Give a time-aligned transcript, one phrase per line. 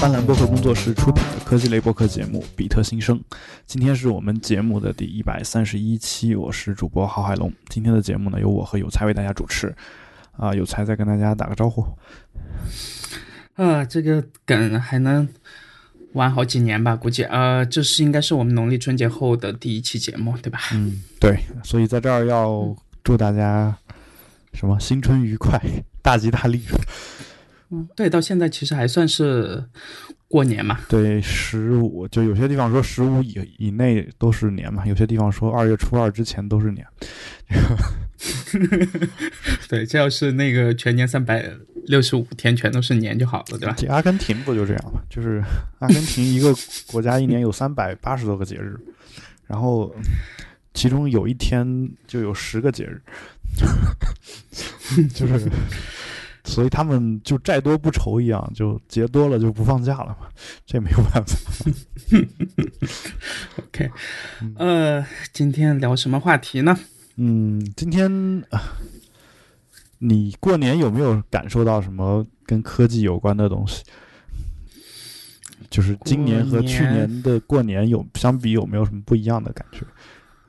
[0.00, 3.18] 斑斓播客工作室出品的科技类播客节目《比特新生》，
[3.66, 7.52] 今天是我们节目的第一百三十一期，我是主播郝海龙。
[7.68, 9.74] 今天的节目呢，由我和有才为大家主持。
[10.36, 11.84] 啊，有才再跟大家打个招呼。
[13.56, 15.28] 啊，这个梗还能
[16.12, 16.94] 玩好几年吧？
[16.94, 20.60] 估计呃，这是应该是我们农历春节后的第一期节目，对吧？
[20.74, 21.40] 嗯，对。
[21.64, 22.72] 所以在这儿要
[23.02, 23.76] 祝大家
[24.52, 25.60] 什么新春愉快，
[26.02, 26.62] 大吉大利。
[27.70, 29.62] 嗯，对，到现在其实还算是
[30.26, 30.80] 过年嘛。
[30.88, 36.86] 对，十五就有些地方说十五以以内都是年嘛，有些地方说二月初二之前都是年。
[39.68, 41.48] 对，这要是那个全年三百
[41.86, 43.76] 六十五天全都是年就好了，对吧？
[43.94, 45.00] 阿根廷不就这样吗？
[45.08, 45.42] 就是
[45.78, 46.52] 阿根廷一个
[46.90, 48.76] 国家一年有三百八十多个节日，
[49.46, 49.94] 然后
[50.74, 53.00] 其中有一天就有十个节日，
[55.14, 55.48] 就是，
[56.48, 60.26] 所以他们就债多不愁一样，就结多了就不放假了嘛，
[60.64, 61.36] 这没有办法。
[63.58, 63.90] OK，
[64.56, 66.78] 呃，今天聊什么话题呢？
[67.16, 68.42] 嗯，今天
[69.98, 73.84] 你过年有没有感受到什么跟科技有关的东西？
[75.68, 79.80] 就是今年和去年的过年有相比，有没有什么不一样的感觉？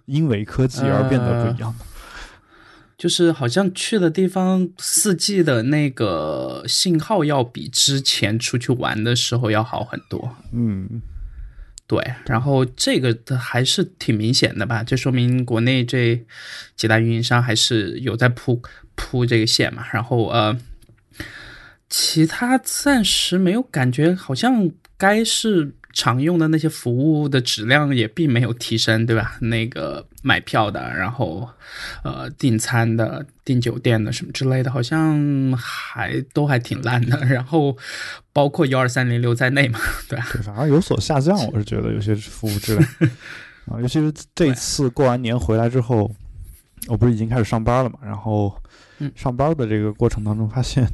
[0.05, 1.85] 因为科技而变得不一样的，
[2.99, 10.35] 就是好像去的地方四 G 的那个信号要比之前出去玩的时候要好很多。
[10.51, 11.01] 嗯。
[11.87, 16.23] 对，然后这个还是挺明显的吧，就说明国内这
[16.75, 18.61] 几大运营商还是有在铺
[18.95, 19.83] 铺这个线嘛。
[19.91, 20.55] 然后呃，
[21.89, 25.73] 其他暂时没有感觉，好像该是。
[25.99, 29.35] 常用的那些服务的质量也并没有提升，对吧？
[29.41, 31.49] 那个买票的，然后
[32.05, 37.17] 呃订餐的、订酒店的什么之类的，好像还都还挺烂的。
[37.25, 37.75] 然后
[38.31, 39.77] 包括幺二三零六在内嘛，
[40.07, 40.25] 对吧？
[40.31, 41.37] 对，反而有所下降。
[41.51, 42.89] 我是觉得有些服务质量
[43.67, 46.09] 啊，尤其是这次过完年回来之后，
[46.87, 47.99] 我不是已经开始上班了嘛？
[48.01, 48.55] 然后
[49.15, 50.87] 上班的这个过程当中，发现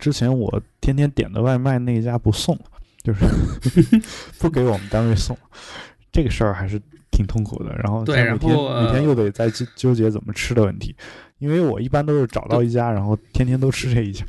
[0.00, 2.64] 之前我天天点的外卖那家不送了。
[3.02, 3.24] 就是
[4.38, 5.36] 不给我们单位送，
[6.10, 6.80] 这个事儿还是
[7.10, 7.74] 挺痛苦的。
[7.82, 10.94] 然后对，每天每天又得在纠纠结怎么吃的问题，
[11.38, 14.24] 因为我一般都是找到一家，然后天天都吃这一家。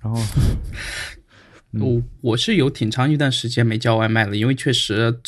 [0.00, 0.20] 然后
[1.80, 5.18] 我我是有挺长一段时间没叫外卖了，因为确实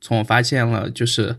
[0.00, 1.34] 从我发现了就是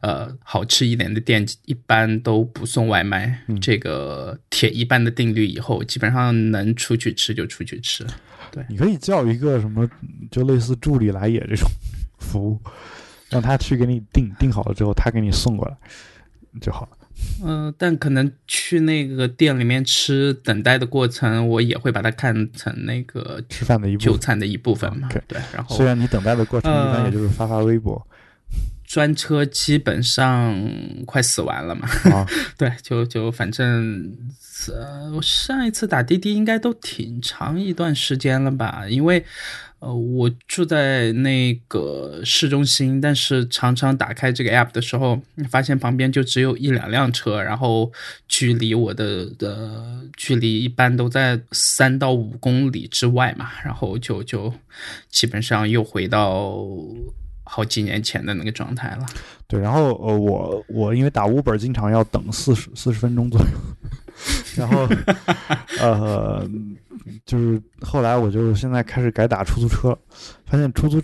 [0.00, 8.06] 呃好吃一点的店一般都不送外卖，这个铁一般的定律以后，基本上能出去吃就出去吃。
[8.50, 9.86] 对，你可以叫一个什么，
[10.30, 11.68] 就类似助理来也这种
[12.18, 12.60] 服务，
[13.28, 15.76] 让他去给你订，订好了之后他给你送过来
[16.60, 16.88] 就好了。
[17.42, 25.08] 嗯，但可能去那个店里面吃，等待的过程，我也会把它看成那个吃饭的一就餐的一部分嘛。
[25.26, 28.06] 对，然后虽然你等待的过程一般也就是发发微博。
[28.86, 30.56] 专车基本上
[31.06, 31.88] 快死完了嘛？
[32.12, 32.24] 啊
[32.56, 34.16] 对，就就反正，
[34.72, 38.84] 呃，我上一次打滴滴应该都挺长一段时间了吧？
[38.88, 39.24] 因为，
[39.86, 47.92] 呃，我住在那个市中心，但是常常打开这个 app 的时候，发现旁边就只有一两辆车，然后
[48.26, 54.52] 距离我的的距离一般都在三到五公里之外嘛，然后就就
[55.08, 56.58] 基本上又回到。
[57.48, 59.06] 好几年前的那个状态了，
[59.46, 63.46] 对，然后呃，我我因为打 Uber 经常要等四十四十分钟左右，
[64.56, 64.88] 然后
[65.80, 66.48] 呃，
[67.24, 69.96] 就是后来我就现在开始改打出租车，
[70.44, 71.00] 发现出租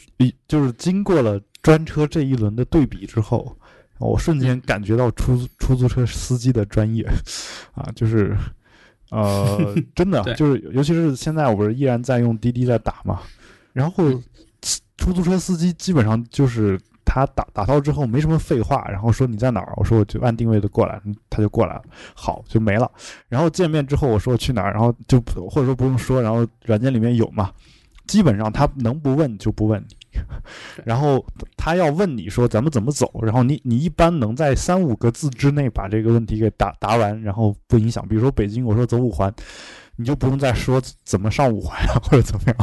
[0.47, 3.57] 就是经过了专车这一轮的对比之后，
[3.99, 7.05] 我瞬间感觉到出出租车司机的专业
[7.75, 8.37] 啊，就是
[9.11, 13.21] 呃，真的 就是尤其是现在我不是依然在用滴滴在打嘛，
[13.73, 14.23] 然后。
[14.99, 21.83] 出租车司机基本上就是他打打到之后没什么废话，然后说你在哪儿，我说我就按定位的过来，他就过来了，
[22.15, 22.91] 好就没了。
[23.29, 25.21] 然后见面之后我说我去哪儿，然后就
[25.51, 27.51] 或者说不用说，然后软件里面有嘛，
[28.07, 29.97] 基本上他能不问就不问你。
[30.85, 31.25] 然后
[31.57, 38.07] 他要问你说咱们怎么走，然后你你一般能在三五个字之内把这个问题给答答完，然后不影响。
[38.07, 39.33] 比如说北京，我说走五环。
[39.97, 42.57] 你就不用再说怎么上五环啊，或者怎么样，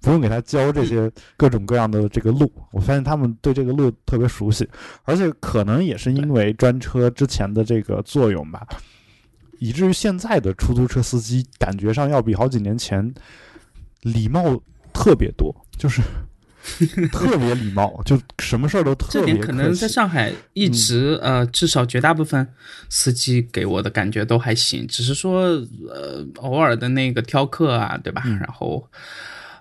[0.00, 2.50] 不用给他教这些各种各样的这个路。
[2.72, 4.68] 我发现他们对这个路特别熟悉，
[5.04, 8.66] 而且可能也是因为专车之前的这个作用吧，
[9.58, 13.14] 以至于现在的出租车司机感觉上要比好几年前
[14.02, 14.60] 礼貌
[14.92, 16.02] 特别多，就是。
[17.12, 19.34] 特别礼貌，就什么事儿都特别。
[19.34, 22.46] 这点可能在上海一直呃，至少绝大部分
[22.88, 25.42] 司机给我的感觉都还行，只是说
[25.88, 28.22] 呃偶尔的那个挑客啊，对吧？
[28.40, 28.88] 然后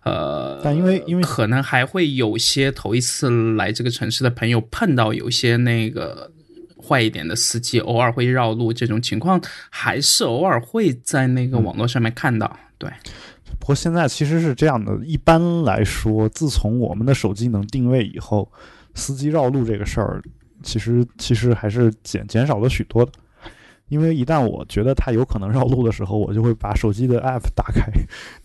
[0.03, 6.31] 呃，但因为因为可能还会有些头一次来这个城市的朋友碰到有些那个
[6.81, 12.57] 坏一点的司机，偶尔会绕路这种情况，还是偶尔会在那个网络上面看到。
[12.77, 12.91] 对，
[13.63, 18.51] 不过现在其实是这样的，一般来说，自从我们的手机能定位以后，
[18.93, 20.21] 司机绕路这个事儿，
[20.61, 23.11] 其实其实还是减减少了许多的。
[23.87, 27.89] 因为一旦我觉得他有可能绕路的时候，我就会把手机的 app 打开，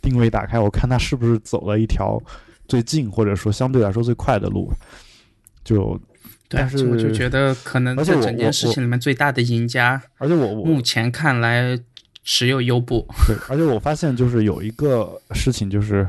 [0.00, 2.22] 定位打开，我看他是不是走了一条
[2.68, 4.70] 最近或者说相对来说最快的路。
[5.64, 6.00] 就，
[6.48, 11.76] 但是我就觉得可能在整件事情里面最大的赢家，而且我目前看来
[12.30, 13.06] 只有优步。
[13.26, 16.06] 对，而且我发现就是有一个事情，就是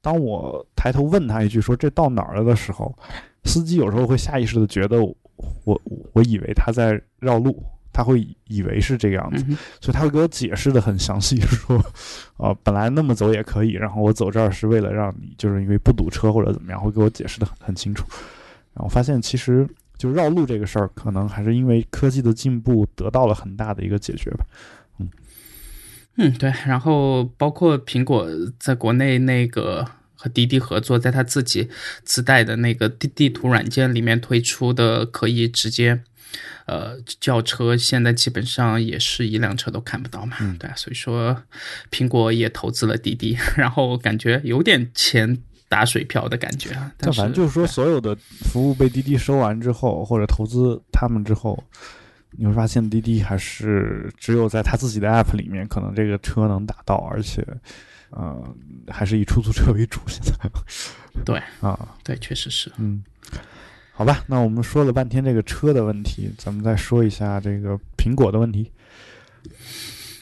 [0.00, 2.96] 当我抬头问他一句说这到哪儿了的时候，
[3.42, 5.02] 司机有时候会下意识的觉得
[5.64, 5.82] 我
[6.12, 7.60] 我以为他在绕路。
[7.92, 9.42] 他会以为是这个样子，
[9.80, 11.82] 所以他会给我解释的很详细， 说，
[12.36, 18.04] 呃，本来那么走也可以，然后我走这儿是为了让你，就是因为不堵车或者怎么样，会给我解释的很很清楚。
[18.74, 19.66] 然后发现其实
[19.96, 24.44] 就绕路这个事儿，可能还是因为科技的进步得到了很大的一个解决吧。
[26.16, 26.52] 嗯，嗯，对。
[26.66, 28.28] 然后包括苹果
[28.58, 31.68] 在国内那个和滴滴合作，在他自己
[32.04, 36.02] 自带的那个地地图软件里面推出的，可以直接。
[36.66, 41.44] 呃，轿车现在基本上也是一辆车都看不到嘛，对所以说，
[41.92, 45.38] 苹果也投资了滴滴， 然后感觉有点钱
[45.68, 46.92] 打水漂的感觉啊。
[46.98, 51.62] 但反正就是说，所有的服务被滴滴收完之后，或者投资他们之后，
[52.38, 57.46] 你会发现滴滴还是只有在他自己的 app 里面，可能这个车能打到，而且，
[58.10, 58.42] 呃，
[58.88, 60.00] 还是以出租车为主。
[60.06, 60.32] 现在，
[61.24, 63.02] 对 啊，对，确实是，嗯。
[63.92, 68.70] 好吧，那我们说了半天这个车的问题，咱们再说一下这个苹果的问题。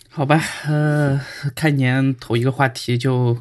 [0.09, 1.21] 好吧，呃，
[1.57, 3.37] 开年头一个话题就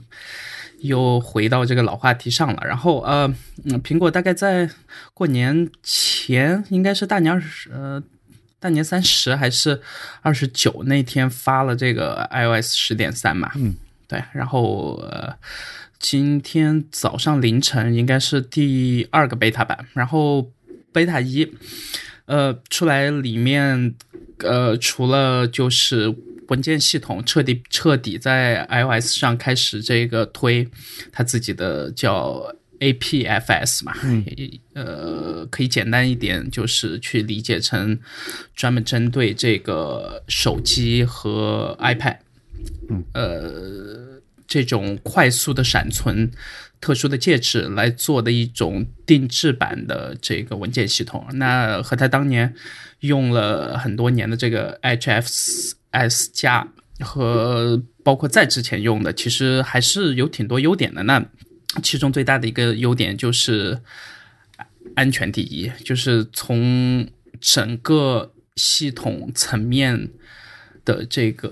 [0.80, 2.64] 又回到这个老话题上了。
[2.66, 3.32] 然后呃，
[3.84, 4.68] 苹果大概在
[5.14, 8.02] 过年前，应该是大年二十，呃，
[8.64, 9.82] 大年三十还是
[10.22, 13.52] 二十九那天发了这个 iOS 十点三嘛？
[13.56, 13.76] 嗯，
[14.08, 15.36] 对，然后呃。
[16.00, 20.52] 今天早上凌晨应该是第二个 beta 版，然后
[20.92, 21.50] beta 一，
[22.26, 23.96] 呃，出来里面，
[24.40, 26.14] 呃，除了就是
[26.50, 30.68] 文件系统彻底彻底在 iOS 上开始这个推
[31.14, 33.94] 它自己的叫 APFS 嘛，
[34.74, 37.98] 呃，可以简单一点就是去理解成
[38.56, 42.18] 专门针对这个手机和 iPad，
[42.90, 44.14] 嗯，呃。
[44.46, 46.30] 这种快速的闪存、
[46.80, 52.54] 特殊的介质来做的一种定制版的这个文件系统，那和他当年
[53.00, 56.68] 用了很多年的这个 HFS 加
[57.00, 61.02] 和包括在之前用的，其实还是有挺多优点的。
[61.02, 61.26] 那
[61.82, 63.80] 其中最大的一个优点就是
[64.96, 67.08] 安全第一，就是从
[67.40, 70.10] 整个系统层面
[70.86, 71.52] 的这个。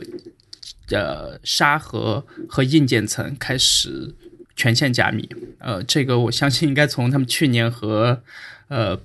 [0.94, 4.14] 呃沙盒和硬件层开始
[4.58, 5.30] 全线加密，
[5.60, 8.22] 呃，这个我相信应该从他们去年和
[8.68, 9.00] 呃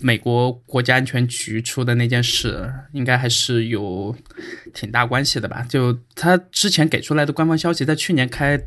[0.00, 4.16] 美国国家安全局出的那件事，应该还是有
[4.74, 5.64] 挺大关系的吧？
[5.68, 8.60] 就他之前给出来的官方消息，在去年开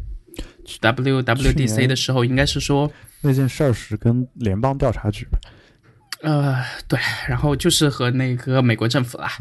[0.82, 2.92] WWDC 的时候，应该是说
[3.22, 5.28] 那件事儿是跟联邦调查局。
[6.24, 9.32] 呃，对，然后就是和那个美国政府啦，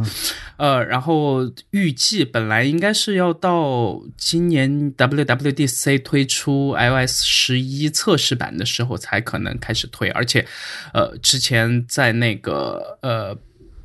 [0.56, 1.40] 呃，然后
[1.72, 10.46] 预计本来应该是要到今年 WWDC 推出 iOS 十一测试版的时候才可能开始推，而且，
[10.94, 13.36] 呃，之前在那个呃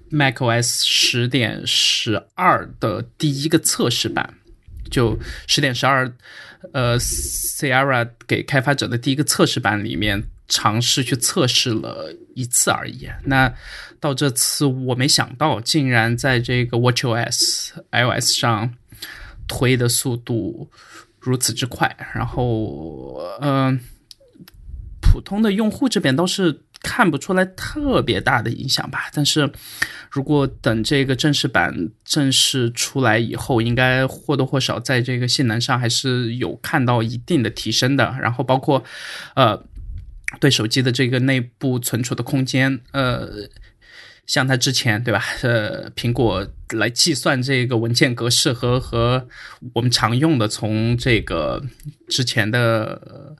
[0.09, 4.33] macOS 十点十二的第一个测试版，
[4.89, 6.11] 就十点十二，
[6.73, 10.23] 呃，Sierra 给开发者的第一个测试版里面。
[10.47, 13.09] 尝试去测试了一次而已。
[13.23, 13.51] 那
[13.99, 18.75] 到这次，我没想到竟然在这个 WatchOS iOS 上
[19.47, 20.69] 推的速度
[21.19, 21.97] 如此之快。
[22.13, 23.79] 然后，嗯，
[25.01, 29.09] 普通的用户这边倒是看不出来特别大的影响吧。
[29.11, 29.51] 但是
[30.11, 38.15] 如果等这个正式版正式出来以后，应该或多或少在这个性能上还是有看到一定的提升的。
[38.21, 38.83] 然后包括，
[39.35, 39.65] 呃。
[40.39, 43.47] 对手机的这个内部存储的空间，呃，
[44.25, 45.23] 像它之前对吧？
[45.43, 49.27] 呃，苹果来计算这个文件格式和和
[49.73, 51.63] 我们常用的从这个
[52.09, 53.37] 之前的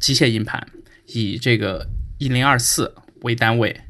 [0.00, 0.66] 机械硬盘
[1.08, 1.86] 以这个
[2.18, 3.80] 一零二四为单位，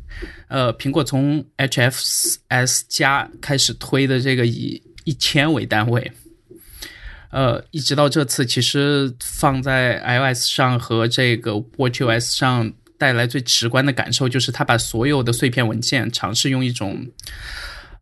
[0.49, 6.12] 呃，苹果从 HFS 加开始推的这个以一千为单位。
[7.30, 17.06] 呃，一直到这次，其实放在 iOS 上和这个 watchOS 上带来最直观的感受，就是它把所有的碎片文件尝试用一种，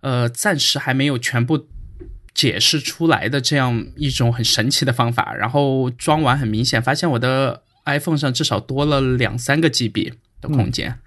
[0.02, 1.66] 呃，暂时还没有全部
[2.32, 10.98] 解释出来的这样一种很神奇的方法，然后装完很明显发现我的 iPhone 上至少多了两三个 GB 的空间，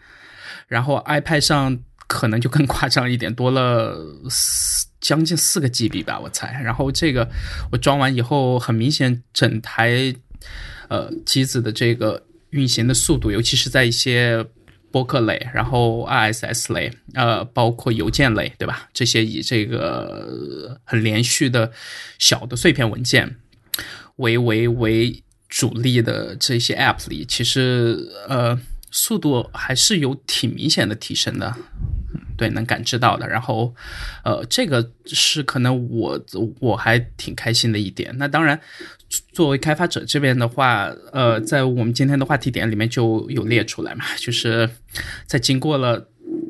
[0.68, 3.98] 然后 iPad 上可能就更夸张一点，多了。
[5.00, 6.60] 将近四个 GB 吧，我猜。
[6.64, 7.30] 然后这个
[7.72, 10.14] 我装完以后，很明显整台
[10.90, 14.44] 呃机子的这个运行的速度，尤其是在一些
[14.92, 18.90] 播客类，然后 RSS 类，呃，包括邮件类，对吧？
[18.92, 21.72] 这些以这个很连续的
[22.18, 23.38] 小的碎片文件
[24.18, 28.60] 为为为主力的这些 App 里，其实呃
[28.92, 31.56] 速度还是有挺明显的提升的。
[32.38, 33.28] 对，能感知到的。
[33.28, 33.74] 然后，
[34.24, 36.24] 呃，这个是可能我
[36.60, 38.16] 我还挺开心的一点。
[38.20, 38.60] 那当然，
[39.32, 44.70] 作为开发者这边的话，呃，在我们今天的话题点里面就有列出来嘛， 就是
[45.26, 46.08] 在经过了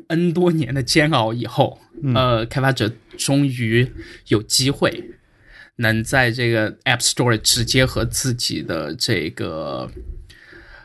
[0.08, 1.80] N 多年的煎熬以后，
[2.14, 3.90] 呃，开发者终于
[4.26, 5.02] 有机会
[5.78, 9.90] 能在这个 App Store 直接和自己的这个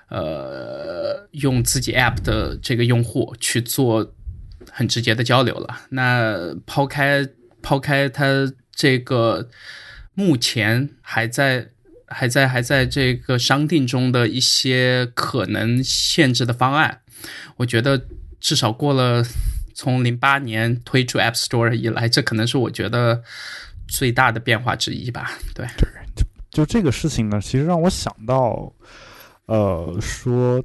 [0.10, 4.14] 呃用自己 App 的这个用户去做。
[4.72, 5.82] 很直接的交流了。
[5.90, 7.28] 那抛开
[7.62, 9.50] 抛开它这个
[10.14, 11.68] 目前还在
[12.08, 17.02] 还在还在这个商定中的一些可能限制的方案，
[17.58, 18.08] 我觉得
[18.40, 19.24] 至少过了
[19.76, 23.22] 从零八年推出 App Store 以来，这可能是我觉得
[23.94, 25.30] 最大的变化之一吧。
[25.54, 28.74] 对对，就就这个事情呢，其实让我想到，
[29.46, 30.64] 呃，说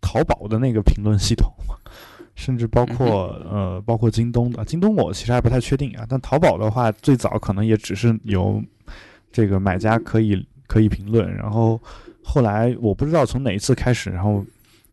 [0.00, 1.52] 淘宝的那个评论系统。
[2.36, 6.04] 甚至包括呃，包括京东的，京东我其实还不太确定啊。
[6.06, 8.62] 但淘宝的话，最早可能也只是有
[9.32, 11.80] 这个买家可以可以评论，然后
[12.22, 14.44] 后来我不知道从哪一次开始，然后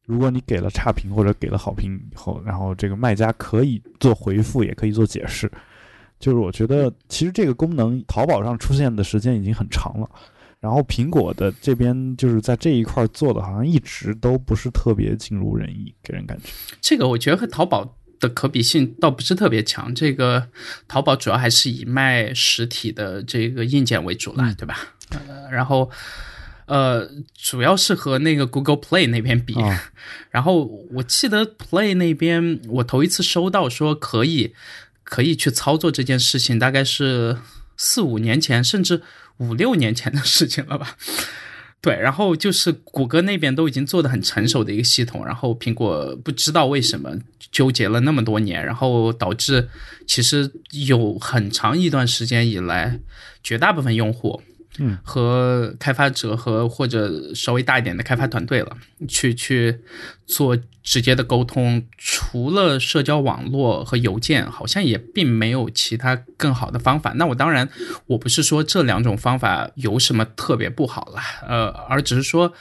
[0.05, 5.51] 如果你给了差评或者给了好评以后，然后这个卖家可以做回复，也可以做解释。
[6.23, 10.09] 就是我觉得其实这个功能淘宝上出现的时间已经很长了。
[10.61, 16.43] 然后苹果的这边就是在这一块做的，好像一直都不是特别尽如人意，给人感觉。
[16.79, 19.93] 这个我觉得和淘宝的可比性倒不是特别强。
[19.93, 20.47] 这个
[20.87, 24.77] 淘宝主要还是以卖实体的这个硬件为主了，对吧？
[25.09, 25.91] 呃，然后
[26.67, 29.57] 呃，主要是和那个 Google Play 那边比。
[30.29, 30.63] 然后
[30.93, 34.55] 我记得 Play 那边，我头一次收到说可以
[35.13, 37.37] 可以去操作这件事情，大概是
[37.77, 39.03] 四五年前，甚至。
[39.37, 40.95] 五六年前的 事情了吧？
[41.81, 47.17] 对，然后就是谷歌那边都已经做的很成熟的一个系统，然后苹果不知道为什么
[47.51, 49.67] 纠结了那么多年，然后导致
[50.07, 50.49] 其实
[50.87, 52.99] 有很长一段时间以来，
[53.43, 54.41] 绝大部分用户。
[54.79, 58.75] 嗯，和开发者和或者稍微大一点的开发团队了，
[59.07, 59.79] 去去
[60.25, 61.85] 做直接的沟通。
[61.97, 67.13] 除了社交网络和邮件，好像也并没有其他更好的方法。
[67.15, 67.69] 那我当然，
[68.07, 72.51] 我不是说这两种方法有什么特别不好了，呃，而只是说，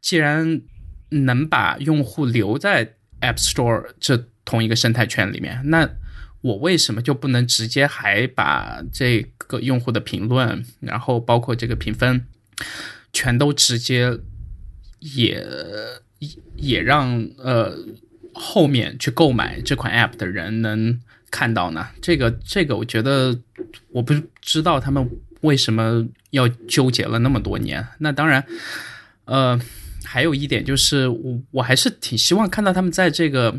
[0.00, 0.60] 既然
[1.08, 5.88] 能把用户留在 App Store 这同一个生态圈里面，那。
[6.42, 12.26] 我为什么就不能直接还把这个用户的评论，然后包括这个评分，
[13.12, 14.18] 全都直接
[15.00, 15.46] 也
[16.56, 17.76] 也让呃
[18.34, 21.88] 后面去购买这款 app 的人能看到呢？
[22.00, 23.38] 这个这个，我觉得
[23.90, 25.08] 我不知道他们
[25.40, 27.86] 为什么要纠结了那么多年。
[27.98, 28.44] 那当然，
[29.24, 29.60] 呃，
[30.04, 33.58] 还有一点就是，我我还是挺希望看到他们在这个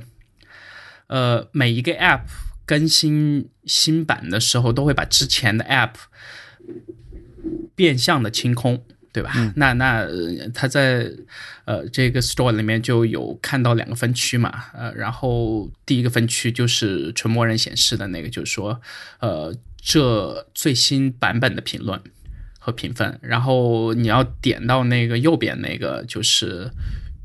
[1.07, 2.21] 呃每一个 app。
[2.65, 5.93] 更新新版的时候，都会把之前的 App
[7.75, 9.53] 变相的清空，对吧？
[9.55, 10.07] 那那
[10.53, 11.11] 他在
[11.65, 18.81] 呃这个 Store 里面就有看到两个分区嘛，呃，然后第一个分区就是纯默认显示的那个，就是说
[19.19, 22.01] 呃这最新版本的评论
[22.59, 26.71] 和评分，然后你要点到那个右边那个就是。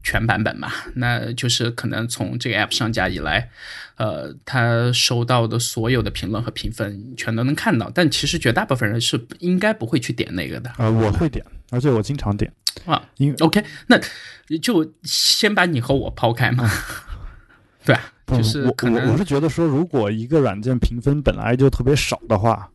[0.08, 3.50] 全版本嘛，那就是可能从这个 app 上架以来，
[3.96, 7.90] 呃，他收到的所有的评论和评分全都能看到。
[7.94, 10.72] 但其实绝大部分人是应该不会去点那个的。
[10.78, 12.50] 呃，我会点，而且我经常点
[12.86, 13.02] 啊。
[13.18, 14.00] 因为 OK，那
[14.62, 16.66] 就先把你和我抛开嘛。
[17.84, 17.94] 对，
[18.28, 22.66] 就是我我我是觉得说，如果一个软件评分本来就特别少的话，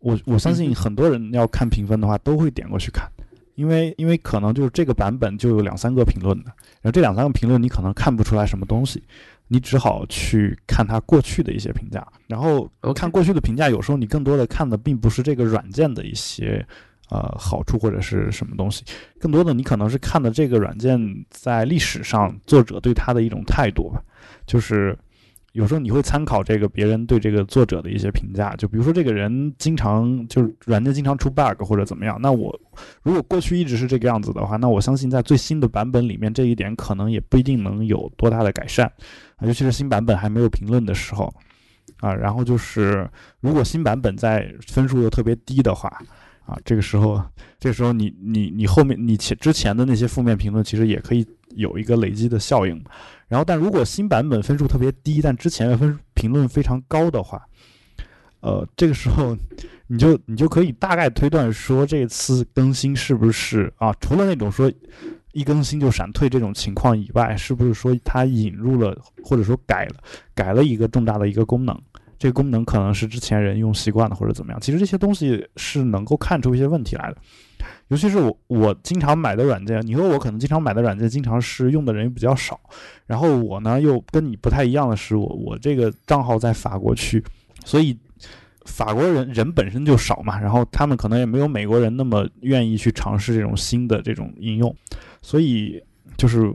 [0.00, 3.10] 我我相信很多人要看评分的话，都会点过去看。
[3.58, 9.02] 因为因为可能就是这个版本就有两三个评论的，然后这两三个评论你可能看不出来什么东西，
[9.48, 16.64] 你只好去看它过去的一些评价，然后看过去的评价，有时候你更多的看的并不是这个软件的一些
[17.10, 18.84] 呃好处或者是什么东西。
[19.18, 20.96] 更多的你可能是看的这个软件
[21.28, 24.00] 在历史上作者对它的一种态度吧，
[24.46, 24.96] 就是。
[25.58, 32.56] 有时候你会参考这个别人对这个作者的一些评价，就比如说这个人经常就是软件经常出 bug 或者怎么样，那我
[33.02, 38.86] 如果过去一直是这个样子的话，那我相信在最新的版本里面这一点可能也不一定能有多大的改善
[39.38, 41.34] 啊，尤其是新版本还没有评论的时候
[41.96, 42.14] 啊。
[42.14, 43.10] 然后就是
[43.40, 45.88] 如果新版本在分数又特别低的话
[46.46, 47.20] 啊，这个时候
[47.58, 52.80] 这个时候你你你后面你前之前的那些负面评论其实也可以有一个累积的效应。
[53.28, 57.46] 然后，但如果新版本分数特别低，但之前的分评论非常高的话，
[58.40, 59.36] 呃，这个时候
[59.86, 63.92] 你就你就可以大概推断说，这次更新是不是啊？
[64.00, 64.72] 除了那种说
[65.32, 69.96] 一更新就闪退这种情况以外，是不是说它引入了或者说改了
[70.34, 71.78] 改了一个重大的一个功能？
[72.18, 74.60] 这个功能可能是之前人用习惯了或者怎么样？
[74.60, 77.16] 其实这些东西是能够看出一些问题来的。
[77.88, 82.60] 尤其是我我经常买的软件，你和我可能经常买的软件，经常是用的人比较少。
[83.06, 87.24] 然后我呢又跟你不太一样的是，我我这个账号在法国区，
[87.64, 87.98] 所以
[88.66, 94.74] 法国人人本身就少嘛，然后他们可能也没有美国人那么愿意去尝试这种新的这种应用，
[95.22, 95.82] 所以
[96.18, 96.52] 就是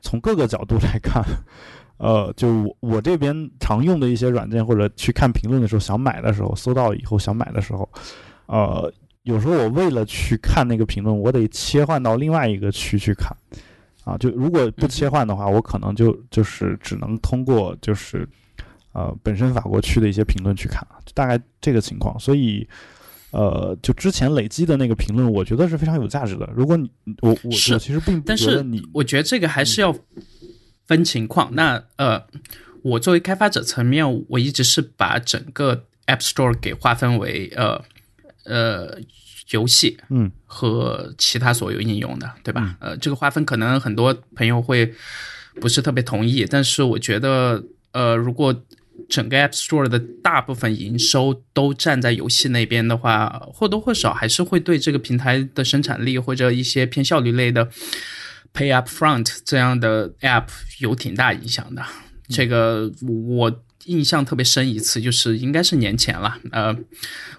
[0.00, 1.22] 从各个角度来看，
[1.98, 7.88] 呃，就我我这边常用的一些软件或者去看评论的时候，想买的时候，搜到以后想买的时候，
[8.46, 8.92] 呃。
[9.24, 13.30] 有时候我为了去看那个评论，我得切换到另外一个区去看，
[14.04, 18.28] 啊，就如果不切换的话，我可能就就是只能通过就是，
[18.92, 22.18] 呃，本身法国区的一些评论去看，大概这个情况。
[22.18, 22.66] 所以，
[23.30, 26.50] 呃，就之前累积的那个评论，我觉得是非常有价值的。
[26.52, 29.94] 如果你我我我其实并不觉得你，我觉得这个还是要
[30.88, 31.48] 分情况。
[31.54, 32.20] 那呃，
[32.82, 37.80] 我作为开发者层面，我一直是把整个 App Store 给划分为呃。
[38.44, 38.98] 呃，
[39.50, 42.76] 游戏，嗯，和其他所有应用的，对吧？
[42.80, 44.92] 呃，这个划分可能很多朋友会
[45.60, 48.54] 不是特别同意，但是我觉得，呃，如果
[49.08, 57.68] 整个 App Store 的大部分营收都站在游戏那边的话，或多或少还是会对这个平台的生产力或者一些偏效率类的
[58.54, 61.84] Pay Up Front 这样的 App 有挺大影响的。
[62.28, 62.90] 这个
[63.30, 63.62] 我。
[63.86, 66.38] 印象特别深一次，就是应该是年前了。
[66.50, 66.76] 呃，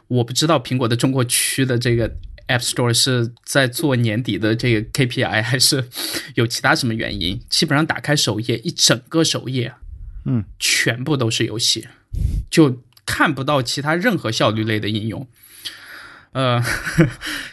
[0.08, 2.10] 我不知道苹果的中国区的这个
[2.48, 5.88] App Store 是在做年底的这个 KPI，还是
[6.36, 7.40] 有其他什么原因。
[7.50, 9.74] 基本上打开首页，一整个首页，
[10.26, 11.88] 嗯，全部都是游戏，
[12.50, 15.28] 就看不到其他任何效率类的应用。
[16.34, 16.60] 呃，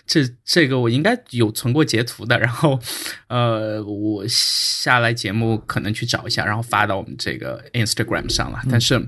[0.07, 2.81] 这这个我应该有存过截图的，然后，
[3.29, 8.59] 呃，我下来节目可能去找一下，然后发到我们这个 Instagram 上了。
[8.71, 9.07] 但是，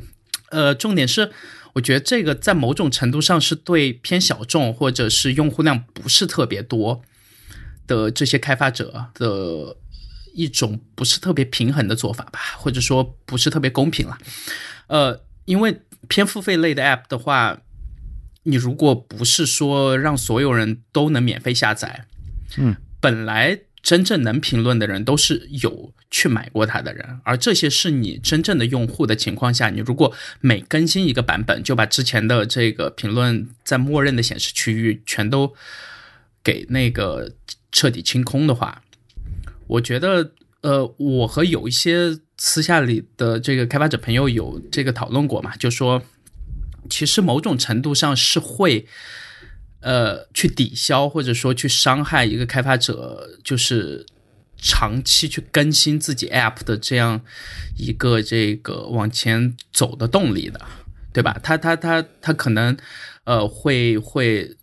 [0.51, 1.33] 呃，重点是，
[1.73, 7.01] 我觉得这个在某种程度上是对偏小众或者是用户量不是特别多
[7.87, 9.79] 的这些开发者的
[10.35, 14.19] 一种不是特别平衡的做法吧，或者说不是特别公平了。
[14.89, 17.59] 呃，因为偏付费类的 App 的话。
[18.45, 22.07] 你如果不是说让所有人都能免费下载，
[22.59, 35.55] 嗯，本来真正能评论的人都是有去买过它的人，而这些是你真正的用户的情况下，你如果每更新一个版本就把之前的这个评论在默认的显示区域全都
[36.43, 37.33] 给那个
[37.71, 38.83] 彻底清空的话，
[39.69, 46.03] 我觉得，呃，我和有一些私下里的这个开发者朋友有这个讨论过嘛，就说。
[46.91, 48.87] 其实某种程度上是会，
[49.81, 54.05] 呃，去抵消或者说去伤害一个开发者，就是
[54.57, 57.21] 长期去更新自己 App 的这样
[57.77, 60.61] 一个这个往前走的动力的，
[61.13, 61.39] 对吧？
[61.43, 62.77] 他他他他可能
[63.25, 64.57] 呃会会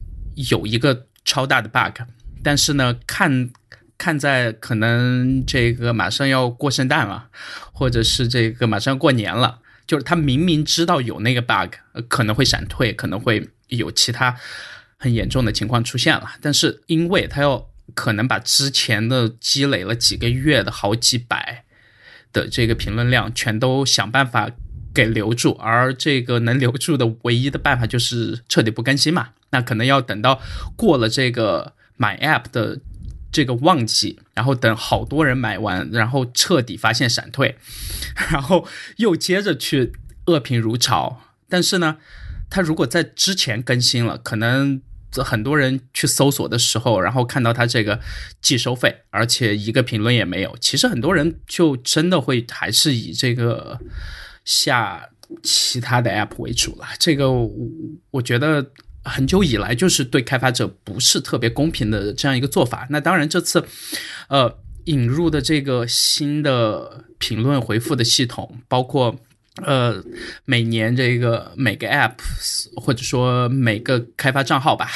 [0.50, 2.02] 有一个超大的 bug，
[2.44, 3.50] 但是呢，看
[3.98, 7.30] 看在可能这个马上要过圣诞了，
[7.74, 9.60] 或者是这个马上要过年了。
[9.90, 11.74] 就是他明明知道有那个 bug，
[12.08, 14.36] 可能会闪退，可能会有其他
[14.98, 21.66] 很严重的情况出现了，但是因为他要可能把之前的积累了几个月的好几百
[22.32, 24.52] 的这个评论量全都想办法
[24.94, 30.40] 给留住，而这个能留住的唯一的办法就是彻底不更新嘛，那可能要等到
[30.76, 32.80] 过了这个买 app 的。
[33.32, 37.58] 这个旺季，然后等好多人买完，然后彻底发现闪退，
[38.32, 39.94] 然后又接着去
[40.26, 41.22] 恶评如潮。
[41.48, 41.98] 但是呢，
[42.50, 48.00] 他如果在之前更新了，可能很多人去搜索的时候，然后看到他这个
[48.42, 53.80] 既收费，而且一个评论也没有，其实很多人就真的会还是以这个
[54.46, 55.10] 下
[55.42, 56.88] 其他的 app 为主了。
[57.00, 57.52] 这个我
[58.12, 58.72] 我觉得
[59.10, 62.88] 很久以来就是对开发者不是特别公平的这样一个做法。
[62.90, 63.66] 那当然，这次
[64.30, 69.14] 呃引入的这个新的评论回复的系统，包括
[69.64, 70.02] 呃
[70.46, 72.14] 每年这个每个 App
[72.76, 74.90] 或者说每个开发账号吧，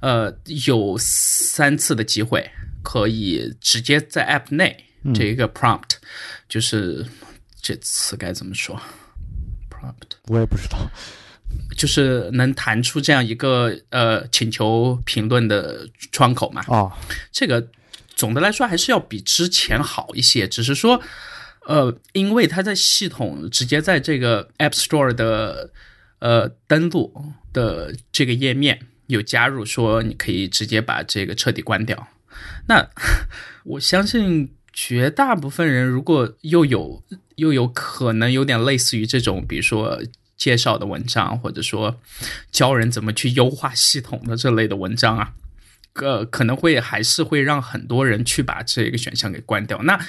[0.00, 0.34] 呃
[0.66, 2.50] 有三次的机会
[2.82, 5.96] 可以直接在 App 内这一个 prompt，
[6.48, 7.04] 就是
[7.60, 8.80] 这次该怎么说
[9.68, 10.78] ？prompt 我也不知道。
[11.76, 16.62] 就是能弹出这样一个呃请求评论的窗口嘛？
[16.68, 16.92] 哦，
[17.32, 17.66] 这个
[18.14, 21.00] 总的来说还是要比之前好一些，只是说，
[21.66, 25.70] 呃，因为它在系统直接在这个 App Store 的
[26.18, 32.08] 呃登录的这个页面有加入说你可以直接把这个彻底关掉。
[32.68, 32.86] 那
[33.64, 37.02] 我相信绝大部分人如果又有
[37.36, 40.02] 又有可能有点类似于这种，比如说。
[40.40, 42.00] 介绍的文章，或者说
[42.50, 45.34] 教人怎么去优化系统的这类的文章啊，
[45.96, 49.82] 呃，可能会还是会让很多人去把这个选项给关掉。
[49.82, 50.00] 那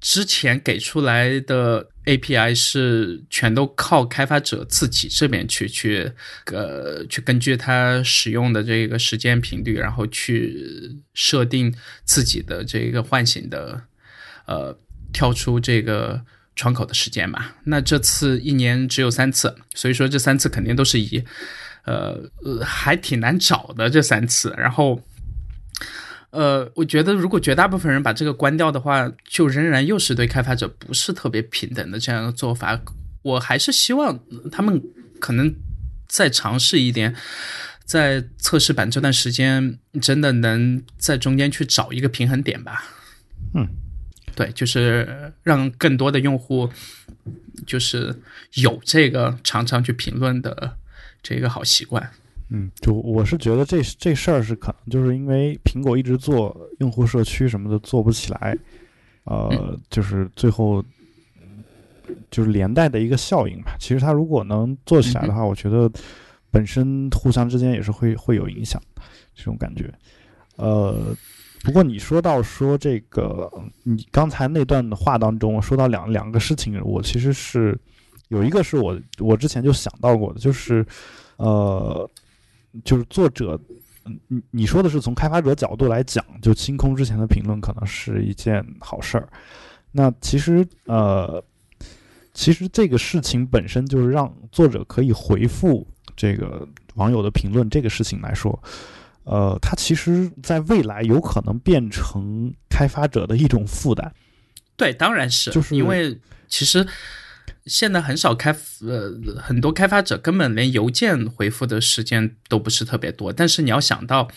[0.00, 6.08] 之前给出来的 API 是全都靠开发者自己这边去去
[6.52, 13.82] 呃去根据他使用的这个时间频率，然后去设定自己的这个唤醒的
[14.46, 14.78] 呃
[15.12, 16.24] 跳出这个。
[16.56, 21.22] 窗口的时间嘛，那这次一年只有三次，所以说这三次肯定都是以，
[21.84, 24.54] 呃呃，还挺难找的这三次。
[24.56, 24.98] 然后，
[26.30, 32.80] 呃，我觉得如果绝大部分人把这个关掉的话，就仍然又是对开发者不是特别平等的这样的做法。
[33.20, 34.18] 我还是希望
[34.50, 34.82] 他们
[35.20, 35.54] 可能
[36.08, 37.14] 再尝试一点，
[37.84, 42.82] 在测试版这段时间，真的能在中间去找一个平衡点吧。
[43.54, 43.68] 嗯。
[44.36, 46.68] 对，就是让更多的用户，
[47.66, 48.14] 就是
[48.56, 50.76] 有这个常常去评论的
[51.22, 52.06] 这个好习惯。
[52.50, 58.54] 嗯，就我是觉得这这事儿是可能就是因为苹果一直做用户社区什么的做不起来，
[59.24, 60.84] 呃，就是最后
[62.30, 63.74] 就是连带的一个效应吧。
[63.80, 65.90] 其实它如果能做起来的话，我觉得
[66.50, 68.78] 本身互相之间也是会会有影响
[69.34, 69.90] 这种感觉，
[70.56, 71.16] 呃。
[71.66, 73.50] 不过你说到说这个，
[73.82, 77.76] 你刚才那段的话当中，说到两两个事情，我其实是
[78.28, 80.86] 有一个是我我之前就想到过的，就是
[81.38, 82.08] 呃，
[82.84, 83.60] 就是作者，
[84.28, 89.28] 你你说的是从开发者角度来讲，就清空之前的评论可能是一件好事儿。
[89.90, 91.42] 那其实呃，
[92.32, 98.56] 其实这个事情本身就是让作者可以回复这个网友的评论这个事情来说。
[99.26, 104.14] 呃，它其实在未来有可能变成开发者的一种负担。
[104.76, 106.86] 对，当然是，就是因为其实
[107.64, 109.10] 现在很少开，呃，
[109.40, 113.32] 很多开发者根本连邮件回复的时间都不是特别多。
[113.32, 114.28] 但是你要想到，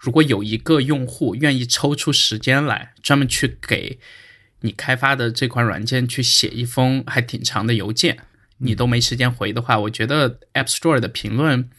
[0.00, 4.00] 如果有一个用户愿意抽出时间来，专门去给
[4.62, 8.18] 你开发的这款软件去写一封还挺长的邮件，
[8.58, 11.70] 你都没时间回的话，我觉得 App Store 的评论。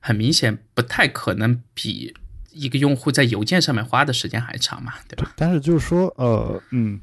[0.00, 2.12] 很明显，不太可能比
[2.50, 5.32] 一个用户在邮件上面花的时间还长嘛，对吧？
[5.36, 6.98] 但是就是说，呃，嗯，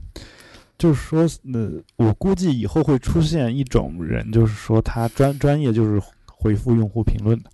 [0.77, 1.21] 就是说，
[1.53, 7.49] 呃，我估计以后会出现一种人，就是说他专专业就是回复用户评论的，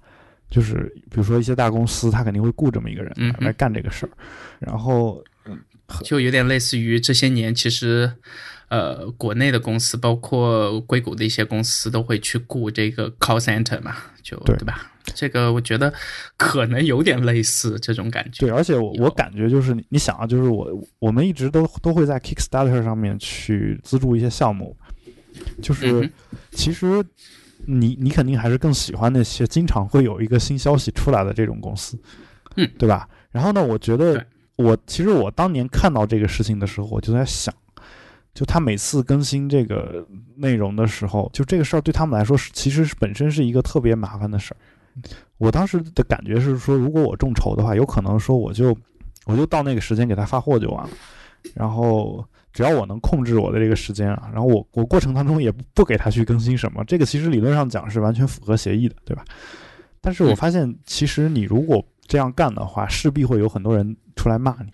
[0.49, 4.11] 就是比如说一些大公司，他肯定会雇这么一个人来干这个事儿，
[4.59, 5.23] 然后，
[6.03, 8.13] 就有点类似于这些年其实。
[8.69, 14.92] 呃，国内的公司，包括硅谷的一些公司，都会去雇这个 call center 嘛，就对吧？
[15.13, 15.93] 这个我觉得
[16.37, 18.45] 可能有点类似这种感觉。
[18.45, 20.67] 对，而且我我感觉就是，你想啊，就是我
[20.99, 24.75] 我们一直都都会在 Kickstarter 上面去资助一些项目，
[25.61, 26.09] 就是
[26.51, 27.03] 其实
[27.65, 31.99] 你你肯定还是更喜欢那些经常会有一个新消息出来的这种公司，
[32.55, 33.07] 嗯，对吧？
[33.31, 37.53] 然后呢，我觉得我其实我当年看到这个事情的时候，我就在想。
[38.33, 40.03] 就他每次更新这个
[40.37, 44.57] 内容的时候，就这个事儿对他们来说是其实是本身是一个特别麻烦的事儿。
[45.37, 48.75] 我当时的感觉是说，如果我众筹的话，有可能说我就
[49.25, 50.89] 我就到那个时间给他发货就完了，
[51.53, 59.23] 然后只要我能控制我的这个时间啊，然后我我过程当中也不给他去更新什么，这个其实理论上讲是完全符合协议的，对吧？
[59.99, 64.71] 但是我发现，其实你如果这样干的话，势必会有很多人出来骂你。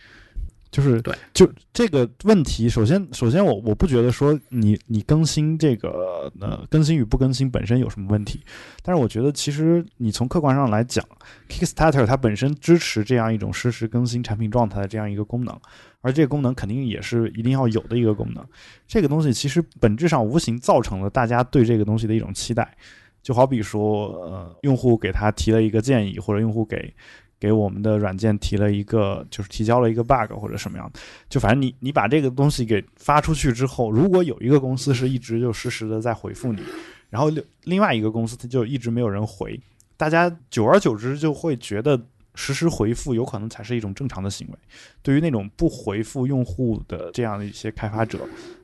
[0.71, 8.41] 就是对，就这个问题，首先，首先我我不觉得说你你更新这个呃更新与不更新本身有什么问题，
[8.83, 11.03] 但是我觉得其实你从客观上来讲
[11.47, 15.59] ，Kickstarter 它本身支持这样一种实时更新产品状态的这样一个功能，
[16.01, 18.45] 而这个功能肯定也是一定要有的一个功能。
[18.87, 22.77] 这个东西其实本质上无形造成了大家对这个东西的一种期待，
[23.23, 26.93] 就好比说，呃，用户给他提了一个建议，或者用户给
[27.39, 30.99] 给我们的软件提了一个，就是提交了一个 bug 或者什么样的，
[31.29, 36.61] 就反正你你把这个东西给发出去之后，如果有一个公司是一直就实时的在回复你，
[37.09, 39.57] 然后另另外一个公司他就一直没有人回，
[39.95, 41.99] 大家久而久之就会觉得
[42.35, 44.53] 实时回复有可能才是一种正常的行为。
[45.01, 48.19] 对于那种不回复用户的这样的一些开发者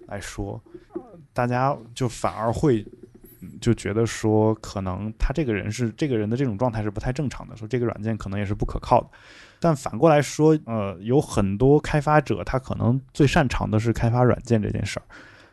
[0.07, 0.61] 来说，
[1.31, 2.85] 大家就反而会。
[3.61, 9.07] 就觉得说，可能他这个人是这个人的这种状态是不太正常的，说这个软件可能也是不可靠的。
[9.59, 15.03] 但反过来说，呃，有很多开发者他可能最擅长的是开发软件这件事儿。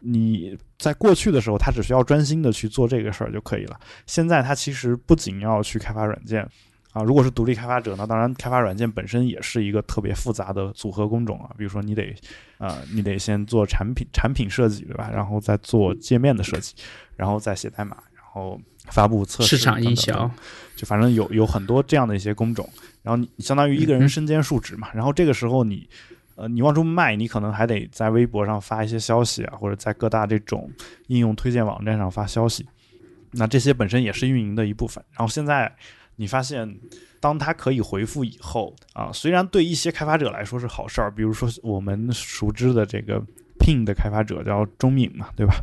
[0.00, 3.78] 你在过去的时候，他只需要专心的去做这个事儿就可以了。
[4.06, 6.46] 现在他其实不仅要去开发软件
[6.92, 11.50] 啊，如果是独立开发者，那当然开发软件本身也是一个特别复杂的组合工种啊。
[11.56, 12.14] 比如说你得，
[12.58, 15.10] 呃，你得先做产品产品设计，对吧？
[15.12, 16.74] 然后再做界面的设计。
[17.14, 20.28] 然后再写代码，然后发布测试，市场营销，
[20.74, 22.68] 就反正有有很多这样的一些工种。
[23.02, 24.88] 然后你相当于一个人身兼数职嘛。
[24.92, 25.88] 然后这个时候你，
[26.34, 30.68] 呃，你往出卖，你可能还得在微博上发一些消息啊，或者在各大这种
[31.08, 32.66] 应用推荐网站上发消息。
[33.32, 35.04] 那这些本身也是运营的一部分。
[35.12, 35.70] 然后现在
[36.16, 36.78] 你发现，
[37.20, 43.22] 当它可以回复以后啊，虽然对一些开发者来说是好事儿，比如说我们熟知的这个。
[43.58, 45.54] Ping 的开发者叫钟敏嘛，对吧？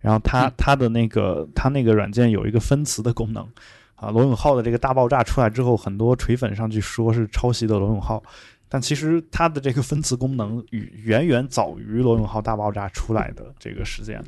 [0.00, 3.48] 然后他他的那个他那个软件有一个分词的功能
[3.94, 4.10] 啊。
[4.10, 8.20] 罗永浩的这个大爆炸出来之后，很多锤粉上去说是抄袭的罗永浩，
[8.68, 14.20] 但其实他的这个分词功能远远远早于罗永浩大爆炸出来的这个时间，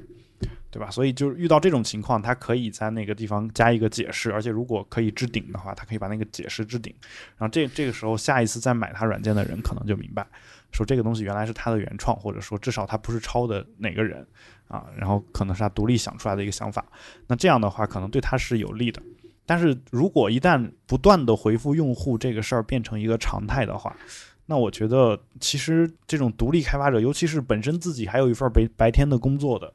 [0.70, 0.90] 对吧？
[0.90, 6.94] 所以就是遇到这种情况，他可以在那个地方加一个解释，而且如果可以置顶的话，他可以把那个解释置顶。
[7.36, 10.26] 然后这这个时候，下一次再买他软件的人可能就明白。
[10.70, 14.26] 说这个东西原来是他的原创，或者说至少他不是抄的哪个人
[14.68, 16.84] 啊，然后可能是他独立想出来的一个想法。
[17.26, 19.00] 那这样的话，可能对他是有利的。
[19.46, 23.96] 但是如果一旦不断的回复用户这个事儿变成一个常态的话，
[24.44, 29.72] 那我觉得其实这种独立开发者，尤其是本身自己还有一份白白天的工作的，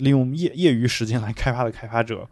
[0.00, 2.28] 利用业业余时间来开发的开发者，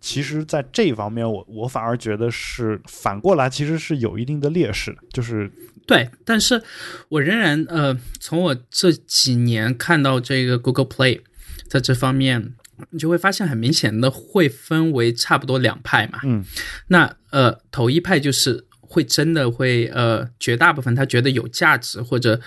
[0.00, 5.50] 其实在这方面，我我反而觉得是反过来，其实是有一定的劣势的，就是。
[5.88, 6.62] 对，但是
[7.08, 11.22] 我仍然呃，从我这几年看到这个 Google Play，
[11.66, 12.52] 在这方面，
[12.90, 16.20] 你就会发现很明显的会分为差不多两派嘛。
[16.24, 16.44] 嗯，
[16.88, 22.38] 那呃，头一派就是会真的会呃，绝大部分他觉得有价值或者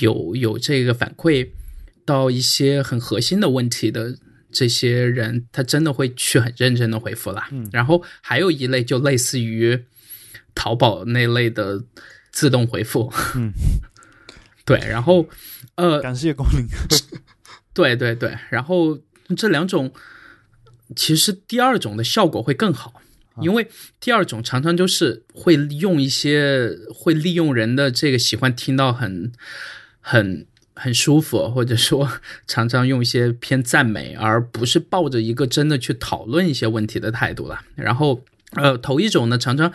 [0.00, 1.50] 有有这个反馈
[2.10, 4.16] 到一些很核心的问题的
[4.50, 7.48] 这些人，他真的会去很认真的回复啦。
[7.52, 9.84] 嗯，然后还有一类就类似于
[10.54, 11.84] 淘宝那类的。
[12.32, 13.52] 自动回复，嗯，
[14.64, 15.28] 对，然后，
[15.74, 16.64] 呃，感谢光临，
[17.74, 18.96] 对对对，然后
[19.36, 19.92] 这两种，
[20.94, 23.02] 其实第二种的效果会更好，
[23.42, 23.66] 因为
[23.98, 29.32] 第二种常常就是会用一些会利用人的这个喜欢听到很
[30.00, 30.46] 很
[30.80, 32.10] 很舒服， 或者说
[32.48, 37.60] 常常用一些偏赞美，而不是抱着一个真的去讨论一些问题的态度了。
[37.74, 39.72] 然后，呃，头一种呢，常常。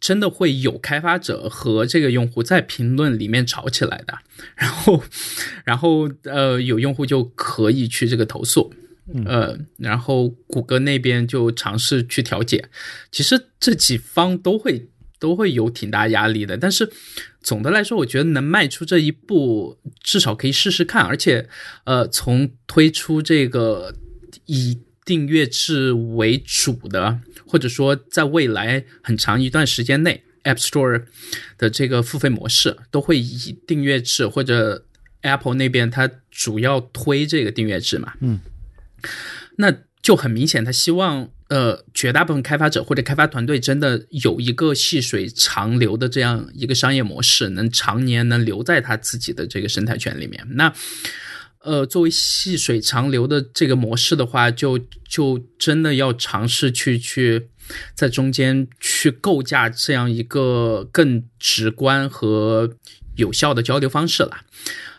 [0.00, 4.18] 真的会有开发者和这个用户在评论里面吵起来的，
[4.56, 5.04] 然后，
[5.64, 8.74] 然后呃，有用户就可以去这个投诉，
[9.24, 12.68] 呃，然后谷歌那边就尝试去调解。
[13.12, 14.88] 其实这几方都会
[15.22, 16.90] 都会有挺大压力的，但是
[17.40, 21.04] 总的来说，我觉得能迈出这一步，至少可以试试看。
[21.04, 21.48] 而且，
[21.84, 23.94] 呃，从推出这个
[24.46, 27.20] 以订阅制为主的。
[27.46, 31.04] 或者说，在未来很长一段时间内，App Store
[31.56, 34.86] 的这个付费模式都会以订阅制，或者
[35.20, 38.14] Apple 那边它主要推这个订阅制嘛？
[38.20, 38.40] 嗯，
[39.56, 50.42] 那就很明显，他希望呃，绝大部分开发者或者开发团队真的有一个细水长流的这样一个商业模式，能常年能留在他自己的这个生态圈里面。
[50.52, 50.72] 那
[51.58, 57.48] 呃，作为细水长流的这个模式的话，就就真的要尝试去去
[57.94, 62.78] 在中间去构架这样一个更直观和
[63.16, 64.38] 有效的交流方式了。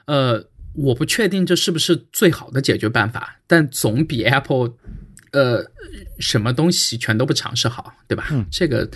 [0.05, 4.75] 呃，我不确定这是不是最好的解决办法，但总比 Apple
[5.33, 5.63] 呃
[6.19, 8.27] 什么东西全都不尝试好，对吧？
[8.31, 8.89] 嗯，这个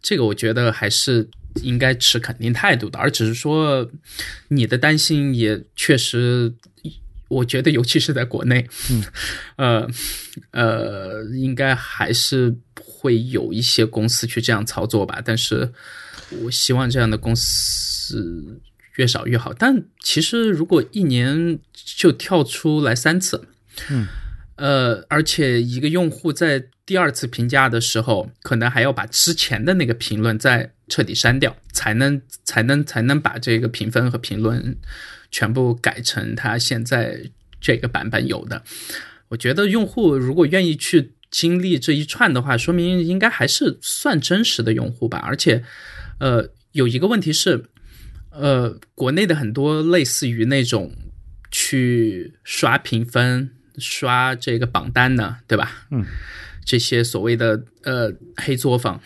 [0.00, 1.28] 这个我觉得还是
[1.62, 3.90] 应该持肯定态度的，而只是说
[4.48, 6.54] 你的担心也确实。
[7.30, 9.04] 我觉得，尤其是在国内，嗯，
[9.54, 9.88] 呃，
[10.50, 15.22] 呃，应该还是会有一些公司去这样操作吧。
[15.24, 15.72] 但是，
[16.42, 18.60] 我希望这样的公司
[18.96, 19.52] 越少越好。
[19.52, 23.46] 但其实，如果一年就跳出来三次，
[23.90, 24.08] 嗯，
[24.60, 34.76] 呃，而且一个用户在第二次评价的时候，可能还要把之前的那个评论再彻底删掉，才能才能才能把这个评分和评论
[35.30, 37.22] 全部改成他现在
[37.58, 38.62] 这个版本有的。
[39.28, 45.20] 我觉得用户如果愿意去经历这一串的话，说明应该还是算真实的用户吧。
[45.24, 45.64] 而且，
[46.18, 47.64] 呃，有一个问题是，
[48.30, 50.92] 呃，国内的很多类似于那种
[51.50, 53.52] 去刷评分。
[53.80, 55.86] 刷这个榜单呢，对吧？
[55.90, 56.04] 嗯，
[56.64, 59.00] 这些所谓的呃黑作坊，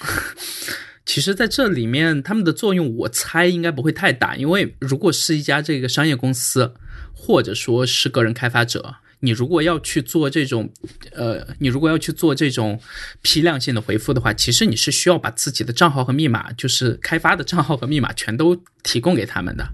[1.06, 4.37] 其实在这里面他们的作用，我猜应该不会太大。
[4.37, 6.74] 因为如果是一家这个商业公司，
[7.14, 10.70] 或者说是个人开发者，你如果要去做这种
[11.12, 12.78] 呃，你如果要去做这种
[13.22, 19.66] 批量性的回复的话，其实你是需要把自己的账号和密码，就是开发的账号和密码全都提供给他们的。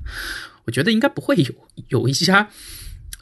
[0.66, 1.52] 我觉得应该不会有
[1.88, 2.48] 有一家。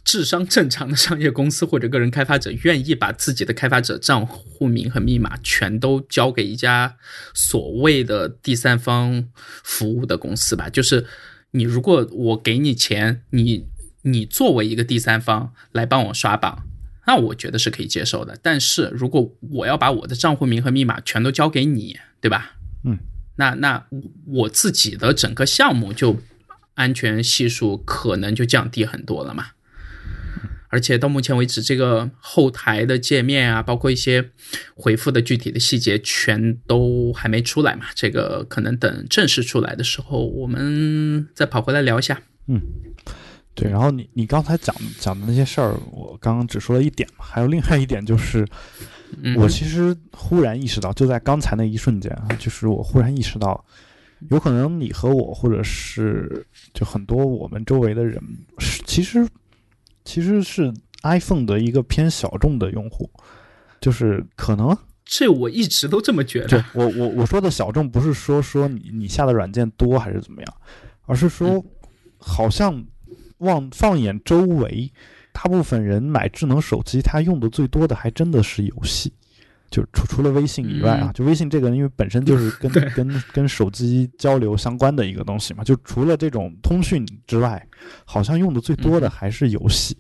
[0.09, 6.97] 智商正常的商业公司或者个人开发者愿意把自己的开发者账户名和密码全都交给一家
[7.35, 9.29] 所谓的第三方
[9.63, 10.71] 服务的公司吧？
[10.71, 11.07] 就是
[11.51, 13.67] 你如果我给你钱，你
[14.01, 16.65] 你作为一个第三方来帮我刷榜，
[17.07, 18.39] 那我觉得是可以接受的。
[18.43, 22.53] 但是如果我要把我的账户名和密码全都交给你，对吧？
[22.85, 22.99] 嗯，
[23.37, 23.87] 那那
[24.25, 26.17] 我自己的整个项目就
[26.77, 29.49] 安全系数可能就降低很多了嘛。
[30.71, 34.31] 而且到目前为止，这个后台的界面啊，包括一些
[34.75, 37.87] 回复的具体的细节，全都还没出来嘛。
[37.95, 42.21] 这个可能等正式出来的时候，我们再跑回来聊一下。
[42.49, 42.61] 嗯，
[43.55, 43.71] 对。
[43.71, 48.47] 然后你你刚才讲讲的那些事儿，我刚刚只说了一点嘛，还有另外一点就是，
[49.37, 53.65] 我其实忽然意识到，就在刚才那一瞬间啊，就是我忽然意识到，
[54.29, 58.23] 有可能你和我，或者是就很多我们周围的人，
[58.85, 59.27] 其实。
[60.09, 63.11] 其实是 iPhone 的一个偏小众的用户，
[63.79, 66.65] 就是可能这我一直都这么觉得。
[66.73, 70.55] 我我我说的小众不是说说你你下的软件多还是怎么样，
[71.05, 71.63] 而是说
[72.17, 72.83] 好像
[73.41, 74.91] 望放眼周围，
[75.31, 79.13] 大部分人买智能手机，他用的最多的还真的是游戏。
[79.71, 85.63] 就除除了微信以外啊，就微信这个，因为本身就是 跟跟跟手机交流相关的一个东西嘛。
[85.63, 87.67] 就除了这种通讯之外，
[88.05, 89.97] 好像用的最多的还是游戏。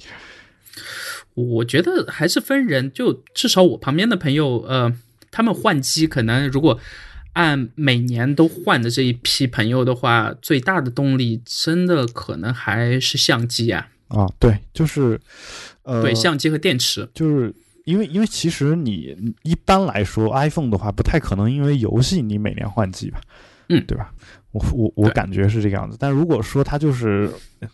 [1.35, 4.93] 我觉得还是分人，就至少我旁边的朋友，呃，
[5.31, 6.81] 他们换机可能如果
[7.35, 13.89] 按每年都换的这一批朋友的话，最大的动力真的可能还是相机啊。
[14.09, 15.21] 啊，对，就是
[15.83, 17.55] 呃，对，相机和电池，就是。
[17.88, 23.18] 因为，因为其实你一般来说，iPhone 的话不太可能因为游戏你每年换机吧，
[23.70, 24.12] 嗯，对吧？
[24.53, 25.96] 我我我感觉是这个样子。
[25.98, 27.31] 但如果说他就是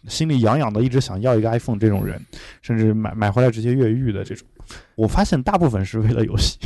[0.07, 2.24] 心里痒痒的，一直想要一个 iPhone 这种人，
[2.62, 4.46] 甚至买买回来直接越狱的这种，
[4.94, 6.61] 我发现大部分是为了游戏。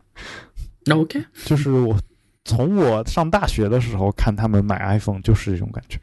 [0.84, 1.98] 那 OK，就是我
[2.44, 5.98] 从我上大学的时候看他们买 iPhone 就是这种感觉。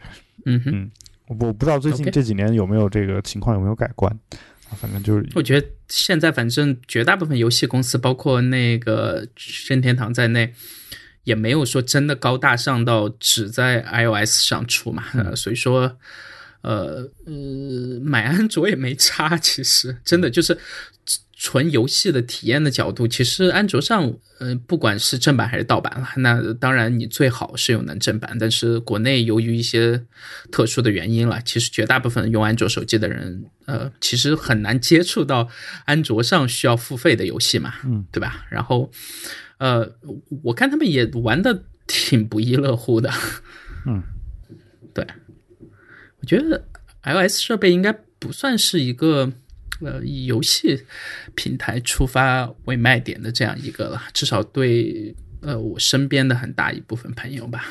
[0.47, 0.91] 嗯哼，
[1.27, 4.12] 我我不知道最近这几年有没有这个情况有没有改观。
[4.75, 9.27] 反正就是，我觉得现在反正绝大部分游戏公司，包括那个
[9.67, 10.53] 任天堂在内，
[11.23, 15.05] 也没有说真的高大上到只在 iOS 上出嘛。
[15.13, 15.97] 呃，所以说，
[16.62, 19.38] 呃呃，买安卓也没差。
[19.38, 20.57] 其实真的就是。
[21.45, 28.38] 纯游戏的体验的角度，其实安卓上，呃，不管是正版还是盗版了，那当然你最好是用能正版。
[28.39, 30.01] 但是国内由于一些
[30.53, 35.49] 特殊的原因了，其实绝大部分用安卓手机的人，呃，其实很难接触到
[35.84, 38.45] 安卓上需要付费的游戏嘛，嗯，对吧？
[38.49, 38.89] 然后，
[39.58, 39.95] 呃，
[40.43, 43.12] 我看他们也玩的挺不亦乐乎的，
[43.86, 44.01] 嗯，
[44.93, 45.06] 对，
[46.21, 46.65] 我觉得
[47.03, 49.34] iOS 设备应该不算是一个。
[49.84, 50.84] 呃，以游戏
[51.36, 57.65] 平台出发为卖点的这样一个了，至少对呃我身边的很大一部分朋友吧，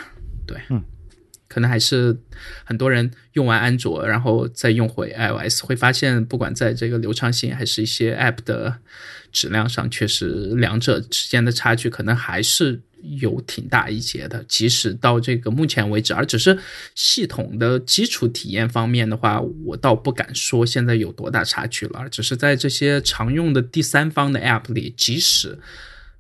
[0.47, 0.83] 对，嗯，
[1.49, 2.19] 可能还是
[2.65, 8.79] 很多人用完安卓，然后再用回 iOS，会发现不管在这个流畅性还是一些 App 的
[9.31, 12.81] 质量上，确实两者之间的差距可能还是。
[13.03, 16.59] 有挺大一截的，即使到这个目前为止，而只是
[16.95, 22.09] 系统的基础体验方面的话，我倒不敢说现在有多大差距了。
[22.09, 25.59] 只是在这些常用的第三方的 App 里，即使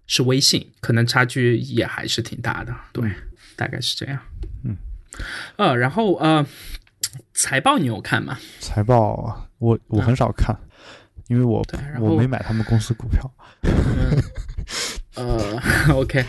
[0.07, 2.75] 是微信，可能差距也还是挺大的。
[2.93, 3.11] 对，
[3.57, 4.19] 大概是这样。
[4.65, 4.77] 嗯，
[5.57, 6.45] 呃，然后呃，
[7.33, 8.39] 财报你有看吗？
[8.61, 10.57] 财报我我很少看，
[11.29, 11.65] 因为我
[12.01, 13.33] 我没买他们公司股票。
[15.15, 15.61] 呃，
[15.95, 16.25] OK。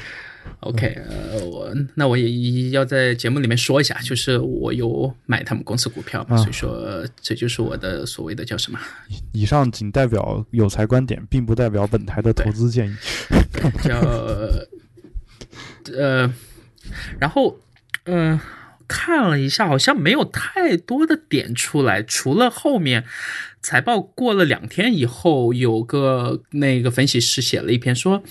[0.62, 8.80] OK，呃，我那我也要在节目里面说一下，就是我有买他们公司股票嘛，所以说这就是我的所谓的叫什么？
[9.34, 12.96] 以上仅代表有才观点，并不代表本台的投资建议。
[13.84, 14.00] 叫
[15.98, 16.34] 呃，
[17.20, 17.60] 然后
[18.06, 18.39] 嗯。
[18.86, 23.06] 看了一下，好像没有太多的点出来，除了后面
[23.64, 28.22] 财报过了两天以后，有个那个分析师写了一篇说，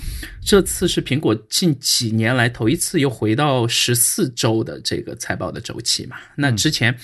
[0.45, 6.17] 这次是苹果近几年来头一次又回到十四周的这个财报的周期嘛。
[6.37, 6.95] 那之前，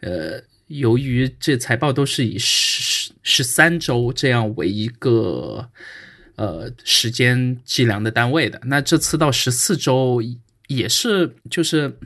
[0.00, 5.66] 呃，由于这财报都是以十十三周这样为一个
[6.36, 10.22] 呃时间计量的单位的，那这次到十四周
[10.68, 11.98] 也是就是。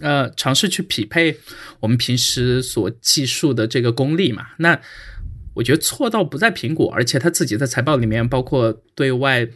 [0.00, 1.36] 呃，尝试去匹配
[1.80, 4.46] 我们平时所计数的这个功力嘛？
[4.58, 4.80] 那
[5.54, 9.46] 我觉得错到不在苹果，而且他自己在财报里面，包括对外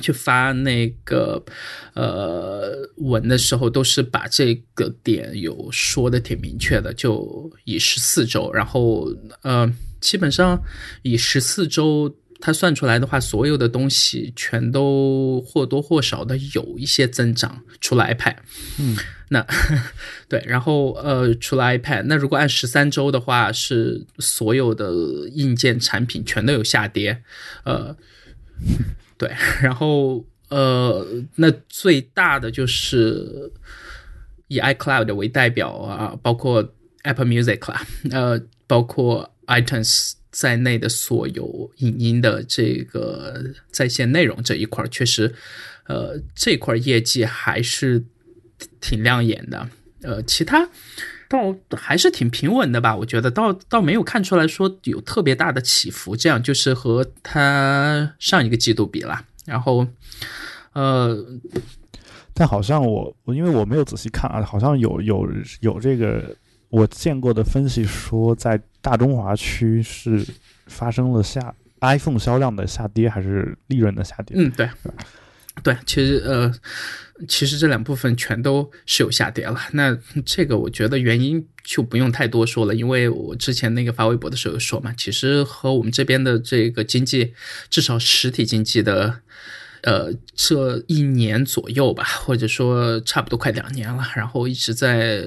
[0.00, 1.44] 去发那个
[1.94, 9.12] 呃文的时候，都是把这个点有说的挺明确的，就以十四周，然后
[9.42, 9.70] 呃，
[10.00, 10.62] 基本上
[11.02, 12.14] 以十四周。
[12.40, 18.36] 它算出来的话，所有的东西全都或多或少的有一些增长，除了 iPad。
[18.78, 18.96] 嗯，
[19.28, 19.46] 那
[20.26, 24.90] 对，然后呃，除了 iPad，那如果按十三周的话，是所有的
[25.32, 27.22] 硬件产品全都有下跌。
[27.64, 27.94] 呃，
[29.18, 29.30] 对，
[29.62, 33.52] 然后呃，那最大的就是
[34.48, 36.72] 以 iCloud 为代表啊，包括
[37.02, 40.14] Apple Music 啦，呃，包括 iTunes。
[40.30, 45.34] 在内的所有影音的这个在线内容这一块，确实，
[45.86, 48.04] 呃，这块业绩还是
[48.80, 49.68] 挺亮眼的。
[50.02, 50.68] 呃，其他
[51.28, 56.16] 倒还是挺平稳的吧，我觉得倒倒没有看出来说有特别大的起伏。
[56.16, 59.24] 这样就是和它上一个季度比了。
[59.46, 59.86] 然后，
[60.74, 61.26] 呃，
[62.32, 65.28] 但好像我我因为我没有仔细看啊，好像有有
[65.60, 66.36] 有这个。
[66.70, 70.24] 我见过的分析说，在大中华区是
[70.66, 74.36] 发生了下 iPhone 销量的下跌，还是利润的下跌？
[74.38, 74.70] 嗯，对，
[75.64, 76.54] 对，其实呃，
[77.26, 79.58] 其实这两部分全都是有下跌了。
[79.72, 87.34] 那这个我觉得原因就不用太多说了，因为我之前那个发微博的时候说嘛，其实和我们这边的这个经济，
[87.68, 89.20] 至少实体经济的，
[89.82, 95.24] 呃，这一年左右吧，或者说差不多快两年了，然后一直在。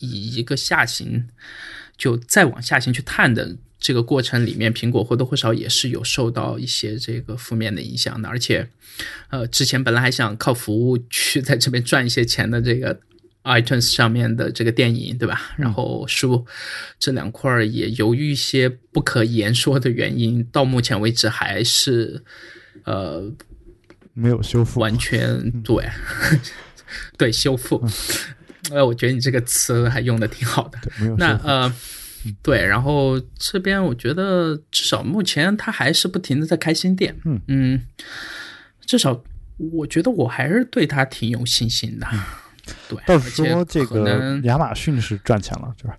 [0.00, 1.28] 以一个下行，
[1.96, 8.28] 就再往下行去探的这个过程里面，苹果或多或少也是有受到一些这个负面的影响的。
[8.28, 8.68] 而且，
[9.28, 13.00] 呃，之前本来还想靠服务去在这边赚一些钱的这个
[13.44, 15.52] iTunes 上面的这个电影，对吧？
[15.56, 16.44] 然后书
[16.98, 22.22] 这两块也由于一些不可言说的原因，到目前为止还是
[22.84, 23.32] 呃
[24.12, 25.88] 没有修复，完全对
[27.16, 27.82] 对修复。
[28.70, 30.78] 呃，我觉得你这个词还用的挺好的。
[31.18, 31.72] 那呃，
[32.42, 37.16] 对，然后这边我觉得至少目前他还是不停的在开新店。
[37.24, 37.82] 嗯嗯，
[38.86, 39.22] 至少
[39.56, 42.06] 我觉得我还是对他挺有信心的。
[42.88, 45.98] 对，倒是说这个亚马逊是赚钱了，对吧？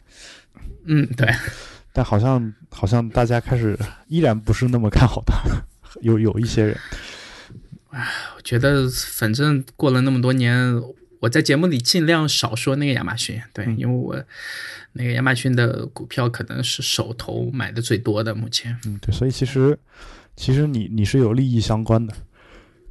[0.86, 1.28] 嗯，对。
[1.94, 5.36] 但好像好像大家开始依然不是那么看好他，
[6.02, 6.78] 有有一些人。
[7.90, 8.08] 唉，
[8.38, 10.82] 我觉得反正过了那么多年。
[11.22, 14.22] 我在节目里尽量少说那个亚马逊，对，因为我
[14.94, 18.76] 那个亚马逊的股票可能是手头买的最多的，目前。
[18.88, 19.78] 嗯，对，所以其实
[20.36, 22.12] 其实你你是有利益相关的。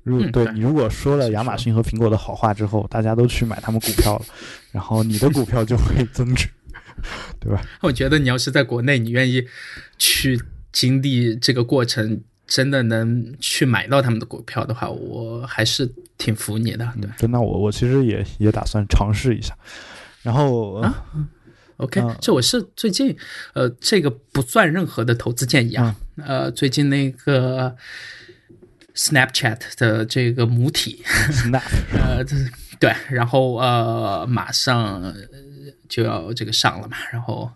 [0.04, 4.24] 如对你如果说了亚马逊和苹果的好话之后，大家都去买他们股票了，
[4.70, 6.48] 然后你的股票就会增值，
[7.40, 7.60] 对吧？
[7.82, 9.44] 我觉得你要是在国内，你愿意
[9.98, 12.22] 去经历这个过程。
[12.50, 15.88] 真的能去买到他们的股票的话，我还是
[16.18, 16.92] 挺服你的。
[17.00, 19.56] 对，真的，我我其实也也打算尝试一下。
[20.22, 21.06] 然后啊
[21.76, 23.16] ，OK，这我是最近，
[23.54, 25.94] 呃，这个不算任何的投资建议啊。
[26.16, 27.76] 呃，最近那个
[28.96, 32.24] Snapchat 的这个母体， Snap，呃，
[32.80, 35.14] 对，然后呃，马上
[35.88, 37.48] 就要这个上了嘛，然后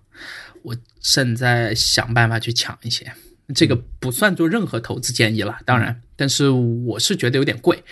[0.63, 3.13] 我正在想办法去抢一些。
[3.55, 7.83] 这个不算做任何投资建议了，当然，但是我是觉得有点贵。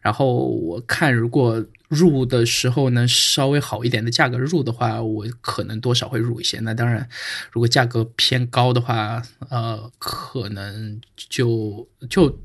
[0.00, 6.58] 然后我看，如果入的时候呢，稍微好一点的价格入的话，我可能多少会入一些。
[6.60, 7.06] 那当然，
[7.50, 12.40] 如果价格偏高的话，呃，可能就就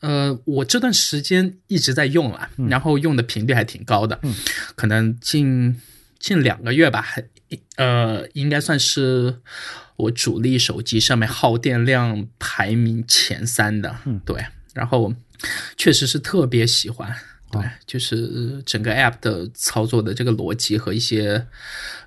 [0.00, 4.20] 呃，我这段时间一直在用了，然后用的频率还挺高的，
[4.76, 5.80] 可能近
[6.20, 7.04] 近两个月吧，
[7.76, 9.40] 呃，应该算是。
[9.98, 14.44] 我主力手机上面耗电量排名前三的，嗯，对，
[14.74, 15.10] 然后
[15.74, 17.10] 确实是特别喜欢，
[17.50, 21.46] 对，就是整个 App 的操作的这个逻辑和一些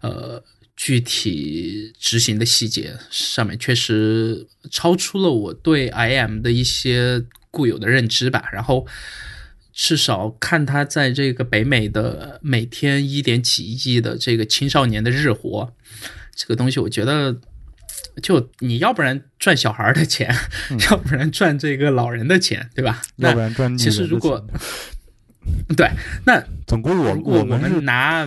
[0.01, 0.43] 呃
[0.77, 8.47] 具体执行的细节上面，确实超出了我对 IM 的一些固有的认知吧。
[8.53, 8.85] 然后
[9.82, 15.73] 至少看他在这个北美的每天一点几亿的这个青少年的日活，
[16.36, 17.39] 这个东西，我觉得。
[18.21, 20.34] 就你要不然赚小孩的钱，
[20.89, 23.01] 要不然赚这个老人的钱，对吧？
[23.17, 24.45] 要不然赚其实如果
[25.77, 25.89] 对，
[26.25, 28.25] 那总共我我们拿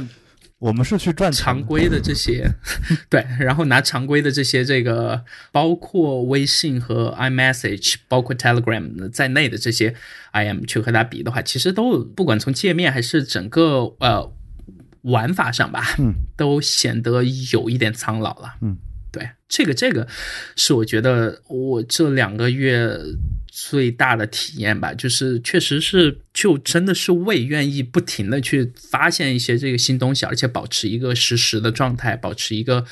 [0.63, 2.49] 我们是去赚常规的这些，
[3.11, 9.93] 对，然后拿常规的这些这个，包括微信和 iMessage，包括 Telegram 在内的这些
[10.33, 14.33] IM 去和它比的话，其实都不管从界面还是整个呃
[15.03, 18.79] 玩法上吧，嗯，都显得有一点苍老了，嗯。
[19.11, 20.09] 对，这个这个
[20.57, 22.97] 是我觉得我这两个月
[23.55, 32.83] 最大的体验吧，就是确实是就真的是为愿意不停的去发现一些这个新东西，而且保持一个实时的状态，保持一个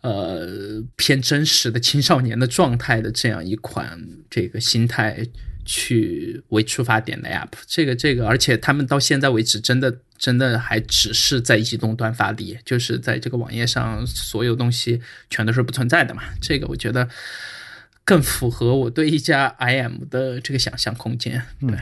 [0.00, 5.26] 呃偏真实的青少年的状态的这样一款这个心态。
[5.66, 16.24] 去为出发点的 App，这个这个，而且他们到现在为止，真的真的还只是在移动端发力，就是在这个网页上，所有东西全都是不存在的嘛。
[16.38, 17.08] 这个我觉得
[18.04, 21.42] 更符合我对一家 IM 的这个想象空间。
[21.60, 21.78] 对，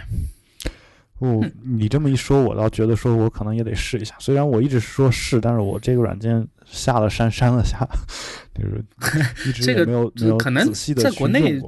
[1.22, 4.12] 哦，你这么一说，我倒觉得说我可能也得试一下。
[4.18, 7.88] 虽然我一直说是，但是我这个软件下了删删了下，
[8.52, 8.84] 就是
[9.48, 11.62] 一直 这个没有没有可能在国内。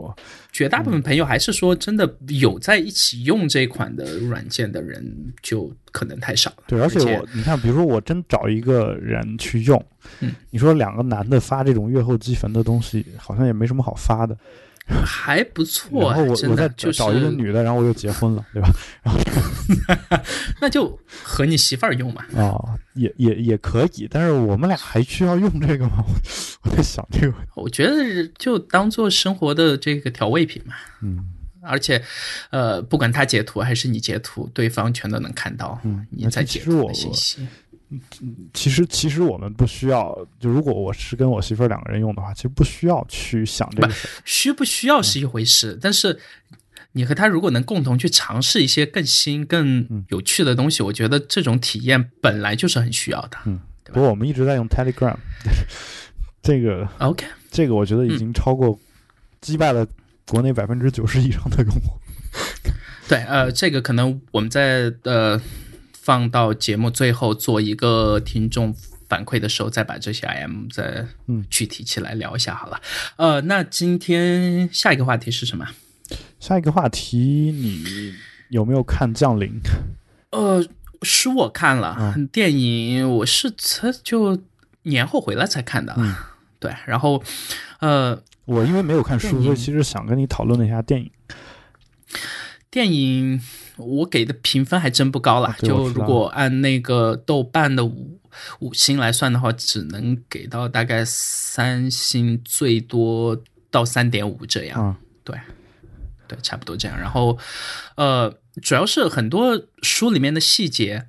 [0.50, 5.04] 绝大部分朋友还是说，真的有在一起用这款的软件的人，
[5.40, 6.64] 就可能太少了。
[6.66, 9.84] 对，而且我你看，比如说我真找一个人去用，
[10.18, 14.36] 嗯，你说两个男的发这种月后积分的东西，好像也没什么好发的。
[14.86, 18.68] 还不错，然后我我再找一个女的，然后我又结婚了，对吧？
[19.02, 19.20] 然后
[20.60, 22.24] 那就和你媳妇儿用嘛。
[22.36, 22.52] 啊，
[22.94, 26.04] 也也也可以，但是我们俩还需要用这个吗？
[26.62, 27.34] 我在想这个。
[27.54, 30.74] 我觉得就当做生活的这个调味品嘛。
[31.02, 31.24] 嗯，
[31.62, 32.02] 而且，
[32.50, 35.80] 呃，不管他截图还是你截图，对方全都能看到
[36.10, 37.46] 你在截图的信息。
[38.52, 40.16] 其实，其实我们不需要。
[40.40, 44.08] 就如果我是跟我媳妇儿两个人用的话，其实不需要去想这个事。
[44.24, 46.18] 需不需要是一回事，但是
[46.92, 53.38] 你和他如果能共同去尝试一些更新、更有趣的东西，我觉得这种体验本来就是很需要的。
[53.46, 55.16] 嗯，不过我们一直在用 Telegram，
[56.42, 58.78] 这个 OK，这个我觉得已经超过
[59.40, 59.86] 击败了
[60.26, 61.98] 国内百分之九十以上的用户。
[63.08, 65.40] 对，呃，这个可能我们在呃。
[66.04, 68.74] 放到节目最后做一个听众
[69.08, 72.78] 反馈的时候，再把这些 IM 再嗯具体起来聊一下好了。
[73.16, 75.66] 呃，那今天下一个话题是什么？
[76.38, 78.14] 下一个话题，你
[78.50, 79.48] 有没有看《降临》？
[80.28, 80.62] 呃，
[81.00, 84.42] 书我看了，电影我是才就
[84.82, 85.94] 年后回来才看的。
[85.96, 86.14] 嗯，
[86.60, 86.70] 对。
[86.84, 87.22] 然后，
[87.80, 91.10] 呃，我因为没有看书，所以其实想跟你讨论一下电影。
[92.70, 93.40] 电影。
[93.76, 98.20] 我给的评分还真不高啦，就如果按那个豆瓣的五
[98.60, 103.36] 五星来算的话，只能给到大概三星，最多
[103.70, 104.96] 到三点五这样。
[105.24, 105.36] 对，
[106.28, 106.96] 对，差不多这样。
[106.98, 107.36] 然后，
[107.96, 111.06] 呃，主要是很多书里面的细节，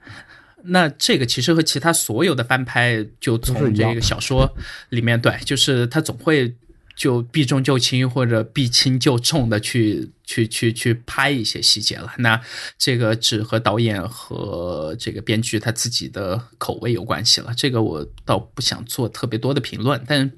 [0.63, 4.55] 那这个其实和其他所有的翻拍，就从这个小说
[4.89, 6.55] 里面，对，就是他总会。
[6.95, 12.41] 就避重就轻或者避轻就重的去去去去拍一些细节了，那
[12.77, 17.53] 这个只和导演和这个编剧他自己的口味有关系了。
[17.55, 20.31] 这个我倒不想做特别多的评论，但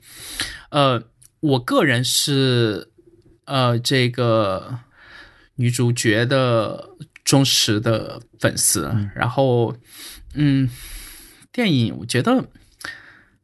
[0.69, 1.03] 呃，
[1.39, 2.89] 我个人是
[3.45, 4.79] 呃这个
[5.55, 6.89] 女主角的
[7.23, 9.75] 忠实的粉丝，然后
[10.33, 10.67] 嗯，
[11.51, 12.49] 电影我觉得。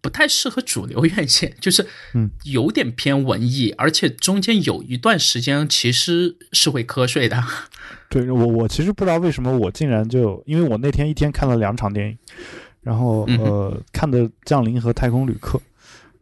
[0.04, 7.42] 不太适合主流院线， 就是嗯，有点偏文艺，而且中间有一段时间其实是会瞌睡的。
[8.12, 12.18] 对我，我其实不知道为什么我竟然就，因为我那天一天看了两场电影，
[12.82, 15.58] 然后呃，看的《降临》和《太空旅客》，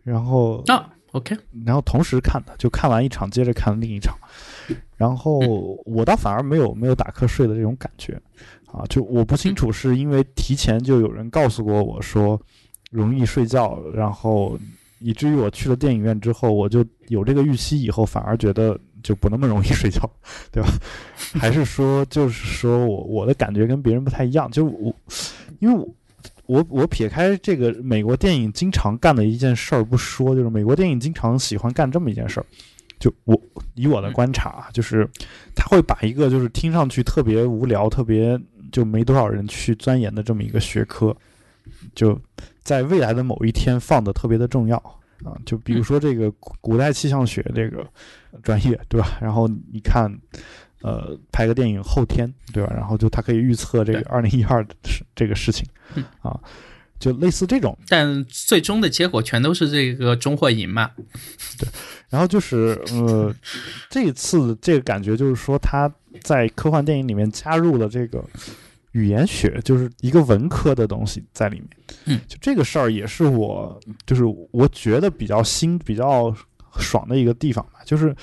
[0.03, 4.15] 然后啊，OK，然后同时看的，就看完一场接着看另一场，
[4.95, 5.39] 然后
[5.85, 8.13] 我倒反而没有没有打瞌睡的这种感觉。
[8.67, 12.39] 啊，就我不清楚是因为提前就有人告诉过我说。
[12.91, 14.55] 容易睡觉，然后
[14.99, 20.07] 以至于我去了电影院之后，我就有这个预期，以后反而觉得就不那么容易睡觉，
[20.51, 20.69] 对吧？
[21.39, 24.93] 还是说，就是说我我的感觉跟别人不太一样，就我，
[25.59, 25.87] 因为我
[26.45, 32.45] 我我撇开这个美国电影经常干的一件事儿不说，就是美国电影经常喜欢干这么一件事儿，
[32.99, 33.41] 就我
[33.73, 35.09] 以我的观察，就是
[35.55, 38.39] 他会把一个就是听上去特别无聊、特别
[38.71, 41.15] 就没多少人去钻研的这么一个学科，
[41.95, 42.19] 就
[42.63, 44.77] 在未来的某一天放的特别的重要
[45.23, 45.35] 啊。
[45.45, 47.85] 就比如说这个古代气象学这个
[48.43, 49.17] 专业，对吧？
[49.21, 50.11] 然后你看，
[50.81, 52.73] 呃，拍个电影后天，对吧？
[52.75, 55.67] 然后就它可以预测这个二零一二的事这个事情
[56.21, 56.39] 啊。
[56.99, 60.91] 就类似这种，但最终的结果全都是这个中或赢嘛。
[61.57, 61.67] 对，
[62.11, 63.35] 然后就是呃，
[63.89, 65.91] 这次这个感觉就是说他
[66.21, 68.23] 在科幻电影里面加入了这个
[68.91, 71.69] 语言学，就是一个文科的东西在里面。
[72.05, 76.35] 嗯，就这个事儿也是我就是我觉得比较新、比较
[76.77, 77.79] 爽的一个地方吧。
[77.85, 78.15] 就是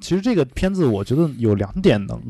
[0.00, 2.20] 其实这个片子我觉得有两点能，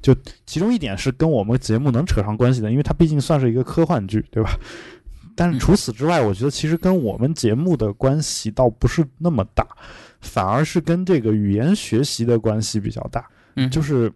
[0.00, 0.14] 就
[0.46, 4.50] 其中一点是跟我们节目能扯上关系的，因为它毕竟算是一个科幻剧，对吧？
[5.34, 9.66] 但是除此之外，我觉得其实跟我们节目的关系倒不是那么大，
[10.20, 13.26] 反而是跟这个语言学习的关系比较大。
[13.56, 14.12] 嗯，就是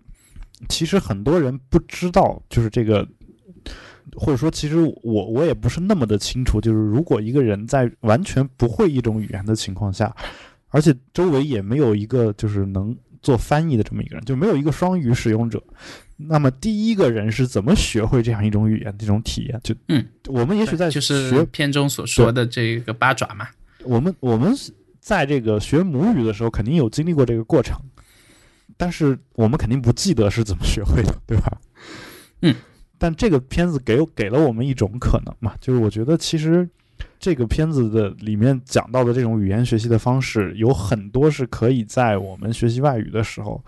[0.69, 3.07] 其实很多人不知道，就是这个，
[4.17, 10.15] 或者说其实我我也不是那么的清楚，就是如果一个人在完全不会一种语言的情况下，
[10.69, 15.63] 而且周围也没有一个就是能做翻译的这么一个人，就没有一个双语使用者。
[16.17, 18.95] 那么第一个人是怎么学会这样一种语言？
[18.99, 23.47] 这种体验，就嗯，我们也许在就是片中所说的这个八爪嘛。
[23.85, 24.55] 我们我们
[24.99, 27.79] 在这个学母语的时候，肯定有经历过这个过程，
[28.77, 31.59] 但是我们肯定不记得是怎么学会的，对吧？
[32.41, 32.55] 嗯。
[32.99, 36.69] 但这个片子给给了我们一种可能嘛，就是我觉得其实
[37.19, 43.63] 这个片子的里面讲到的这种语言学习的方式，有很多是可以在我们学习外语的时候。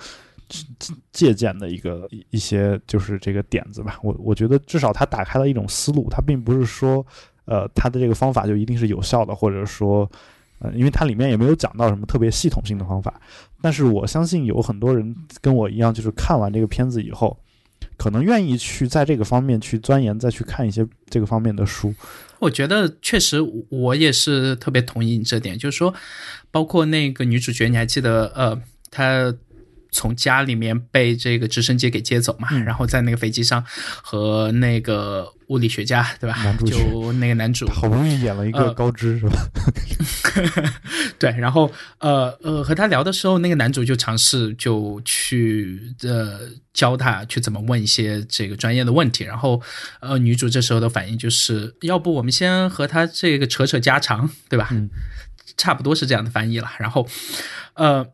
[1.12, 7.05] 借鉴的一个一些就是这个点子吧，我我觉得至少它打开了一种思路，它并不是说，
[7.45, 10.11] 呃，它的这个方法就一定是有效的，或者说，
[10.61, 13.20] 呃，因为它里面也没有讲到什么特别系统性的方法，
[13.61, 17.39] 但是我相信有很多人跟我一样，就是看完这个片子以后，
[17.99, 21.94] 可能愿意去在这个方面去钻研，再去看一些这个方面的书。
[22.38, 23.38] 我觉得确实，
[23.68, 25.92] 我也是特别同意你这点，就是说，
[26.51, 28.59] 包括那个女主角，你还记得，呃，
[28.90, 29.34] 她。
[29.91, 33.64] 从家里面被这个直升机给接走嘛，然后在那个飞机上
[34.03, 36.36] 和那个物理学家，对吧？
[36.66, 39.39] 就那个男主好不容易演了一个高知是吧？
[41.18, 46.41] 对，然后呃呃和他聊的时候，那个男主就尝试就去呃
[46.72, 49.61] 教他去怎么问一些这个专业的问题，然后
[50.01, 54.68] 呃女主这时候的反应就是要不我们先和他这个扯扯家常，对吧？
[54.70, 54.89] 嗯，
[55.57, 57.09] 差不多是这样的翻译了，然后
[57.74, 58.07] 呃。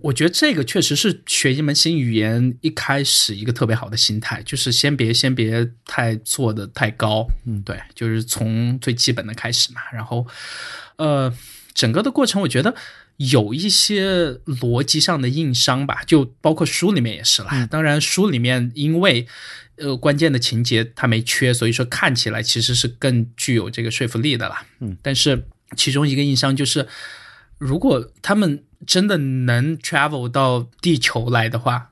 [0.00, 9.80] 我觉得这个确实是学一门新语言一开始一个特别好的心态，就是先别先别太做的太高，嗯，对，就是从最基本的开始嘛。
[9.92, 10.24] 然后，
[10.96, 11.36] 呃，
[11.74, 12.74] 整个的过程我觉得
[13.16, 17.66] 有一些逻辑上的硬伤吧，就包括书里面也是啦。
[17.66, 19.26] 当然，书里面因为
[19.78, 24.64] 呃关键的情节它没缺，所以说看起来其实是更具有这个说服力的啦。
[24.78, 26.86] 嗯，但是其中一个硬伤就是，
[27.58, 28.62] 如果他们。
[28.86, 31.90] 真的能 travel 到地球来的话，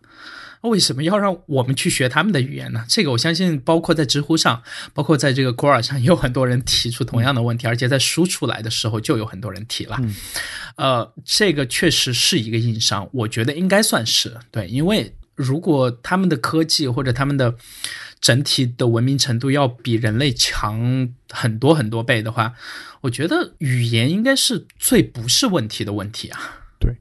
[0.63, 2.85] 为什么要让我们去学他们的语言呢？
[2.89, 4.63] 这个我相信，包括在知乎上，
[4.95, 9.97] 包括在这个 Quora 上，也有很多人提出同样的问题，而且在输出来的时候就有很多人提了。
[10.77, 17.55] 呃，这个确实是一个硬伤，我觉得应该算是对，因为如果他们的科技或者他们的
[18.21, 22.55] 整体的文明程度要比人类强很多很多倍的话，
[23.03, 26.63] 我觉得语言应该是最不是问题的问题啊。
[26.79, 26.97] 对，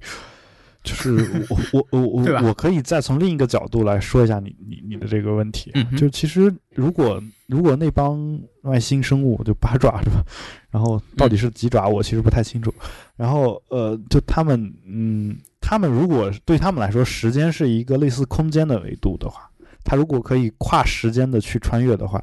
[0.83, 1.15] 就是
[1.49, 5.71] 我我我我我可以再从另一个角度来说一下你你你的这个问题。
[5.97, 10.23] 就其实如果如果那帮外星生物就八爪是吧？
[10.71, 12.73] 然后到底是几爪，我其实不太清楚。
[13.15, 19.49] 然后呃，就他们嗯，他们如果对他们来说，时间是一个类似空间的维度的话，
[19.83, 22.21] 他如果可以跨时间的去穿越的话，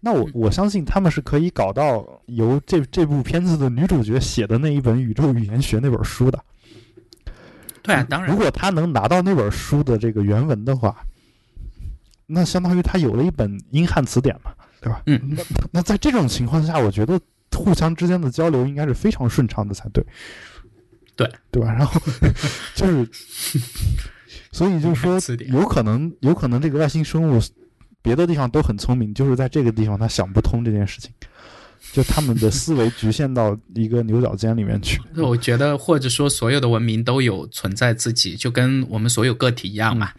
[0.00, 6.38] 那我我相信他们是可以搞到由这这部片子的女主角写的那一本宇宙语言学那本书的。
[7.84, 10.96] 对啊，当然，如果他能拿到那本书的这个原文的话，
[12.26, 15.02] 那相当于他有了一本英汉词典嘛，对吧？
[15.04, 17.20] 嗯，那那在这种情况下，我觉得
[17.54, 20.02] 互相之间的交流应该是非常顺畅的才对，
[21.14, 21.74] 对对吧？
[21.74, 22.00] 然后
[22.74, 23.60] 就是，
[24.50, 27.38] 所以就是说，有可能有可能这个外星生物
[28.00, 31.12] 别的地方都很聪明，就是在这个地方他想不通这件事情。
[31.92, 35.00] 就他们的思维局限到一个牛角尖里面去。
[35.16, 40.10] 我觉得，或者说，所有的文明都有存在自己，就跟我们所有个体一样嘛。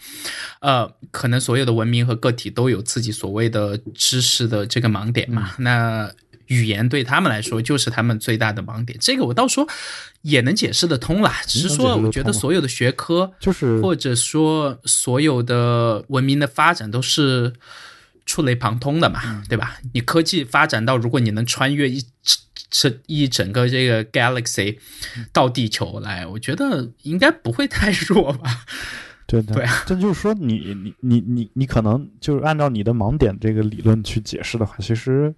[0.62, 5.52] 呃，可能所有的文明和个体都有自己所谓的知识的这个盲点嘛。
[5.58, 6.10] 那
[6.48, 8.98] 语言对他们来说就是他们最大的盲点。
[9.02, 9.68] 这个我倒说
[10.22, 11.34] 也能解释得通啦。
[11.46, 17.52] 只是说，我觉得所有的学科，就是或者说所有的文明的发展都是。
[18.26, 19.78] 触类旁通的嘛，对吧？
[19.94, 22.04] 你科技发展到，如果你能穿越一
[22.70, 24.78] 这一整个这个 galaxy
[25.32, 28.66] 到地球来，我觉得应该不会太弱吧？
[29.28, 35.34] 对对啊，这就是说，你你你你你可能就是按照你的盲点这个理论去解释的话，其实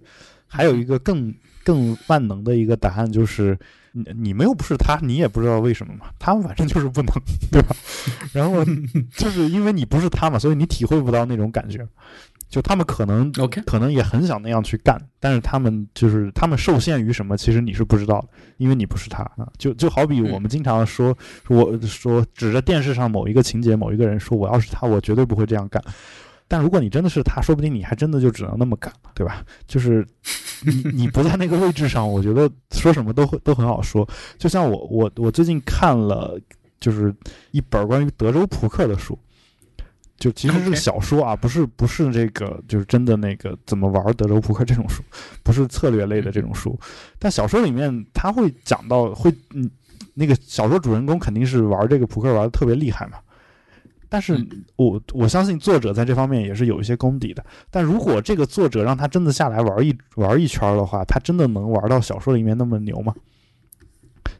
[0.46, 1.34] 还有一个更
[1.64, 3.58] 更万能的一个答案，就是
[3.92, 7.12] 你你们又不是他，你也不知道为什么嘛，他们反正就是不能，
[7.50, 7.74] 对吧？
[8.32, 8.64] 然后
[9.16, 11.86] 就是因为你不是他嘛，所以你体会不到那种感觉。
[12.48, 19.46] 就他们可能，OK，可能也很想那样去干，但是他们就是他们受限于什么，其实你是不知道的，因为你不是他啊。
[19.58, 21.14] 就就好比我们经常说，
[21.48, 25.82] 我说指着电视上某一个情节、某一个人说，我要是他，我绝对不会这样干。
[26.50, 29.44] 但如果你真的是他，说不定你还真的就只能那么干，对吧？
[29.66, 30.06] 就是
[30.64, 30.72] 你
[31.04, 34.08] 你不在那个位置上，我觉得说什么都会都很好说。
[34.38, 36.40] 就像我我我最近看了
[36.80, 37.14] 就是
[37.50, 39.18] 一本关于德州扑克的书。
[40.18, 45.00] 就其实是小说啊，不是不是这个，就是真的那个怎么玩德州扑克这种书，
[45.44, 46.76] 不是策略类的这种书。
[47.20, 49.70] 但小说里面他会讲到，会嗯，
[50.14, 53.18] 那个小说主人公肯定是玩这个扑克玩的特别厉害嘛。
[54.08, 54.44] 但是
[54.74, 57.44] 我我相信作者在这方面也是有一些功底的。
[57.70, 63.14] 但如果这个作者让他真的下来玩一玩一圈的话，他真的能玩到小说里面那么牛吗？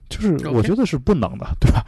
[0.09, 1.87] 就是我觉得是不能的，对吧？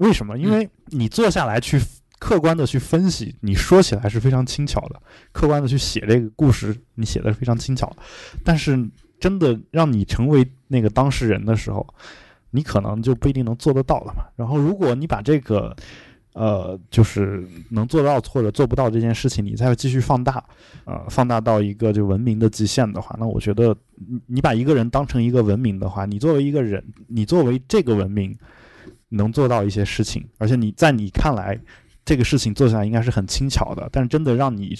[0.00, 0.36] 为什么？
[0.36, 1.80] 因为你坐下来去。
[2.22, 4.96] 客观的去分析，你说起来是非常轻巧的；
[5.32, 7.92] 客观的去写这个故事，你写的是非常轻巧。
[8.44, 8.78] 但是，
[9.18, 11.84] 真的让你成为那个当事人的时候，
[12.52, 14.22] 你可能就不一定能做得到了嘛。
[14.36, 15.74] 然后，如果你把这个，
[16.34, 20.44] 呃，就是能做到或者做不到这件事情，你再继续放大，
[20.84, 28.38] 呃，放大到一个就文明的极限的话，那我觉得，你你把一个人当成一个文明的话，你作为一个人，你作为这个文明
[29.08, 31.58] 能做到一些事情，而且你在你看来。
[32.04, 34.76] 这个事情做起来应该是很轻巧的，但是真的让你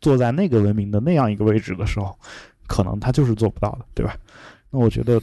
[0.00, 2.18] 坐在那个文明的那样一个位置的时候，
[2.66, 4.16] 可能他就是做不到的，对吧？
[4.70, 5.22] 那我觉得，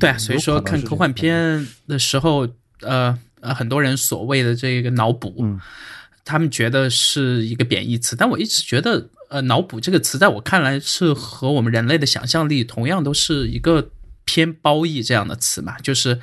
[0.00, 2.48] 对啊，所以说看科幻片的时候，
[2.80, 5.44] 呃呃，很多人所谓的这个脑补，
[6.24, 13.90] 他们觉得是一个贬义词，但我一直觉得，呃，脑补这个词在我看来是和我们人类的想象力同样都是一个。
[14.28, 16.20] 偏褒义这样的词嘛，就是，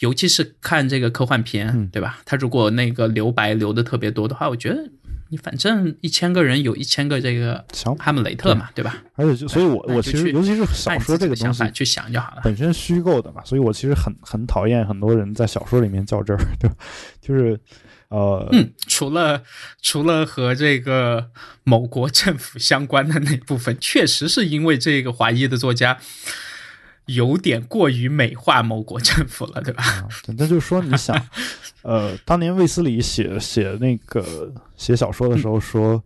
[0.00, 2.18] 尤其是看这个科幻片，对吧？
[2.24, 4.90] 他如果那个留白留的特别多的话，我觉得
[5.28, 7.64] 你反正一千个人有一千个这个
[7.96, 9.00] 哈姆雷特嘛，对吧？
[9.14, 16.74] 而且就所以，我我其实尤其是小说这个东西去想就好了，本身虚构的嘛，所以我其实很很讨厌很多人在小说里面较真儿， 对吧？
[17.20, 17.56] 就是
[18.08, 19.44] 呃，嗯，除了
[19.80, 21.30] 除了和这个
[21.62, 26.00] 某国政府相关的那部分，确实是因为这个华裔的作家。
[27.06, 30.08] 有点过于美化某国政府了，对吧？
[30.28, 31.14] 那就是说，你想，
[31.82, 36.02] 呃，当年卫斯理写写那个写小说的时候，说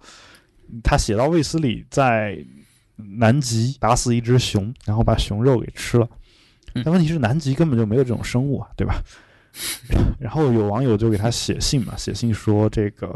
[0.82, 2.36] 他写到卫斯理在
[2.96, 6.08] 南极打死一只熊，然后把熊肉给吃了。
[6.84, 9.00] 但问题是，南极根本就没有这种生物啊，对吧？
[10.18, 13.08] 然后有网友就给他写信嘛，写信说这个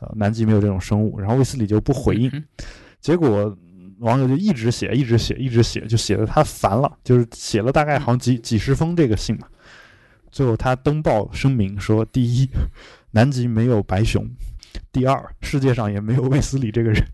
[0.00, 2.30] 呃南极没有这种生物，然后卫斯理就不回应，
[3.00, 3.54] 结果。
[4.00, 9.46] 网友就一直写，一直写，一直写，就写的他烦了，就是写了大概好像几几十封这个信嘛。
[10.30, 12.48] 最后他登报声明说：第一，
[13.10, 14.24] 南极没有白熊；
[14.90, 17.04] 第二，世界上也没有卫斯理这个人。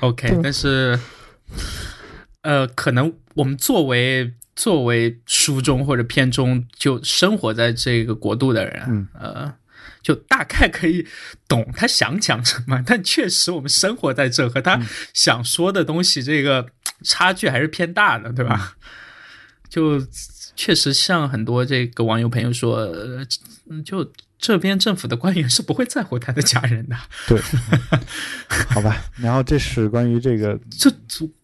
[0.00, 0.98] OK，但是，
[2.42, 9.54] 呃，可能我们作为作为书中或者片中就生活在这个国度的人，嗯呃。
[10.06, 11.04] 就大概可以
[11.48, 14.80] 懂他想讲什么，但确实我们生活在这，和他
[15.12, 16.68] 想说的东西这个
[17.02, 18.76] 差距还是偏大的，对吧？
[19.68, 20.00] 就
[20.54, 22.88] 确实像很多这个网友朋友说，
[23.84, 26.96] 就这边政府的官员是不会在乎他的家人的。
[27.26, 27.40] 对，
[28.68, 29.04] 好吧。
[29.16, 30.88] 然后这是关于这个，这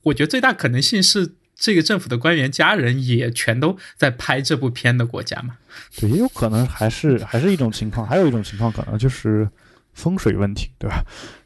[0.03, 1.35] 我觉得最大可能性是。
[1.63, 5.57] 这个政府的官员家人也全都在拍这部片的国家嘛？
[5.97, 9.49] 对，也有可能还是还是一种情况，还有一种情况可能就是
[9.93, 11.05] 风水问题，对吧？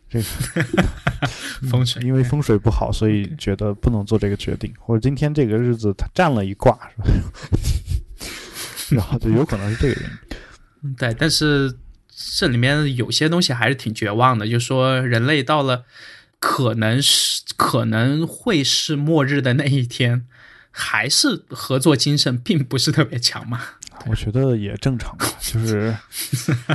[0.08, 0.24] 这个
[1.68, 7.08] 风水，因为风水不好，所以觉得不能做这个决定，或者今天这个日子他占了一卦，是吧？
[8.96, 10.10] 然后就有可能是这个原
[10.82, 10.96] 因。
[10.96, 11.76] 对，但是
[12.38, 15.84] 这里面有些东西还是挺绝望的，就是说人类到了。
[16.38, 20.26] 可能是可能会是末日的那一天，
[20.70, 23.60] 还是合作精神并不是特别强嘛？
[24.06, 25.96] 我觉得也正常吧，就是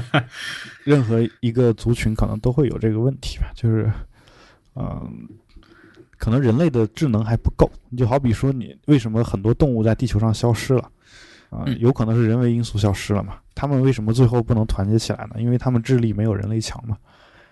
[0.84, 3.90] 任何一个族群可能都会有这个问题吧，就是
[4.76, 5.30] 嗯，
[6.18, 7.72] 可能人类的智能还不够。
[7.90, 10.92] 你就好比说，你为什么很多动物在地球上消失了
[11.52, 11.64] 啊？
[11.78, 13.38] 有可能是人为因素消失了嘛？
[13.54, 15.36] 他们为什么最后不能团结起来呢？
[15.38, 16.98] 因为他们智力没有人类强嘛。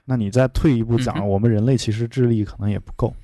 [0.09, 3.15] 那你再退一步讲，我们人类其实智力可能也不够，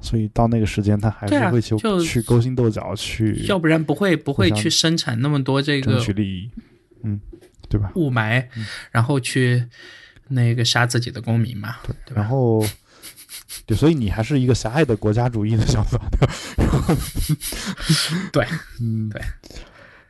[0.00, 6.50] 所以到那个时间，他还是会去去勾心斗角，去要不然不会不会去生产那么多这个争取利益，
[7.02, 7.20] 嗯，
[7.68, 7.92] 对吧？
[7.94, 8.44] 雾霾，
[8.90, 9.68] 然后去
[10.28, 12.64] 那个杀自己的公民嘛，对，然后。
[13.66, 16.00] 对，所以你还是一个狭隘的国家主义的想法，
[18.32, 18.46] 对，
[18.80, 19.20] 嗯，对。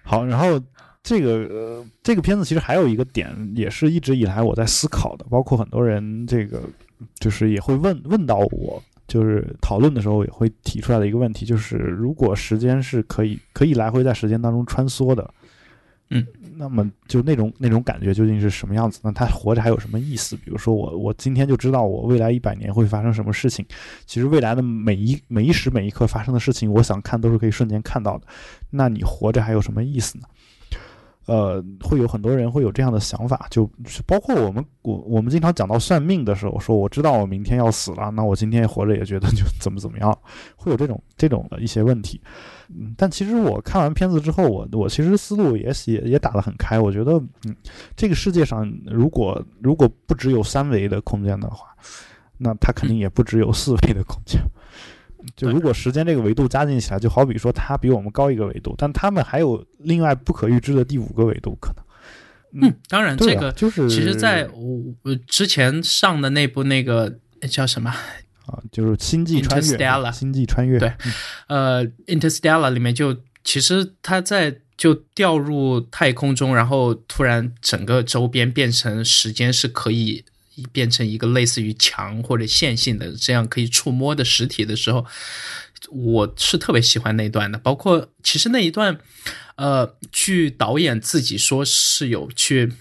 [0.04, 0.62] 好，然后
[1.02, 6.62] 这个呃，这个片子其实还有一个点，也是一直以来我在思考的，包括很多人这个
[7.18, 15.28] 就是也会问问到我，就是讨论的时候也会提出来的一个问题，就是如果时间是可以可以来回在时间当中穿梭的。
[16.14, 16.26] 嗯，
[16.56, 19.00] 那么就那种那种感觉究竟是什么样子？
[19.02, 20.36] 那他活着还有什么意思？
[20.36, 23.64] 比如说我我今天就知道我未来一百年会发生什么事情，
[24.04, 28.26] 其实未来的每一每一时每一刻发生的事情，我想看都是可以瞬间看到的。
[28.68, 30.24] 那你活着还有什么意思呢？
[31.26, 33.70] 呃，会有很多人会有这样的想法，就
[34.06, 40.18] 包括我们我我们经常讲到算命的时候，说我知道我明天要死了，那我今天活着也觉得就怎么怎么样，
[40.56, 42.20] 会有这种这种的一些问题。
[42.68, 46.80] 嗯，但其实我看完片子之后，我我其实思路也也也打得很开。
[46.80, 47.12] 我觉得，
[47.46, 47.54] 嗯，
[47.94, 51.66] 这个世界上如果如果不只有三维的空间的话，
[52.38, 54.40] 那它肯定也不只有四维的空间。
[55.36, 61.84] 就如果时间这个维度加进起来，就好比说它比我们高一个维度，但他们还有另外不可预知的第五个维度可能。
[62.68, 64.48] 嗯，当然这个就是，其实在
[65.02, 67.18] 我之前上的那部那个
[67.50, 67.90] 叫什么
[68.46, 69.76] 啊，就是《星际穿越》。
[70.12, 70.78] 星际穿越。
[70.78, 70.92] 对，
[71.48, 80.24] 呃，《Interstellar》里面就其实它在就掉入太空中，然后突然整个周边变成时间是可以。
[80.72, 85.04] 变成一个类似于墙或者线性的这样可以触摸的实体的时候，
[85.90, 87.58] 我是特别喜欢那段的。
[87.58, 88.98] 包括其实那一段，
[89.56, 92.72] 呃，据导演自己说是有去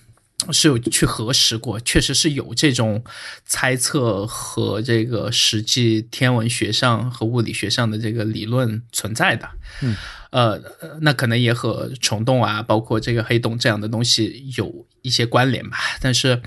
[0.51, 3.03] 是有去核实过，确实是有这种
[3.45, 9.49] 猜测和这个实际天文学上和物理学上的这个理论存在的。
[9.82, 9.95] 嗯。
[10.32, 10.57] 呃，
[11.01, 15.78] 那可能也和虫洞啊，包括这个黑洞这样的东西有一些关联吧。
[15.99, 16.41] 但是，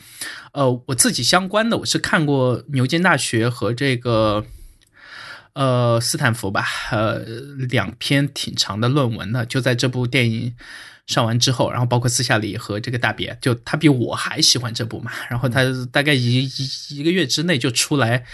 [0.54, 4.46] 呃，我自己相关的，我是看过牛津大学和这个
[5.54, 7.18] 呃斯坦福吧，呃
[7.68, 9.44] 两篇挺长的论文的。
[9.44, 10.54] 就在这部电影
[11.08, 15.10] 上完之后，然后包括私下里和这个大别，就他比我还喜欢这部嘛。
[15.28, 18.24] 然后他大概一一一个月之内就出来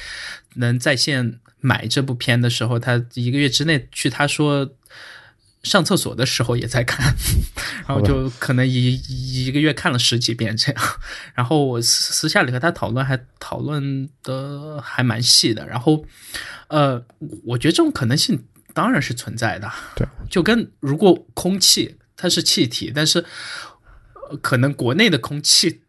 [0.56, 4.70] 能在线买这部片的时候，他一个月之内去他说。
[5.62, 7.14] 上厕所的时候也在看，
[7.86, 8.94] 然后就可能一
[9.46, 10.82] 一个月看了十几遍这样。
[11.34, 15.66] 然后我私私下里和他讨论，还讨论的还蛮细的。
[15.66, 16.04] 然后，
[16.68, 17.04] 呃，
[17.44, 18.42] 我觉得这种可能性
[18.72, 19.70] 当然是存在的。
[19.94, 23.24] 对，就跟如果空气它是气体，但是
[24.40, 25.82] 可能国内的空气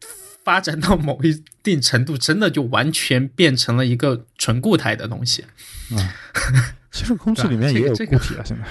[0.43, 5.45] 发展到某一定程度，真的就完全变成了一个纯固态的东西。
[5.91, 6.09] 嗯，
[6.91, 8.63] 其实空气里面也有固体啊，现在。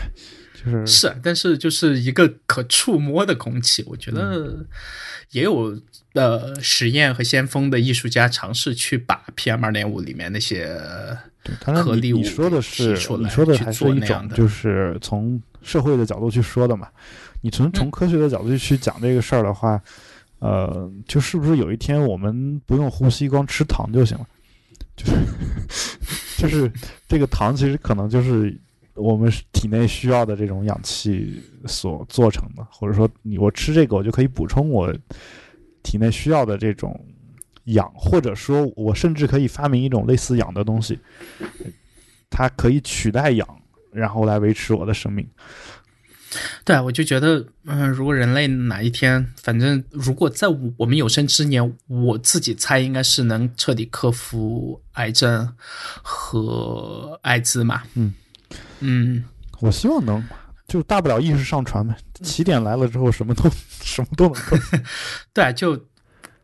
[0.62, 4.66] 就是是，但是就是一个可触摸的空气，我觉得
[5.30, 5.80] 也有
[6.12, 10.66] 呃实验和先锋的艺术家尝试去把 PM 二点五里面那些
[11.64, 16.88] 颗粒物你说的是你说的还是一种就是从社会的角度去说的嘛？
[17.40, 19.80] 你从从科学的角度去讲这个事儿的话，
[20.40, 24.26] 呃，就是不是有一天我们不用呼吸，光吃糖就行了？
[24.96, 25.12] 就是
[26.36, 26.70] 就是
[27.08, 28.54] 这个糖其实可能就是。
[29.01, 34.94] 我们体内需要的这种氧气所做成的，或者说你我吃这个，我就可以补充我
[35.82, 36.98] 体内需要的这种
[37.64, 40.98] 氧，或者说我甚至可以发明一种类似氧的东西，
[42.28, 43.48] 它可以取代氧，
[43.90, 45.26] 然后来维持我的生命。
[46.64, 50.46] 对，我就觉得，嗯，如果人类哪一天，反正如果在
[50.76, 55.53] 我们有生之年，我自己猜应该是能彻底克服癌症
[56.03, 58.14] 和艾滋嘛，嗯。
[58.80, 59.24] 嗯，
[59.61, 60.22] 我希望能，
[60.66, 61.94] 就大不了意识上传呗。
[62.22, 63.51] 起点来了之后，什么都
[63.82, 64.59] 什么都能做。
[65.32, 65.86] 对，就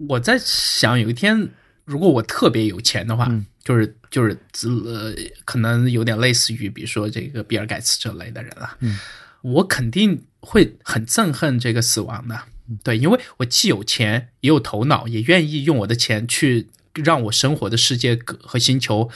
[0.09, 1.49] 我在想，有一天
[1.85, 3.31] 如果我特别有钱的话，
[3.65, 4.39] 就是就是
[4.85, 8.77] 呃，可能有点类似于，比如说这个比尔盖茨这类的人了。
[8.81, 8.99] 嗯，
[9.43, 12.41] 我肯定会很憎恨这个死亡的。
[12.83, 16.69] 对，因为我既有钱，也有头脑，也愿意用我的钱去。
[17.05, 19.09] 让我生活的世界和星球，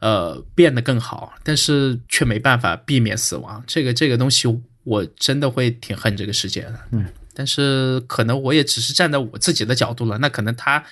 [0.00, 3.62] 呃，变得更好，但是却没办法避免死亡。
[3.66, 4.48] 这个这个东西，
[4.84, 6.78] 我真的会挺恨这个世界的。
[6.92, 10.18] 嗯，但是可能我也只是站在我自己的角度了。
[10.18, 10.84] 那可能他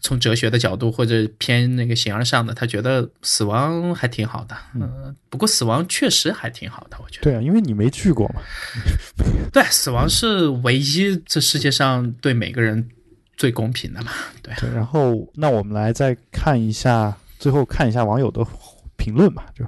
[0.00, 4.56] 从哲学的角度或者偏那个形而上的，他觉得死亡还挺好的。
[4.74, 7.22] 嗯，不过死亡确实还挺好的，我觉得。
[7.22, 8.40] 对啊，因为你没去过嘛。
[9.52, 12.88] 对，死亡是唯一这世界上对每个人。
[13.36, 14.12] 最公平的嘛。
[14.42, 14.54] 对。
[14.60, 14.70] 对。
[14.74, 18.44] 然后，那我们来再看一下，最后看一下网友的
[18.96, 19.46] 评论吧。
[19.54, 19.64] 就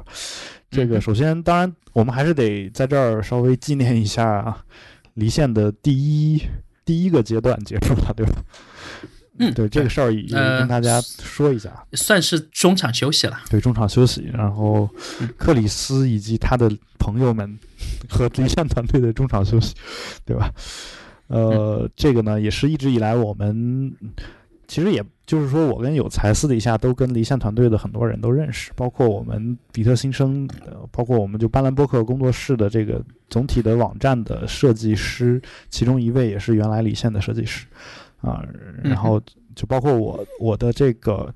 [0.71, 4.57] 这个，首先，当然，我们还是得在这儿稍微纪念一下
[5.15, 6.43] 离线的第一
[6.85, 8.33] 第一个阶段结束了，对吧？
[9.39, 13.41] 嗯，对这个事儿也跟大家说一下，算是中场休息了。
[13.51, 14.31] 对，中场休息。
[14.33, 14.89] 然后，
[15.37, 17.59] 克里斯以及他的朋友们
[18.09, 19.75] 和离线团队的中场休息，
[20.25, 20.49] 对吧？
[21.35, 23.93] 呃，这个呢，也是一直以来我们
[24.69, 30.49] 其实也就是说，我跟有才私底下都跟离线团队的很多人都认识，包括我们比特新生，
[30.93, 37.67] 包括我们就斑斓播客工作室的这个总体的网站的设计师，其中一位也是原来离线的设计师。
[38.21, 38.43] 啊，
[38.83, 39.21] 然后
[39.55, 41.35] 就包括我我的这个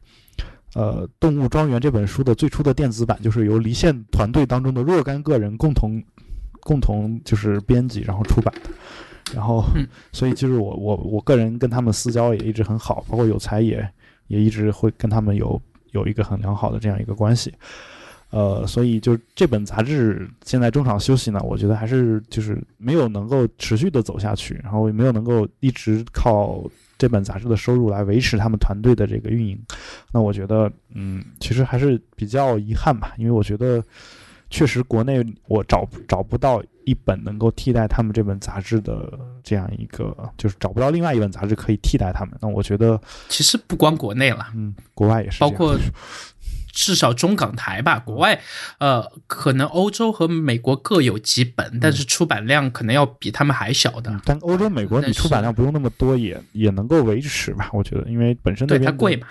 [0.74, 6.02] 呃《动物庄园》这本书的最初的电子版，就是由离线团队当中的若干个人共同
[6.60, 8.70] 共同就是编辑然后出版的。
[9.34, 9.64] 然后，
[10.12, 13.86] 所以就是我我我个人跟他们私交也一直很好，包括有才也
[14.28, 15.60] 也一直会跟他们有
[15.92, 17.52] 有一个很良好的这样一个关系。
[18.30, 26.62] 呃，所以就这本杂志现在中场休息呢，我觉得还是就是没有能够持续的走下去，然后也没有能够一直靠
[26.98, 29.58] 这本杂志的收入来维持他们团队的这个运营。
[30.12, 33.82] 那我觉得，嗯，其实还是比较遗憾吧，因为我觉得
[34.50, 42.34] 确实国内我找找不到一本能够替代他们这本杂志的这样一个，就是找不到另外一本杂志可以替代他们。
[42.40, 45.76] 那我觉得，其实不光国内了，嗯，国外也是，包括。
[46.70, 48.40] 至少中港台吧，国外，
[48.78, 54.20] 呃，可能欧洲和美国各有几本，但是出版量可能要比他们还小的。
[54.24, 57.68] 但欧洲、美国你出版量不用那么多，也也能够维持吧？
[57.72, 59.26] 我觉得，因为本身那边贵嘛，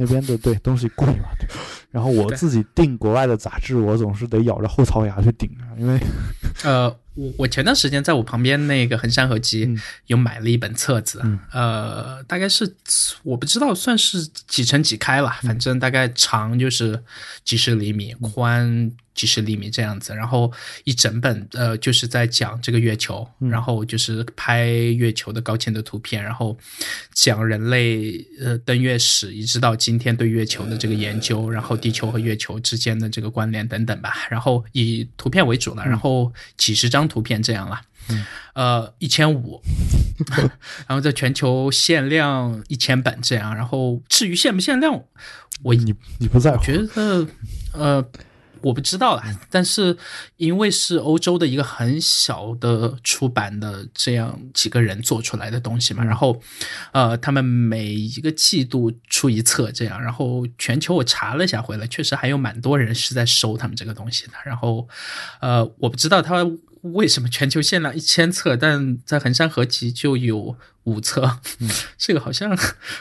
[0.00, 1.28] 那边的对东西贵嘛。
[1.92, 6.00] 然后我自己订国外的杂志，我总是得咬着后槽牙去顶啊，因为，
[6.64, 6.96] 呃。
[7.16, 9.68] 我我前段时间在我旁边那个衡山合集
[10.06, 11.20] 有买了一本册子，
[11.52, 12.72] 呃，大概是
[13.24, 17.02] 我不知道算是几乘几开了，反正大概长就是
[17.44, 18.92] 几十厘米，宽。
[19.20, 20.50] 几十厘米这样子，然后
[20.84, 26.56] 一整本呃就是在讲这个月球，然后就是拍月球的高清的图片，然后
[27.12, 37.78] 讲人类呃登月史一直到今天对月球的这个研究，然后地球和月球之间的这个关联等等吧，然后以图片为主了，然后几十张图片这样了，
[38.54, 39.60] 呃一千五，
[40.88, 45.04] 然后在全球限量一千本这样，然后至于限不限量，
[45.62, 46.64] 我你你不在乎？
[46.64, 47.26] 觉得
[47.74, 48.02] 呃。
[48.62, 49.96] 我不知道啦，但是
[50.36, 56.40] 因为是欧洲的一个很小的出版的这样几个人做出来的东西嘛，然后，
[56.92, 64.88] 呃，他们每一个季度出一册这样，然后全球我查了一下回来，确实还有蛮多人是在收他们这个东西的，然后，
[65.40, 66.46] 呃，我不知道他
[66.82, 71.38] 为什么全球限量一千册，但在衡山合集就有五册，
[71.96, 72.56] 这个好像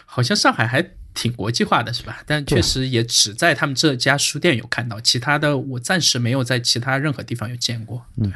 [0.05, 0.98] 好像上海还。
[1.13, 2.21] 挺国际化的是吧？
[2.25, 8.05] 但确实也只在他们这家书店有看到，其他的我暂时没有在其他任何地方有见过。
[8.17, 8.31] 对，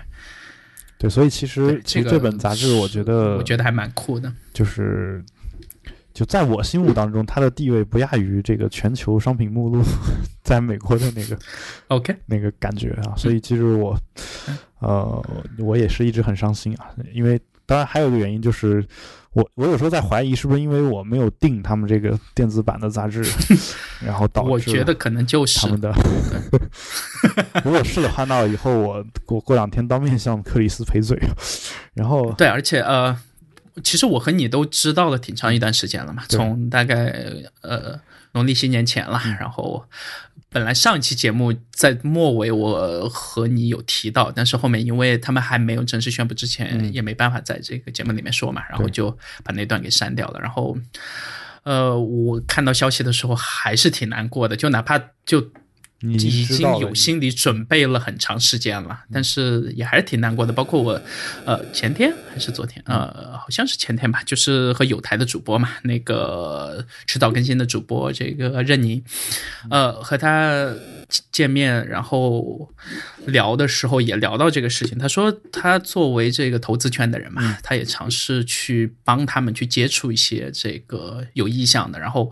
[0.98, 4.34] 对，所以其实其实这本杂志，我觉得我觉得还蛮酷的。
[4.54, 5.24] 就是
[6.14, 9.82] 就在我心目当中，它的地位不亚于这个全球商品目录
[10.44, 11.38] 在美国的那个
[11.88, 13.16] OK 那个感觉啊。
[13.16, 13.98] 所以其实我
[14.80, 15.26] 呃，
[15.60, 18.86] 我也是一直很伤心啊，因为当然还有一个原因就是。
[19.34, 23.24] 我我有时候在怀疑，是不是因为我没有订他们这个电子版的杂志，
[24.06, 25.94] 然后导致我觉得可能就是他们的。
[27.66, 31.20] 如果是的话，那以后我过过两天当面向克里斯赔罪。
[31.94, 33.18] 然后对，而且呃，
[33.84, 37.14] 其实我和你都知道了挺长一段时间了嘛，从大概
[37.62, 38.00] 呃
[38.34, 39.84] 农历新年前了，然后。
[40.54, 49.10] 本来上一期节目在末尾我和你有提到，但是后面因为他们还没有正式宣布之前，也没办法在这个节目里面说嘛，然后就
[49.44, 50.40] 把那段给删掉了。
[50.40, 50.78] 然后，
[51.64, 55.52] 呃，我看到消息的时候还是挺难过的，就哪怕就。
[56.12, 60.52] 已经有心理准备了很长时间了，但是也还是挺难过的。
[60.52, 61.02] 包括我，
[61.46, 69.02] 呃，前天还是昨天，呃，好像是前天吧，就是和有台的主播嘛，那个迟早更新的主播这个任宁，
[69.70, 70.74] 呃，和他
[71.32, 72.70] 见面，然后
[73.26, 74.98] 聊的时候也聊到这个事情。
[74.98, 81.98] 他说他作为这个投资圈的人嘛，他也尝试去帮他们去接触一些这个有意向的。
[81.98, 82.32] 然后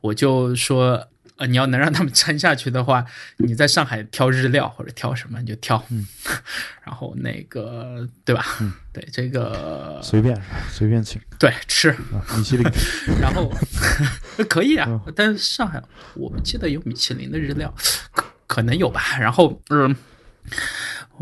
[0.00, 1.06] 我就说。
[1.40, 3.02] 呃，你要能让他们撑下去的话，
[3.38, 6.06] 你在上海挑日料或者挑什么你就挑，嗯，
[6.84, 8.44] 然后那个对吧？
[8.60, 10.38] 嗯，对，这个随便
[10.70, 11.90] 随便请，对，吃。
[12.36, 12.70] 米其林，
[13.18, 13.50] 然后
[14.50, 15.82] 可以啊，但是上海
[16.14, 17.74] 我不记得有米其林的日料，
[18.12, 19.00] 可可能有吧？
[19.18, 19.96] 然后嗯，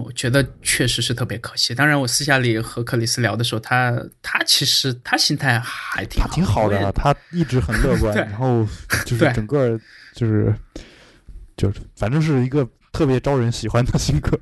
[0.05, 1.75] 我觉得确实是特别可惜。
[1.75, 8.65] 当然，我私下里和克里斯聊的时候，他他其实他心态还挺挺好的，他一直很乐观，然后
[9.05, 9.77] 就是整个
[10.15, 10.55] 就是
[11.57, 14.39] 就是反正是一个特别招人喜欢的性格。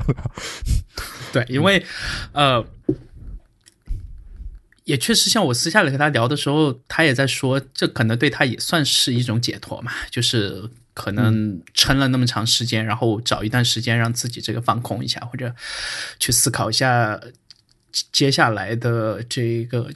[1.32, 1.82] 对，因为
[2.32, 2.62] 呃，
[4.84, 10.68] 也确实像我私下里和他聊的时候，他也在说，这可能对他也算是一种解脱嘛，就是。
[10.96, 15.54] 可能撑了那么长时间，然后找一段时间让自己这个放空一下，或者
[16.18, 17.20] 去思考一下
[18.12, 19.90] 接下来的这个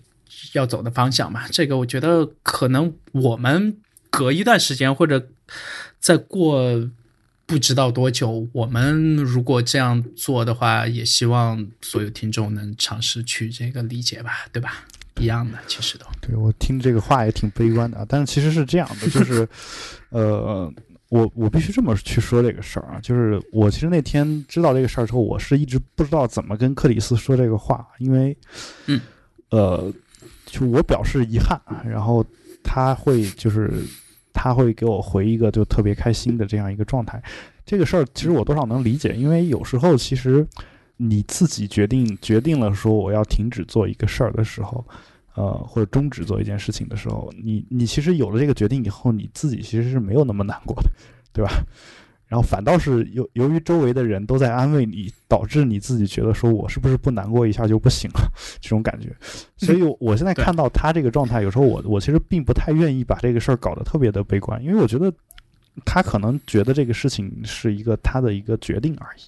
[0.53, 1.49] 要走的方向嘛。
[1.49, 3.79] 这个我觉得可能我们
[4.11, 5.27] 隔一段时间，或者
[5.99, 6.87] 再过
[7.47, 14.85] 不知道多久，我们如果这样做的话，也希望所有听众能尝试去这个理解吧，对吧？
[15.19, 19.49] 一样的，其实都对我听这个话也挺悲观的啊，但是其实是这样的，就是
[20.11, 20.71] 呃。
[21.11, 28.37] 我我必须这么去说这个事儿啊，就是我其实那天知道这个事儿之后，我是一直不知道怎么跟克里斯说这个话，因为，
[28.87, 29.01] 嗯，
[29.51, 29.93] 呃，
[30.47, 32.25] 就我表示遗憾，然后
[32.63, 33.71] 他会就是
[34.33, 37.21] 他会给我回一个就特别开心的这样一个状态。
[37.67, 40.47] 这个事儿其实我多少能理解，因为有时候其实
[40.97, 44.87] 你自己决定决定了说我要停止做一个事儿的时候。
[45.35, 50.91] 呃，或者终止做一件事情的时候，你你其实有了这个决定以后，你自己其实是没有那么难过的，
[51.33, 51.51] 对吧？
[52.27, 58.21] 然后反倒是由由于周围的人都在安慰你，导致你自己觉得说我是不是不难过一下就不行了
[58.61, 59.09] 这种感觉。
[59.57, 65.13] 所以我现在看到他这个状态，有时候我我其实并不太愿意把这个事儿搞得特别的悲观，因为我觉得
[65.85, 69.23] 他可能觉得这个事情是一个他的一个决定而已。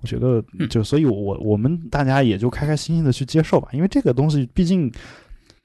[0.00, 4.90] 我觉得就所以，我我们大家也就开开心心的去接受吧，因为这个东西毕竟。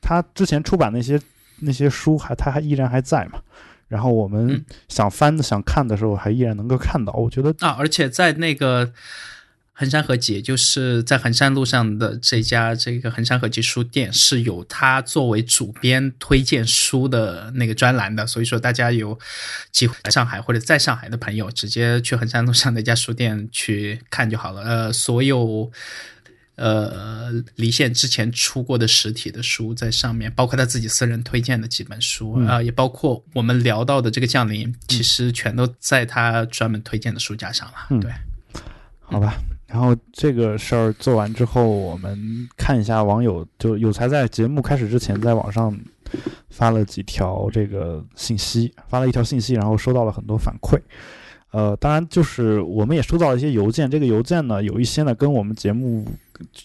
[0.04, 1.20] 他之前出版那些
[1.60, 3.40] 那些书还他还依然还在嘛，
[3.88, 7.14] 然后我们想翻的想看的时候还依然能够看到。
[7.14, 8.92] 我觉得啊，而且在那个
[9.72, 19.18] 衡山合集，就是在衡山路上的这家这个衡山合集书店是有他作为主编推荐书的那个专栏的，所以说大家有
[19.72, 24.62] 机会来上海或者在上海的朋友，直接去衡山路上那家书店去看就好了。
[24.62, 25.72] 呃，所有。
[26.56, 38.00] 呃，离线之前出过的实体的书在上面，包括他自己私人推荐的几本书啊，也包括我们聊到的这个降临，其实全都在他专门推荐的书架上了。
[38.02, 38.12] 对，
[39.02, 39.36] 好吧。
[39.66, 45.76] 然后这个事儿做完之后，我们看一下网友，就有才在节目开始之前在网上
[46.52, 50.80] 发了几条这个信息，发了一条信息，然后收到了很多反馈。
[51.54, 56.04] 呃，当然就是我们也收到了一些邮件，这个邮件呢，有一些呢跟我们节目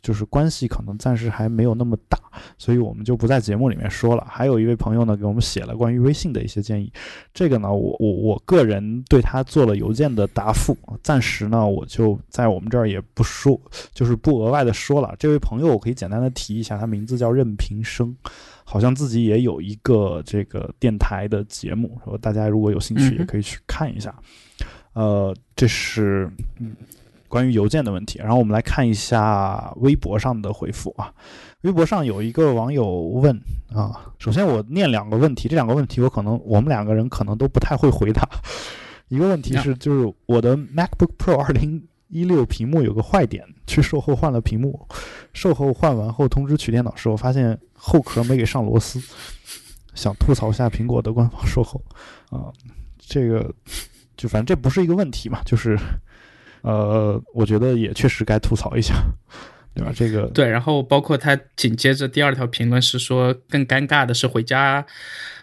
[0.03, 2.18] 就是关系可能暂时还没有那么大，
[2.57, 4.26] 所以我们就不在节目里面说了。
[4.26, 6.91] 还有一位朋友呢给我们写了关于微信的一些建议，
[7.34, 13.61] 这个呢我我我个人对他做了邮件的答复，暂时呢我就在我们这儿也不说，
[13.93, 15.14] 就是不额外的说了。
[15.18, 18.16] 这位朋友我可以简单的提一下，他名字叫任平生，
[18.64, 24.14] 好像自己也有一个这个电台的节目，说大家如果有兴趣也可以去看一下。
[24.99, 26.29] 呃，这是
[26.59, 26.75] 嗯，
[27.29, 28.19] 关于邮件的问题。
[28.19, 31.15] 然后我们来看一下微博上的回复啊。
[31.61, 33.41] 微博上有一个网友问
[33.73, 38.29] 啊，首先我念两个问题，这两个问题我可能我们两个人可能都不太会回答。
[39.07, 44.85] 一个问题是，就是我的 MacBook Pro 二零一六屏幕有个坏点，去售后换了屏幕，
[45.33, 49.01] 售后换完后通知取电脑时，我发现后壳没给上螺丝，
[49.95, 51.81] 想吐槽一下苹果的官方售后
[52.31, 52.51] 啊，
[52.99, 53.55] 这个。
[54.19, 55.78] 就反正这不是一个问题嘛，就是，
[56.62, 58.97] 呃，我觉得也确实该吐槽一下，
[59.74, 59.93] 对吧？
[59.95, 64.85] 这个对，然后包括他紧接着第二条评论是说，更尴尬的是回家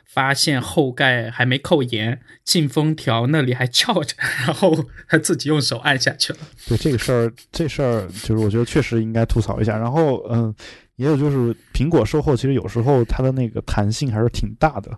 [0.04, 4.14] 发现后盖还没扣严，进风条那里还翘着，
[4.46, 6.40] 然后他自己用手按下去了。
[6.68, 9.78] 对这个事儿，这事儿就是我觉得确实应该吐槽一下。
[9.78, 10.54] 然后，嗯，
[10.98, 14.92] 也有就是苹果售后其实有时候它的那个弹性还是挺大的。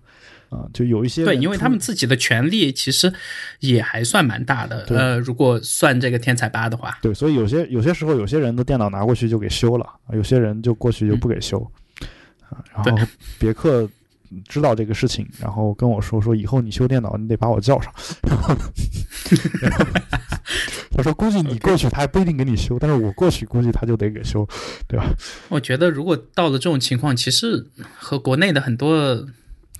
[0.49, 3.11] 啊，就有一些对，因为他们自己的权利其实
[3.59, 4.85] 也还算蛮大的。
[4.89, 11.59] 呃，如果算这个天才吧的话，对，所以有些有些时候，有些人的电脑拿过去就给修了，有些人就过去就不给修。
[12.49, 13.05] 啊，然后
[13.37, 13.89] 别克
[14.47, 17.93] 知道这个事情，然后跟我说说，以后你修电脑，你得把我叫上。
[20.95, 24.47] 他说，估计你过去他还不一定给你修，但是我过去估计他就得给修，
[24.87, 25.05] 对吧？
[25.49, 27.67] 我觉得如果到了这种情况，其实
[27.97, 29.27] 和国内的很多。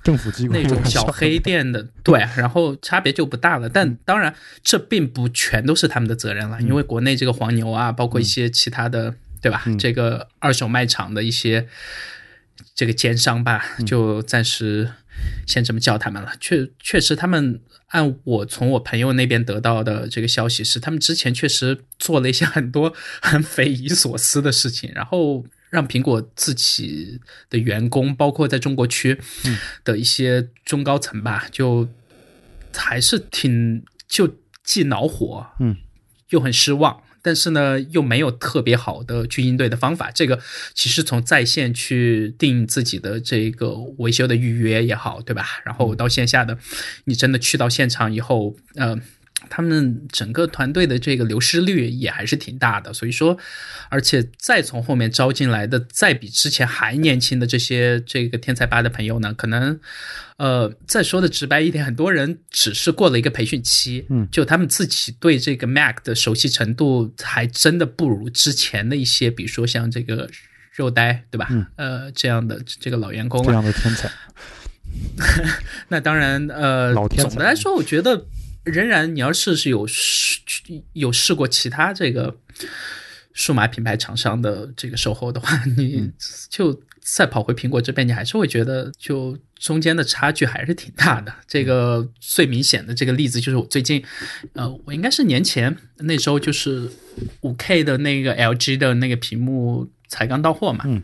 [0.02, 3.68] 政府机关那种小黑店的， 对，然后差别就不大了。
[3.68, 9.64] 但当然，这并不全都是他们的责任了，因为国内这个黄牛啊，包括一些其他的，对吧？
[9.78, 11.66] 这个二手卖场的一些
[12.74, 14.90] 这个奸商吧，就暂时
[15.46, 16.32] 先这么叫他们了。
[16.40, 27.20] 确确实，他们按我从我朋友那边得到的这个消息是，他们之前确实做了一些很多 很匪夷所思的事情，然后让苹果自己
[27.50, 29.18] 的员工，包括在中国区
[29.84, 31.88] 的一些中高层吧，就
[32.74, 35.76] 还是挺就既恼火，嗯，
[36.30, 37.02] 又很失望。
[37.20, 40.10] 但是呢，又没有特别好的去应对的方法。
[40.10, 40.40] 这个
[40.72, 45.44] 其实从在线去定自己的这个维修的预约也好，对吧？
[45.64, 46.56] 然后到线下的，
[47.04, 48.98] 你真的去到现场以后，呃。
[49.48, 53.36] 他们整个团队的这个流失率也还是挺大的，所以说，
[53.88, 59.78] 而且再从后面招进来的，再比之前还年轻的这些这个天才吧的朋友呢，可能，
[60.36, 70.28] 呃，再说的直白一点，很多人只是过了一个培训期，嗯，就他们自己对这个 Mac 的熟悉程度，还真的不如之前的一些，比如说像这个
[70.72, 71.48] 肉呆，对吧？
[71.50, 74.10] 嗯，呃，这样的这个老员工，这样的天才。
[75.88, 78.26] 那当然，呃，总的来说，我觉得。
[78.68, 80.40] 仍然，你要试试有试
[80.92, 82.36] 有试过其他这个
[83.32, 86.10] 数码品牌厂商的这个售后的话，你
[86.48, 86.78] 就
[87.14, 91.32] 再跑回苹果这边，你还是会觉得就中间的差距还是挺大的。
[91.46, 94.04] 这个最明显的这个例子就是我最近，
[94.52, 96.90] 呃，我应该是年前那时候就是
[97.40, 99.90] 五 K 的那个 LG 的那个屏幕。
[100.10, 101.02] 才刚到货嘛，嗯，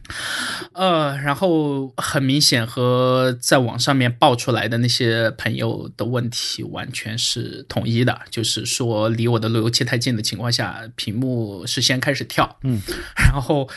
[0.72, 12.80] 呃，然后很明显和在网上面爆出来的那些朋友的问题完全是统一的，就是说离我的路由器太近的情况下，屏幕是先开始跳，嗯，
[13.30, 13.68] 然后。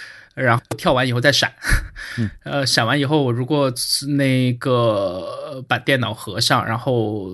[0.43, 1.51] 然后跳完以后再闪，
[2.45, 3.73] 呃，闪完以后，我如果
[4.15, 7.31] 那个把电脑合上，然后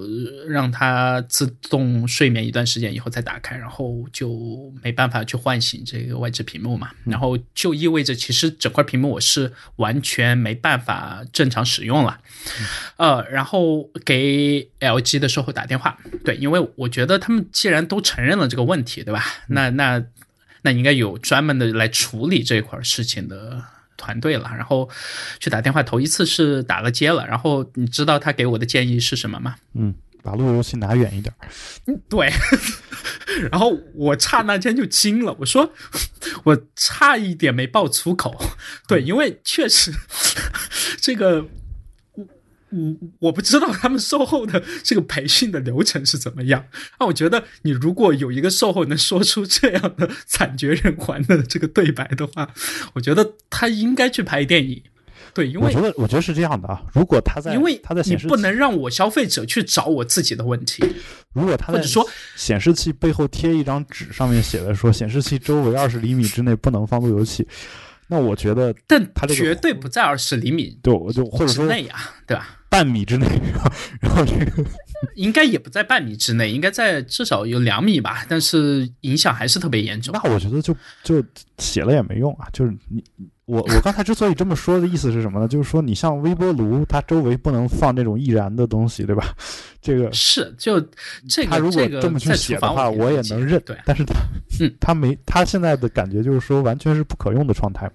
[0.47, 12.19] 让它自动睡眠一段时间以后再打开，然后就没办法去唤醒这个外置屏幕嘛，然后就意味着其实整块屏幕我是完全没办法正常使用了，
[12.95, 19.25] 呃，然后给 LG 的售后打电话，对，因为我觉得他们既然都承认了这个问题，对吧？
[19.47, 20.01] 那那。
[20.63, 23.63] 那应该有专门的来处理这块事情的
[23.95, 24.89] 团队了，然后
[25.39, 29.55] 去打电话，头一次是打了接了，然后你知道他给我的建议是什么吗？
[29.75, 31.33] 嗯，把路由器拿远一点。
[31.85, 32.31] 嗯，对。
[33.51, 35.71] 然后我刹那间就惊了，我说
[36.43, 38.35] 我差一点没爆粗口。
[38.87, 39.93] 对，因为确实
[40.99, 41.45] 这个。
[42.73, 46.65] 我我不知道他们售后的这个培训的流程是怎么样。
[46.99, 52.49] 那我觉得你如果有一个售后能说出这样的惨绝人寰的这个对白的话，
[52.93, 54.81] 我觉得他应该去拍电影。
[55.33, 56.83] 对，因为我觉得我觉得是这样的啊。
[56.93, 60.83] 如果他在，因为他在你不能让我消费者去找我自己的问题。
[61.33, 67.47] 如果他在说显示器背后贴一张纸，上面写的说显示器周围二十厘米之内不能放路由器。
[68.07, 71.95] 那我觉得，但他绝对不在二十厘米，对，我就或者说内呀，
[72.27, 72.59] 对吧？
[72.73, 73.27] 半米之内，
[74.01, 74.65] 然后这个
[75.13, 78.25] 应该也不在半米之内，应该在至少有两米吧。
[78.27, 80.11] 但是影响还是特别严重。
[80.11, 81.23] 那我觉得就就
[81.59, 82.47] 写了也没用啊。
[82.51, 83.03] 就是你
[83.45, 85.47] 我 我刚才之所以这么说的意思是什么呢？
[85.47, 89.23] 就是说你像微波炉，它周围不能放这种易燃的东西，对吧？
[89.79, 90.81] 这个是就
[91.29, 93.61] 这个他如果这么去写的话，我也能认。
[93.67, 94.15] 对，但是他
[94.59, 97.93] 嗯，他没他现在的感觉就是说完全是不可用的状态嘛。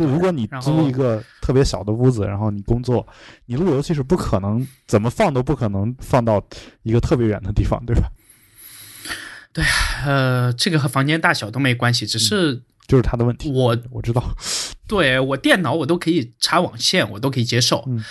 [0.00, 3.06] 就如果你租一个特别小的屋子，然后你工作，
[3.44, 6.42] 你路由器是不可能怎么放都不可能放到
[6.84, 8.10] 一个特别远的地方，对吧？
[9.52, 9.62] 对，
[10.06, 13.52] 呃，这个和房间大小都没关系，只是就是他的问题。
[13.52, 14.24] 我我知道，
[14.88, 17.84] 对我电脑我都可以插网线，我都可以接受。
[17.88, 18.02] 嗯，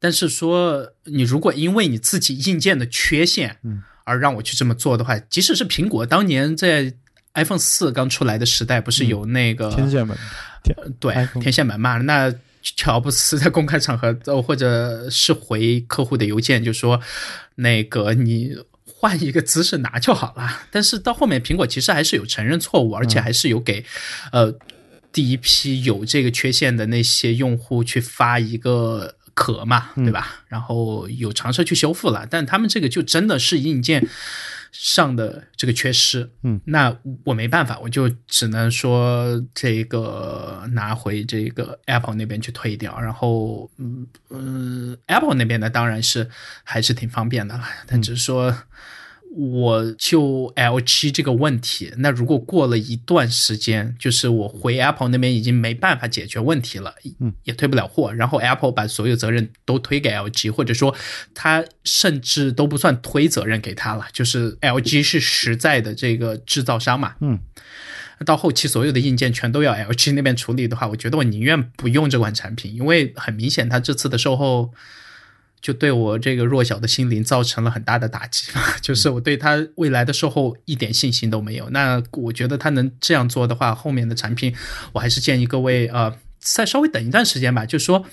[0.00, 6.92] 但是说你如果因为你自己硬件的缺陷，嗯，而让我去这么做的话，即使是苹果当年在
[7.34, 10.16] iPhone 四刚出来的时代，不是有那个天线门？
[11.00, 12.32] 对，天线门嘛，那
[12.62, 17.00] 乔布斯在公开场合，呃，或者是回客户的邮件，就说
[17.54, 20.62] 那个你换一个姿势拿就好了。
[20.70, 23.84] 但是到后面，苹果其实还是有承认错误，而且还是有给
[24.32, 24.52] 呃
[25.12, 30.42] 第一批有这个缺陷的那些用户去发一个壳嘛，对吧？
[30.48, 34.06] 然后有尝试去修复了，但他们这个就真的是硬件。
[34.78, 46.28] 上的这个缺失，嗯，那我没办法，我就只能说这个拿回这个 Apple 那边去退掉，然后，嗯嗯，Apple 那边呢，当然是
[46.62, 48.54] 还是挺方便的了，但只是说。
[49.38, 60.94] 我就 L 七这个问题，那如果过了一段时间，就是我回 Apple 那边已经没办法解决问题了，嗯，也退不了货，然后 Apple 把所有责任都推给 LG，或者说
[61.34, 67.38] 他甚至都不算推责任给他了，就是 LG 是实在的这个制造商嘛，嗯，
[68.24, 74.72] 到后期所有的硬件全都要 LG 那边处理的话，我觉得我宁愿不用这款产品，因为很明显它这次的售后
[75.60, 81.68] 就对我这个弱小的心灵造成了很大的打击， 就是我对他未来的售后一点信心都没有。
[81.70, 84.54] 那我觉得他能这样做的话，后面的产品
[84.92, 86.14] 我还是建议各位啊。
[86.54, 88.06] 再稍微等一段时间吧，就是说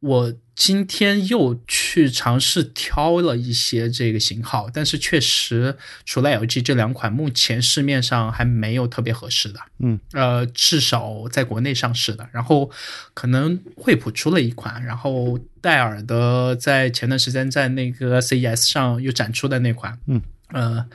[0.00, 9.60] 我今天又去尝试挑了一些这个型号，但是确实除了 LG 这两款，目前市面上还没有特别合适的。
[9.80, 12.70] 嗯，呃，至少在国内上市的，然后
[13.12, 20.86] 可能惠普出了一款，然后戴尔的在前段时间在那个 CES 上又展出的那款，嗯，呃。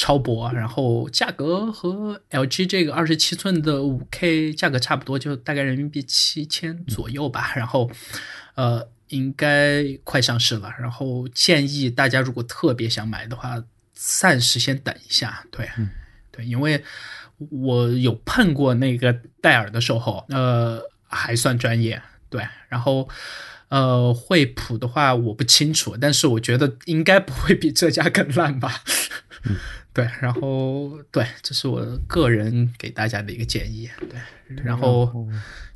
[0.00, 7.52] 超薄，然后价格和 LG 这个二十七寸的五 K 价格差不多，就大概人民币七千左右吧。
[7.54, 7.90] 然后，
[8.54, 10.72] 呃，应该快上市了。
[10.80, 13.62] 然后建议大家如果特别想买的话，
[13.92, 15.44] 暂时先等一下。
[15.50, 15.68] 对，
[16.32, 16.82] 对，因为
[17.50, 22.00] 我有碰过那个戴尔的售后，呃，还算专业。
[22.30, 23.06] 对，然后，
[23.68, 28.82] 呃，惠普的话我不清楚，但是我觉得应该不会比这家更烂吧。
[29.92, 33.90] 对，然后对，这是我个人给大家的一个建议。
[34.08, 35.28] 对，然后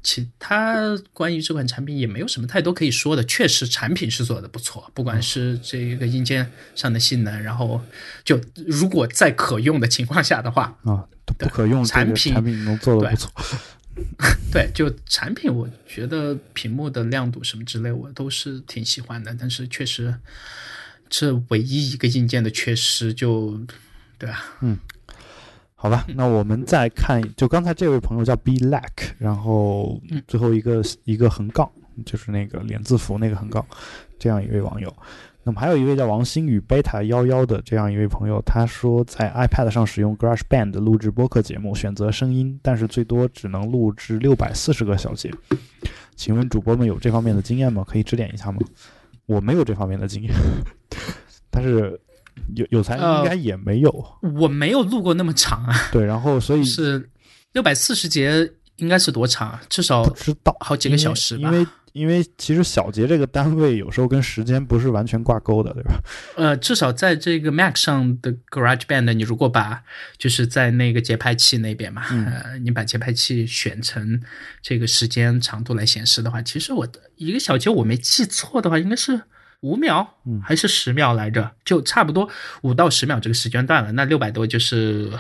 [0.05, 3.25] 其他关于这款产品也没有什么太多可以说的。
[3.25, 7.81] 确实，产品是做的不错，不管是这个硬件上的性能，然后
[8.25, 13.33] 就如果在可用的情况下的话啊，不可用产品产品能做的不错。
[14.53, 19.37] 对，就产品，我觉得屏幕的亮度什么之类，我都是挺喜欢的。
[19.39, 20.15] 但是确实，
[21.11, 23.61] 这唯一一个硬件的缺失就。
[24.25, 24.79] 对啊，嗯，
[25.75, 31.71] 好吧，那我们再看，就刚才这位朋友叫 B Lack，然后最后一个一个横杠，
[32.07, 33.63] 就是那个连字符那个横杠，
[34.19, 34.91] 这样一位网友。
[35.43, 45.31] 那么还有一位叫王新宇 Beta 幺幺的这样一位朋友，他说在 iPad 上使用 GarageBand 录制播客节目，选择声音，但是最多只能录制六百四十个小节。
[46.17, 47.85] 请问主播们有这方面的经验吗？
[47.87, 48.59] 可以指点一下吗？
[49.27, 50.33] 我没有这方面的经验，
[51.51, 52.01] 但是。
[52.57, 55.75] 有有才应该也没有，我没有录过那么长啊。
[55.91, 57.11] 对，然后所以是
[57.53, 59.59] 六百四十节，应该是多长？
[59.69, 61.51] 至少知道好几个小时吧。
[61.51, 65.95] 因为因为其实小节这个单位有时候跟时间不是完全挂钩的，对吧？
[66.37, 69.83] 呃，至少在这个 Mac 上的 GarageBand，你如果把
[70.19, 74.21] 就是在那个节拍器那边嘛，呃，你把节拍器选成
[74.61, 79.23] 这个时间长度来显示的话，其实我的一个小节我没记错的话，应该是。
[79.65, 80.07] 五秒，
[80.43, 81.51] 还是十秒来着？
[81.65, 82.29] 就差不多
[82.61, 83.91] 五到十秒这个时间段了。
[83.93, 85.11] 那六百多就是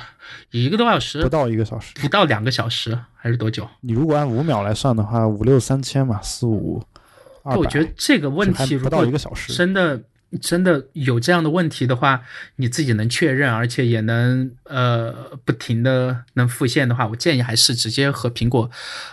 [0.51, 3.67] 一个多小时，不到一个小时，不到两个小时，还是多久？
[3.81, 6.85] 你如果按五秒来算的话，五六三千嘛，四五
[7.43, 10.03] 二我觉得这个问题不到一个小时，真的
[10.43, 12.21] 真的有这样的问题的话，
[12.57, 15.11] 你自己能确认，而且也能呃
[15.47, 18.71] 不停的能复现的话，我建议还是直接和苹果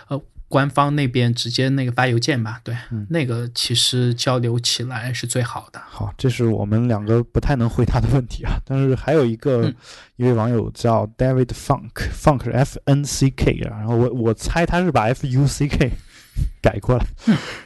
[0.08, 0.22] 呃。
[0.52, 2.76] 官方那边直接那个发邮件吧，对，
[3.08, 5.80] 那个其实交流起来是最好的。
[5.88, 8.52] 好，这是我们两个不太能回答的问题啊。
[8.66, 9.72] 但是还有一个
[10.16, 15.90] 一位网友叫 David Funk，Funk 是 F N C K 啊，然后我我猜他是把 F U C K
[16.60, 17.06] 改过来。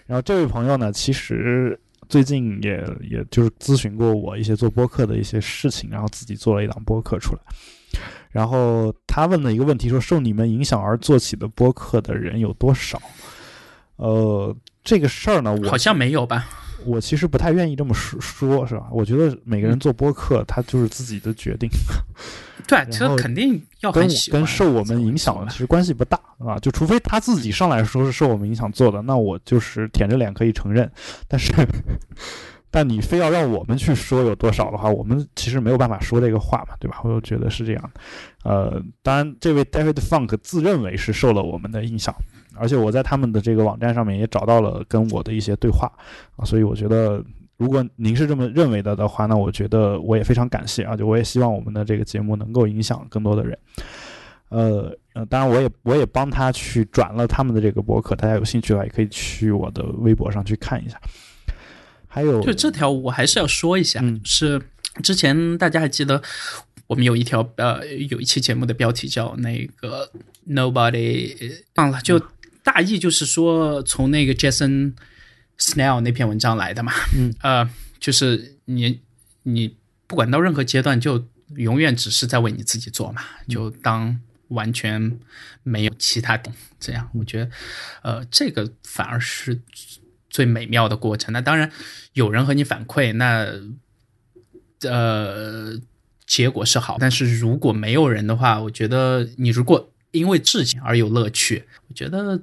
[0.06, 1.76] 然后这位朋友呢，其实
[2.08, 7.40] 最近也也就是咨询过我一些做播客的一些事情，然后自己做了一档播客出来。
[8.30, 13.00] 然后他问了一个问题，说受你们影响而做起的播客的人有多少？
[13.96, 14.54] 呃，
[14.84, 16.46] 这个事儿呢，我好像没有吧。
[16.84, 18.86] 我其实不太愿意这么说，说是吧？
[18.92, 21.68] 我觉得每个人做播客，他就是自己的决定。
[22.68, 26.58] 对，其实肯定要跟跟受我们影响其实关系不大啊。
[26.58, 30.90] 就除非他自己上来说是受我们影响做的，那我就是舔着脸可以承认。
[31.26, 31.52] 但是。
[32.76, 37.00] 但你非要让我们去说有多少的话，我们其实没有办法说这个话嘛，对吧？
[37.02, 37.90] 我就觉得是这样。
[38.44, 42.14] 呃，当然，这位 David Funk 自认为是受了我们的影响，
[42.54, 45.90] 而且我在他们的这个网站上面也找到了跟我的一些对话
[46.36, 47.24] 啊，所以我觉得，
[47.56, 53.58] 如果您是这么认为的的话，那我觉得我也非常感谢啊，就我也希望我们的这个节目能够影响更多的人。
[54.50, 61.00] 呃呃，当然，我也我也帮他去转了他们的这个博客，大家有兴趣的话，也可以去我的微博上去看一下。
[62.16, 64.62] 还有，就这条我还是要说一下，是
[65.02, 66.22] 之前大家还记得
[66.86, 70.10] 我们有一条呃有一期节目的标题叫那个
[70.48, 72.18] Nobody 忘了，就
[72.62, 74.94] 大意就是说从那个 Jason
[75.58, 77.34] Snell 那篇文章来的嘛，嗯。
[77.44, 77.68] 呃，
[78.00, 78.98] 就是你
[79.42, 79.76] 你
[80.06, 81.22] 不管到任何阶段，就
[81.56, 84.18] 永远只是在为你自己做嘛，就当
[84.48, 85.18] 完全
[85.62, 86.40] 没有其他
[86.80, 87.50] 这样，我觉得
[88.00, 89.60] 呃这个反而是。
[90.36, 91.32] 最美妙的过程。
[91.32, 91.72] 那当然，
[92.12, 93.48] 有人和你反馈，那
[94.82, 95.72] 呃，
[96.26, 96.98] 结果是好。
[97.00, 101.64] 但是如果没有人的话，我觉得你如果因为事情而有乐趣。
[101.88, 102.42] 我觉得，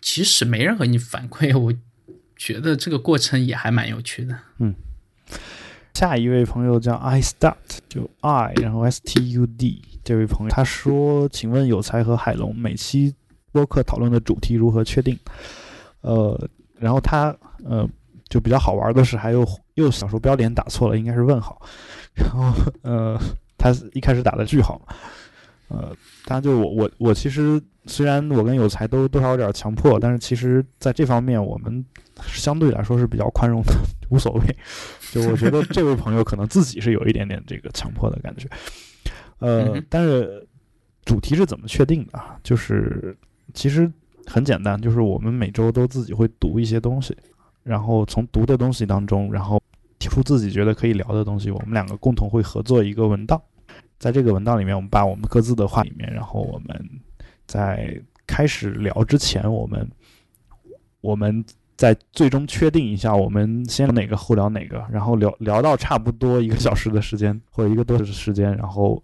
[0.00, 1.72] 即使没人和你反馈，我
[2.34, 4.36] 觉得这个过程也还蛮有趣的。
[4.58, 4.74] 嗯，
[5.94, 7.54] 下一位朋友叫 I start，
[7.88, 13.14] 就 I 然后 S T U D 这位朋友他说：“请问有才和海龙每期
[13.52, 15.16] 播客讨论的主题如何确定？”
[16.02, 16.48] 呃，
[16.78, 17.88] 然后他呃。
[18.30, 19.42] 就比较好玩的是，还有
[19.72, 21.58] 又小说标点打错了，应该是问号。
[22.14, 22.52] 然后
[22.82, 23.18] 呃，
[23.56, 24.78] 他一开始打的句号，
[25.68, 25.96] 呃，
[26.26, 31.82] 当然就我我我其实虽然我跟有才都多少有点强迫，但是其实在这方面我们
[32.26, 33.72] 相对来说是比较宽容的，
[34.10, 34.56] 无所谓。
[35.10, 38.46] 就我觉得这位朋友可能自己是有一点点这个强迫的感觉。
[39.38, 40.46] 呃，但是
[41.06, 42.20] 主题是怎么确定的？
[42.42, 43.16] 就是
[43.54, 43.90] 其实
[44.28, 47.16] 很简单，就是我们每周都自己会读一些东西。
[47.64, 49.60] 然后从读的东西当中，然后
[49.98, 53.38] 提出自己觉得可以聊的东西，我们两个共同会合作一个文档，
[53.98, 56.90] 在这个文档里面，我们把我们各自的话里面，然后我们
[57.46, 59.86] 在开始聊之前，我们
[61.02, 61.44] 我们
[61.76, 69.02] 在最终确定一下，我们先哪个后聊哪个，然后聊聊到差不多一个小时的时间或者一个多小时时间，然后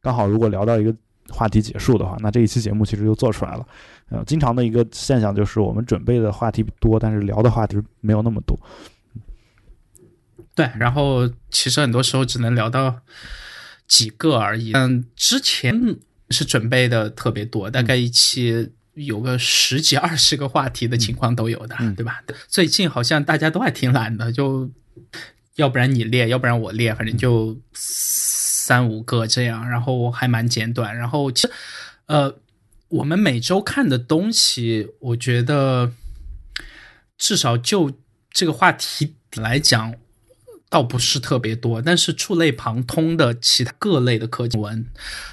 [0.00, 0.94] 刚好如果聊到一个
[1.28, 3.66] 话题结束的话，那这一期节目其实就做出来了。
[4.08, 8.58] 呃，经常的一个现象就是我们准备的话题多，但是聊的话题没有那么多。
[10.54, 13.00] 对，然后其实很多时候只能聊到
[13.86, 14.72] 几个而已。
[14.72, 15.96] 嗯，之前
[16.30, 22.22] 是准备的特别多，大概一期有个十几二十个话题的情况都有的，对吧？
[22.48, 24.70] 最近好像大家都还挺懒的，就
[25.56, 27.54] 要不然你列，要不然我列，反正就
[28.66, 30.96] 三五个这样，然后还蛮简短。
[30.96, 31.52] 然后其实，
[32.06, 32.36] 呃。
[32.88, 35.90] 我们每周看的东西，我觉得
[37.18, 37.90] 至少就
[38.30, 39.92] 这个话题来讲，
[40.70, 41.82] 倒不是特别多。
[41.82, 44.86] 但是触类旁通的其他各类的科技文，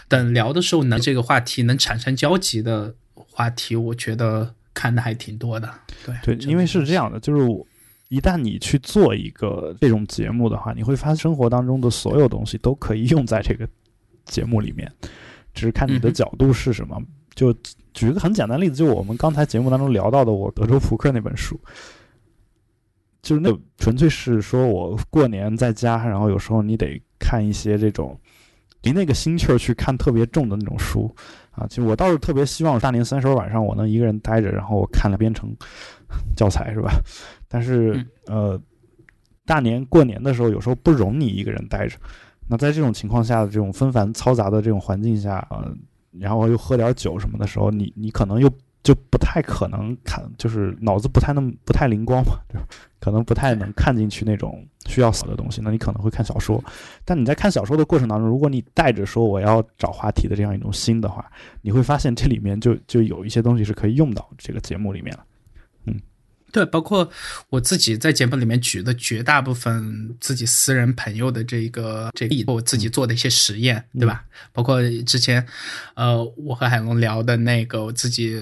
[0.08, 5.72] 等聊的时候，能这个话题能产生交集的话题，我觉得看的还挺多的。
[6.04, 7.48] 对对，因为是这样的，就是
[8.14, 13.68] 一旦你去做一个这种节目的话，你会发现生活当中的所有东西都可以用在这个
[14.26, 14.88] 节目里面，
[15.52, 17.02] 只是看你的角度是什么。
[17.34, 17.52] 就
[17.92, 21.60] 举一个很简单例子，就我们刚才节目当中聊到的我德州扑克那本书，
[23.24, 28.16] 就是那纯粹是说我过年在家，然后有时候你得看一些这种
[28.84, 31.12] 离那个心气儿去看特别重的那种书
[31.50, 31.66] 啊。
[31.68, 35.52] 其实我倒是特别希望大年三十晚上我能一个人待着，然后我看了编程
[36.36, 36.94] 教材是吧？
[37.54, 38.60] 但是呃，
[39.46, 41.96] 大年过年的时候有时候不容你一个人待着。
[42.48, 45.72] 那在这种情况下的这种纷繁嘈杂的这种环境下，呃。
[46.20, 48.48] 然后又喝点酒什么的时候，你你可能又
[48.84, 52.68] 就不太可能看，就是脑子不太那么不太灵光嘛，对吧？
[53.00, 55.60] 可能不太能看进去那种需要死的东西。
[55.64, 56.64] 那你可能会看小说，
[57.04, 61.26] 但你在看小说的过程当中，如果你带着说我要找话题的这样一种心的话，
[61.64, 65.26] 你会发现这里面就就有一些东西是可以用到这个节目里面了。
[66.54, 67.12] 对，包括
[67.50, 74.24] 我自己在节目里面举的绝大部分自己私人朋友的这个这个，我自己做的一些实验，对吧？
[74.52, 75.44] 包括之前，
[75.96, 78.40] 呃，我和海龙聊的那个，我自己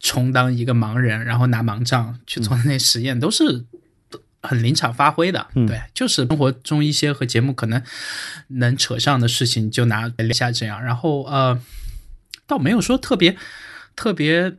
[0.00, 3.64] 充当一个盲人，然后拿盲杖去做的那实验，都是
[4.42, 5.46] 很临场发挥的。
[5.54, 7.80] 对，就是生活中一些和节目可能
[8.48, 10.82] 能扯上的事情，就拿一下这样。
[10.82, 11.62] 然后呃，
[12.48, 13.36] 倒没有说特别
[13.94, 14.56] 特别。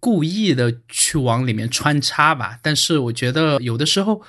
[0.00, 4.22] 故意的去往里面穿插吧，但是我觉得有的时候，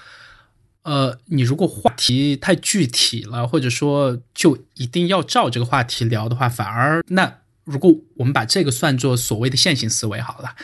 [0.83, 10.55] 呃，你如果话题太具体了，或者说就一定要照这个话题聊的话，反而那如果我们把这个算作所谓的线性思维好了，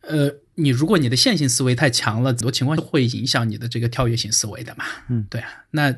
[0.00, 4.84] 呃，你如果你的线性思维太强了，很多情况会影响你的这个跳跃性思维的嘛。
[5.08, 5.94] 嗯，对啊，那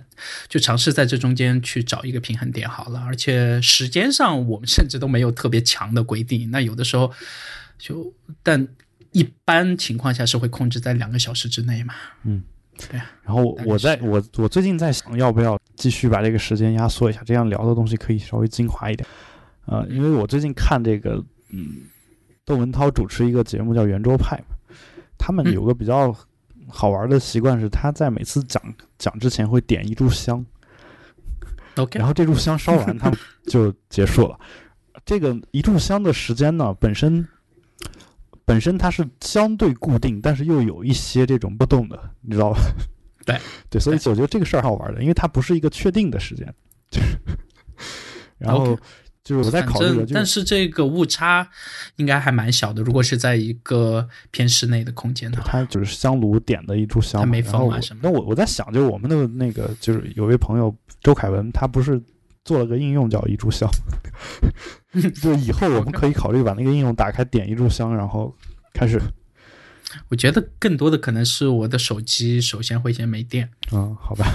[0.49, 3.01] 就尝试在这中间去找一个平衡点好了。
[3.07, 7.11] 而且时间上我们甚至都没有特别强的规定，那有的时候。
[7.79, 8.67] 就，但
[9.13, 11.95] 一般情况下是会控制在两个小时之内嘛。
[12.25, 12.43] 嗯，
[12.91, 13.01] 对。
[13.23, 19.07] 然后我在我我最近在想要不要继续把这个时间压缩一下，这样聊的东西可以稍微精华一点。
[19.67, 21.83] 呃，因为我最近看这个，嗯，
[22.45, 24.57] 窦文涛主持一个节目叫《圆桌派》嘛，
[25.17, 26.15] 他们有个比较
[26.69, 28.61] 好玩的习惯是，他在每次讲
[28.99, 30.45] 讲之前会点一炷香。
[31.77, 31.99] OK。
[31.99, 34.39] 然后这炷香烧完，他们就结束了。
[35.07, 37.29] 这个一炷香的时间呢，本身。
[38.45, 42.61] 本身它是相对固定，但是又有一些这种波动的，你知道吧？
[43.25, 43.39] 对
[43.71, 46.47] 对，所以我觉得这个事儿好玩的，因为它不是一个确定的时间。
[46.91, 47.19] 就 是
[48.39, 48.79] 然后
[49.23, 51.49] 就是我在考虑，但是这个误差
[51.97, 52.83] 应该还蛮小的。
[52.83, 58.01] 如果是在一个偏室内的空间的话，它就是香炉点的一炷香，它没风啊什么。
[58.03, 61.99] 那我我在想，就是我们的那个，就是有位朋友周凯文，他不是
[62.45, 63.66] 做了个应用叫一炷香。
[65.21, 68.35] 就以后我们可以考虑把那个应用打开，点一炷香，然后
[68.73, 69.01] 开始。
[70.09, 73.49] 我觉得更多的可能是我的手机首先会先没电。
[73.73, 74.27] 嗯，好吧。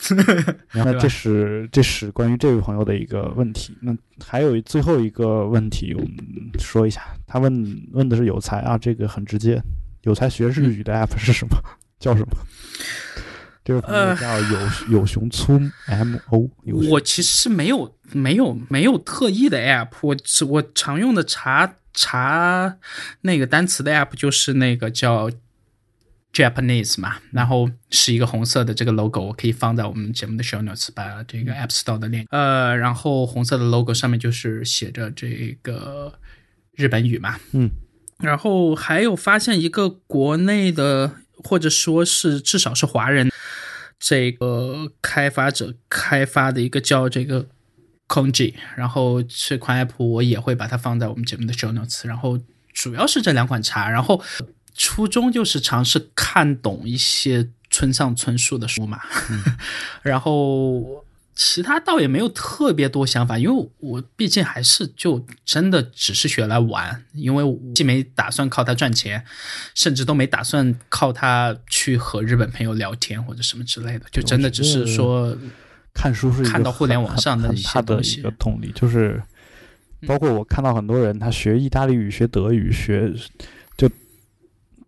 [0.72, 3.76] 那这是这是关于这位朋友的一个问题。
[3.80, 7.02] 那还有最后一个问题，我们说一下。
[7.26, 9.60] 他问问的是有才啊，这个很直接。
[10.02, 11.56] 有才学日语的 app 是什么？
[11.98, 12.28] 叫什么？
[13.68, 14.58] 这个朋友叫有
[14.88, 16.48] 有熊粗 M O。
[16.88, 20.16] 我其实是没有没有没有特意的 app，我
[20.48, 22.78] 我常用的查查
[23.20, 25.30] 那个单词的 app 就是那个叫。
[26.30, 36.12] Japanese 嘛，然后是一个红色的这个 logo，我可以放在我们节目的 show notes，把这个 App Store 的链，呃，然后红色的 logo 上面就是写着这个
[36.76, 37.70] 日本语嘛，嗯，
[38.18, 41.10] 然后还有发现一个国内的，
[41.42, 43.32] 或者说是至少是华人
[43.98, 47.46] 这个开发者开发的一个叫这个
[48.06, 52.38] Konji，然后这款 app 我也会把它放在我们节目的 show notes，然后
[52.72, 54.22] 主要是这两款茶，然后。
[54.80, 59.00] 初衷就是尝试看懂一些村上春树的书嘛，
[60.02, 61.04] 然后
[61.38, 69.24] 其他倒也没有特别多想法，因为我毕竟还是就真的只是学来玩，因为既没打算靠它赚钱，
[69.72, 75.32] 甚至都没打算靠它去和日本朋友聊天或者什么之类的，就真的只是说
[75.94, 79.22] 看书是看到互联网上的一些东西的动力，就是
[80.08, 83.14] 包括我看到很多人他学意大利语、学德语、学
[83.76, 83.88] 就。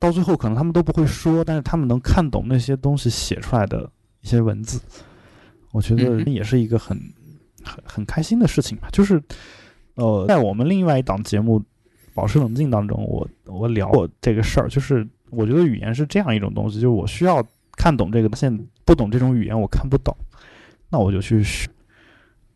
[0.00, 3.90] 到最后，可能他们都不会说，但是他们能看懂那些东西写出来的
[4.22, 4.80] 一些文字，
[5.72, 6.98] 我觉得也是一个很
[7.62, 8.88] 很很开心的事情吧。
[8.92, 9.22] 就是，
[9.94, 11.60] 呃，在我们另外一档节目
[12.14, 14.68] 《保持冷静》当中，我我聊过这个事儿。
[14.68, 17.44] 就是我觉得语言是这样一种东西，就是我需要
[17.76, 20.16] 看懂这个，现不懂这种语言，我看不懂，
[20.88, 21.68] 那我就去学。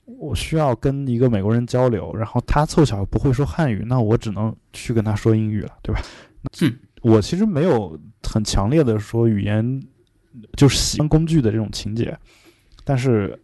[0.07, 6.03] 我需要跟一个美国人交流，然后他凑巧不会说汉语，那我只能去跟他说英语了，对吧？
[6.61, 6.79] 嗯。
[7.01, 9.83] 我其实没有很强烈的说语言
[10.57, 12.17] 就是喜欢工具的这种情节，
[12.85, 13.37] 但是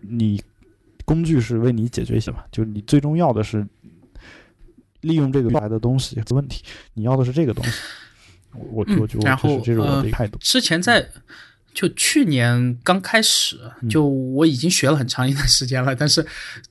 [0.00, 0.42] 你
[1.04, 3.66] 工具是为你解决一些嘛，就是你最终要的是
[5.02, 6.64] 利用这个来的东西问题，
[6.94, 7.72] 你要的是这个东西。
[8.52, 10.38] 我我就然后这是我的态度。
[10.40, 11.08] 之前在
[11.74, 16.26] 就去年刚开始，就我已经学了很长一段时间了，但是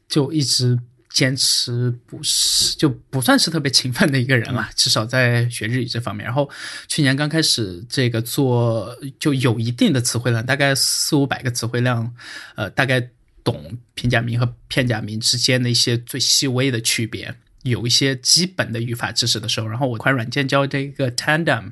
[0.08, 0.78] 就一直。
[1.18, 6.24] 坚持不是就不算是特别勤奋的一个人了，至少在学日语这方面。
[6.24, 6.48] 然后
[6.88, 12.14] 去年刚开始这个做就有一定的词汇量，大概四五百个词汇量，
[12.54, 13.10] 呃，大概
[13.44, 17.34] 懂平假名和片假名之间的一些最细微的区别，
[17.64, 21.72] 有一些基本的语法知识的时候，然后我款软件叫这个 Tandem，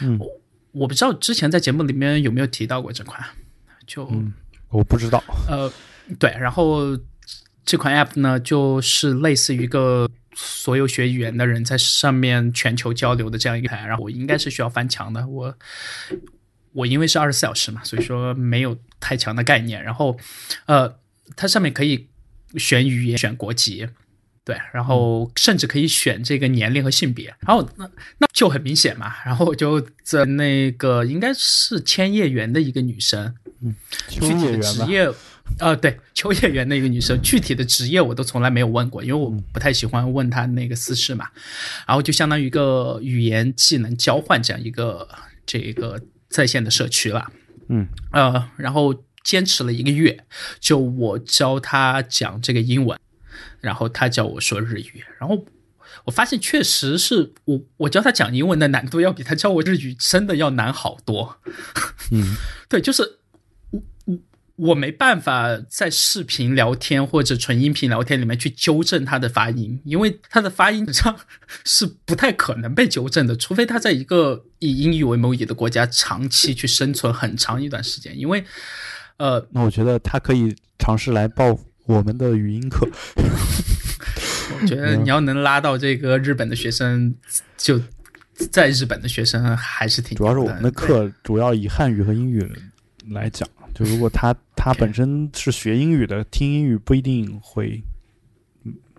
[0.00, 0.18] 嗯，
[0.70, 3.22] 我不知道之前在节目里面有没有提到过这款，
[3.86, 4.10] 就
[4.70, 5.70] 我不知道，呃，
[6.18, 6.98] 对，然后。
[7.64, 13.86] 这款 app 呢，就是类似于一个所有学语言的人在上面全球交流的这样一个台。
[13.86, 15.26] 然后我应该是需要翻墙的。
[15.28, 15.54] 我
[16.72, 19.82] 我因为是二十四小时嘛，所以说没有太强的概念。
[19.82, 20.18] 然后，
[20.66, 20.92] 呃，
[21.36, 22.08] 它上面可以
[22.56, 23.86] 选语言、选国籍，
[24.44, 27.32] 对，然后甚至可以选这个年龄和性别。
[27.46, 29.14] 然后那那就很明显嘛。
[29.24, 33.74] 然后我就在那个应该是千叶园的一个女生，嗯，
[34.08, 35.08] 具体的职业。
[35.58, 41.28] 呃，对，秋叶原的一个女生，具体的职业我都从来没有问过，因为我不太喜欢问她那个私事嘛。
[41.86, 45.06] 然后就相当于一个语言技能交换这样一个
[45.44, 47.30] 这个在线的社区了。
[47.68, 50.24] 嗯，呃，然后坚持了一个月，
[50.58, 52.98] 就我教她讲这个英文，
[53.60, 55.46] 然后她教我说日语，然后
[56.04, 61.36] 我发现确实是我我教她讲英文的难度要比她教我日语真的要难好多。
[62.10, 62.36] 嗯，
[62.68, 63.18] 对，就是。
[64.62, 71.18] 我没办法在视频聊天或者纯音频聊天里面去纠正他的发音，因为他的发音上
[71.64, 78.16] 是不太可能被纠正的，除非他在一个以英语为母语的国家长期去生存很长一段时间。
[78.16, 78.44] 因为，
[79.16, 82.88] 呃，那我觉得他可以尝试来报我们的语音课。
[84.60, 87.12] 我觉得你要能拉到这个日本的学生，
[87.56, 87.80] 就
[88.52, 92.48] 在日本的学生还是挺主要是我们的课主要以汉语和英语
[93.08, 93.48] 来讲。
[93.74, 97.82] 就如果他 他本身是学英语的，听英语不一定会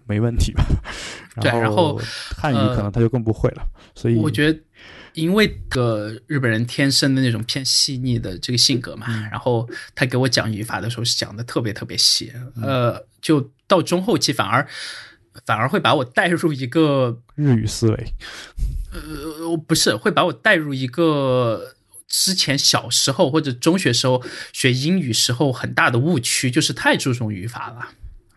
[0.06, 0.66] 没问题吧？
[1.42, 2.00] 对，然后
[2.36, 3.66] 汉语可能他就更不会了。
[3.96, 4.60] 所以我觉得，
[5.14, 12.32] 因为个日本人天生的那种偏细腻的这个性格嘛，然后他给我讲语法的时候是讲的特别特别细，
[12.62, 14.68] 呃，就到中后期反而
[15.46, 18.14] 反而会把我带入一个日语思维。
[18.92, 21.74] 呃，不是，会把我带入一个。
[22.16, 24.22] 之前小时候或者中学时候
[24.54, 27.88] 学英语时候很大的误区就是太注重语法了，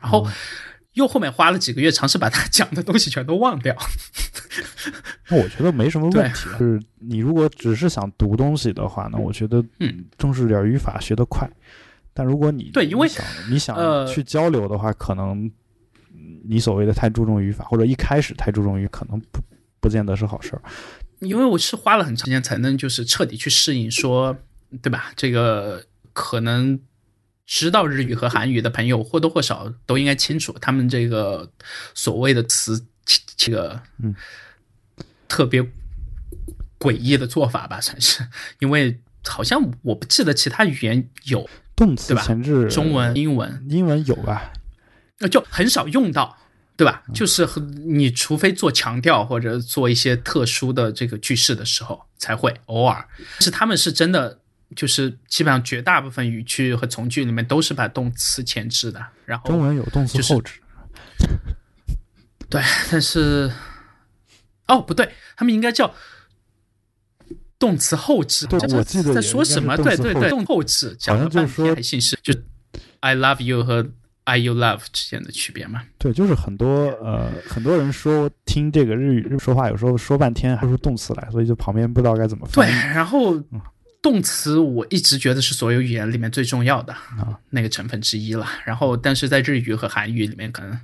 [0.01, 0.27] 然后
[0.94, 3.77] 又后面花了几个月尝试把他讲的东西全都忘掉。
[5.28, 11.47] 那我觉得没什么问题，就是你如果只是想读东西的话，呢我觉得嗯，重视点语法，学得快。
[12.15, 15.53] 但如果你对，因为想你想去交流的话，可能
[16.48, 19.39] 你所谓的太注重语法，或者一开始太注重语，可能不
[19.82, 20.62] 不见得是好事儿。
[21.20, 24.36] 因为我是花了很长时间才能就是彻底去适应，说
[24.82, 25.12] 对吧？
[25.16, 26.78] 这个可能
[27.47, 31.51] 知道日语和韩语的朋友或多或少都应该清楚，他们这个
[31.94, 32.86] 所谓的词，
[33.36, 34.14] 这个嗯。
[35.28, 35.60] 特别
[36.78, 38.24] 诡异的做法吧，算是，
[38.60, 44.52] 因为好像我不记得其他语言有动词前置，中文、英文、英文有吧？
[45.28, 46.38] 就很少用到，
[46.77, 47.03] 对吧？
[47.15, 53.07] 就是和你除非做强调或者做一些特殊的这个句式的时候才会偶尔，
[53.40, 54.39] 是他们是真的，
[54.74, 59.05] 就是基本上绝大部分语句和从句里面都是把动词前置的。
[59.24, 60.61] 然后中文有动词后置，
[62.51, 63.51] 对，但是。
[64.69, 65.94] 哦，不对，他们应该叫
[67.57, 68.48] 动词后置。
[68.48, 69.77] 对，我记得在说什么？
[69.77, 70.97] 对对对，动后置。
[70.98, 72.35] 讲了半天还，姓氏就
[72.98, 73.89] I love you 和
[74.27, 75.82] I you love 之间的区别嘛？
[75.98, 76.66] 对，就是很多
[77.03, 82.66] 呃，很多人说听这个日语日说话，有时候说半天还说动词来，所以就旁边不知道该怎么翻。
[82.66, 83.43] 对，然后
[84.03, 88.47] 动词我一直觉得是所有语言里面最重要的啊那个成分之一了。
[88.65, 90.78] 然后，但是在日语和韩语里面可能。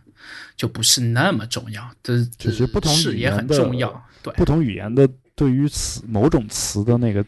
[0.57, 3.91] 就不是那么重要，这只是不同语言很重要，
[4.23, 7.25] 对不同语言的对于词某种词的那个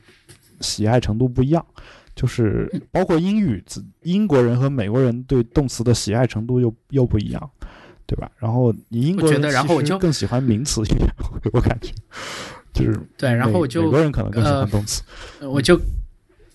[0.60, 1.66] 喜爱程度不一样，
[2.14, 3.62] 就是包括英语，
[4.02, 7.50] 英国人和美国人对动词的喜爱程度又又不一样，
[8.06, 8.30] 对吧？
[8.38, 11.08] 然后你英国人其实更喜欢名词一点，
[11.52, 11.92] 我感觉
[12.72, 15.02] 就是对，然后我就美国人可能更喜欢动词，
[15.40, 15.80] 我就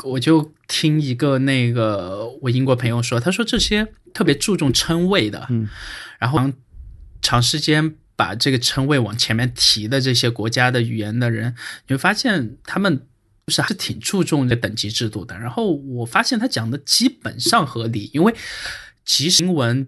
[0.04, 5.68] 我就听一个那个我英国朋友说，他说这些特别注重称谓的，嗯，
[6.20, 6.52] 然后。
[7.22, 11.54] 长时间把这个称谓往前面提的这些国家的语言的人，
[11.86, 13.04] 你会发现他们就
[13.50, 15.38] 是还是挺注重这等级制度的。
[15.38, 18.34] 然后我发现他讲的基本上合理，因为
[19.06, 19.88] 其实英文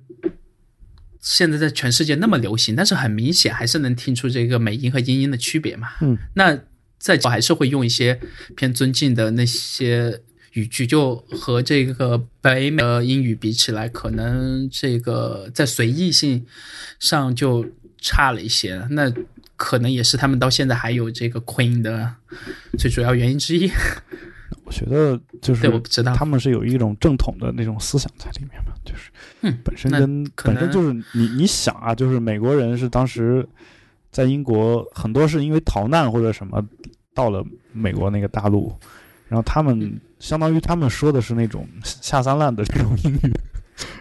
[1.19, 5.89] 现在在全世界那么流行，但是很明显还是能听出这个美音和英音的区别嘛。
[6.01, 6.57] 嗯，那
[6.97, 8.19] 在我还是会用一些
[8.55, 10.21] 偏尊敬的那些。
[10.53, 16.45] 语句就和这个北美的英语比起来，可能这个在随意性
[16.99, 17.65] 上就
[18.01, 18.85] 差了一些。
[18.89, 19.09] 那
[19.61, 22.11] 可能也是他们到现在还有这个 Queen 的
[22.79, 23.69] 最主要原因之一。
[24.65, 29.11] 我觉得就是，对，我不知道他们是有一种正统的那种思想在里面嘛，就是，
[29.41, 33.47] 嗯，本身跟本身就是你你想啊，就是美国人是当时
[34.11, 36.65] 在英国很多是因为逃难或者什么
[37.13, 38.75] 到了美国那个大陆，
[39.27, 40.01] 然后他们。
[40.21, 43.33] 相当于他们说的是那种下三滥的这种英语，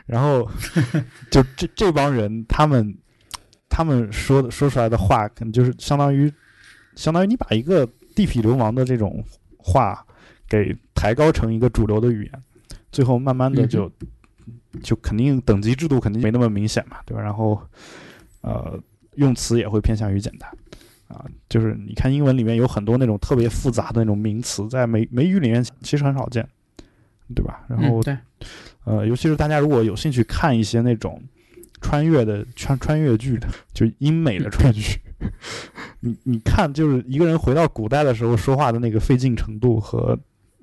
[0.04, 0.46] 然后
[1.32, 2.94] 就这这帮人，他们
[3.70, 6.30] 他们说的说出来的话，可能就是相当于
[6.96, 9.24] 相当于你把一个地痞流氓的这种
[9.56, 10.04] 话
[10.46, 12.32] 给抬高成一个主流的语言，
[12.92, 13.90] 最后慢慢的就
[14.82, 17.22] 就肯定等级制度肯定没那么明显嘛，对吧？
[17.22, 17.58] 然后
[18.42, 18.78] 呃，
[19.14, 20.50] 用词也会偏向于简单。
[21.08, 26.48] 啊，就是你看英文里面有很多那种特别复杂的那种名词，在美美语里面其实很少见，
[27.34, 27.64] 对吧？
[27.68, 28.16] 然后对，
[28.84, 31.20] 呃，尤其是大家如果有兴趣看一些那种
[31.80, 35.00] 穿越的穿穿越剧的， 就英美的穿越剧，
[36.00, 40.18] 你你看，就是一个人回到古代的时候说话的那个费劲程度和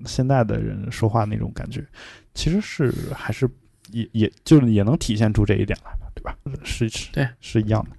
[0.05, 1.85] 现在的人说话那种感觉，
[2.33, 3.49] 其实是还是
[3.91, 6.37] 也也就是也能体现出这一点来的，对吧？
[6.63, 7.95] 是是，对，是一样的。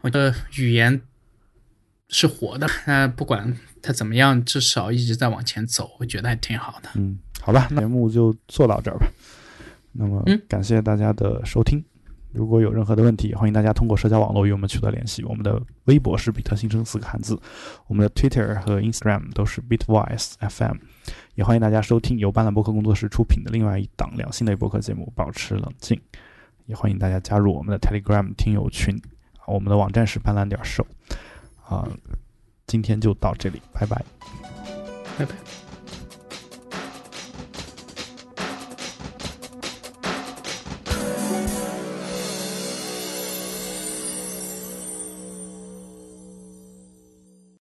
[0.00, 1.00] 我的语言
[2.08, 6.88] 是活的，那不管它怎么样，至少一直在往前走，我觉得还挺好的。
[6.94, 9.06] 嗯，好吧，那节目就做到这儿吧。
[10.00, 11.84] 那么，感谢大家的收听。
[12.32, 15.22] 如果有任何的问题，欢迎大家通过社交网络与我们取得联系。
[15.24, 17.38] 我们的微博是比特新生四个汉字，
[17.86, 20.76] 我们的 Twitter 和 Instagram 都是 Bitwise FM。
[21.34, 25.94] 也欢迎大家收听由斑斓博客工作室出品的另外一档两性类博客节目《保持冷静》。
[26.64, 28.98] 也欢迎大家加入我们的 Telegram 听友群。
[29.46, 30.86] 我们的网站是斑斓点 show，
[31.68, 31.86] 啊，
[32.66, 34.02] 今天就到这里，拜拜，
[35.18, 35.59] 拜拜。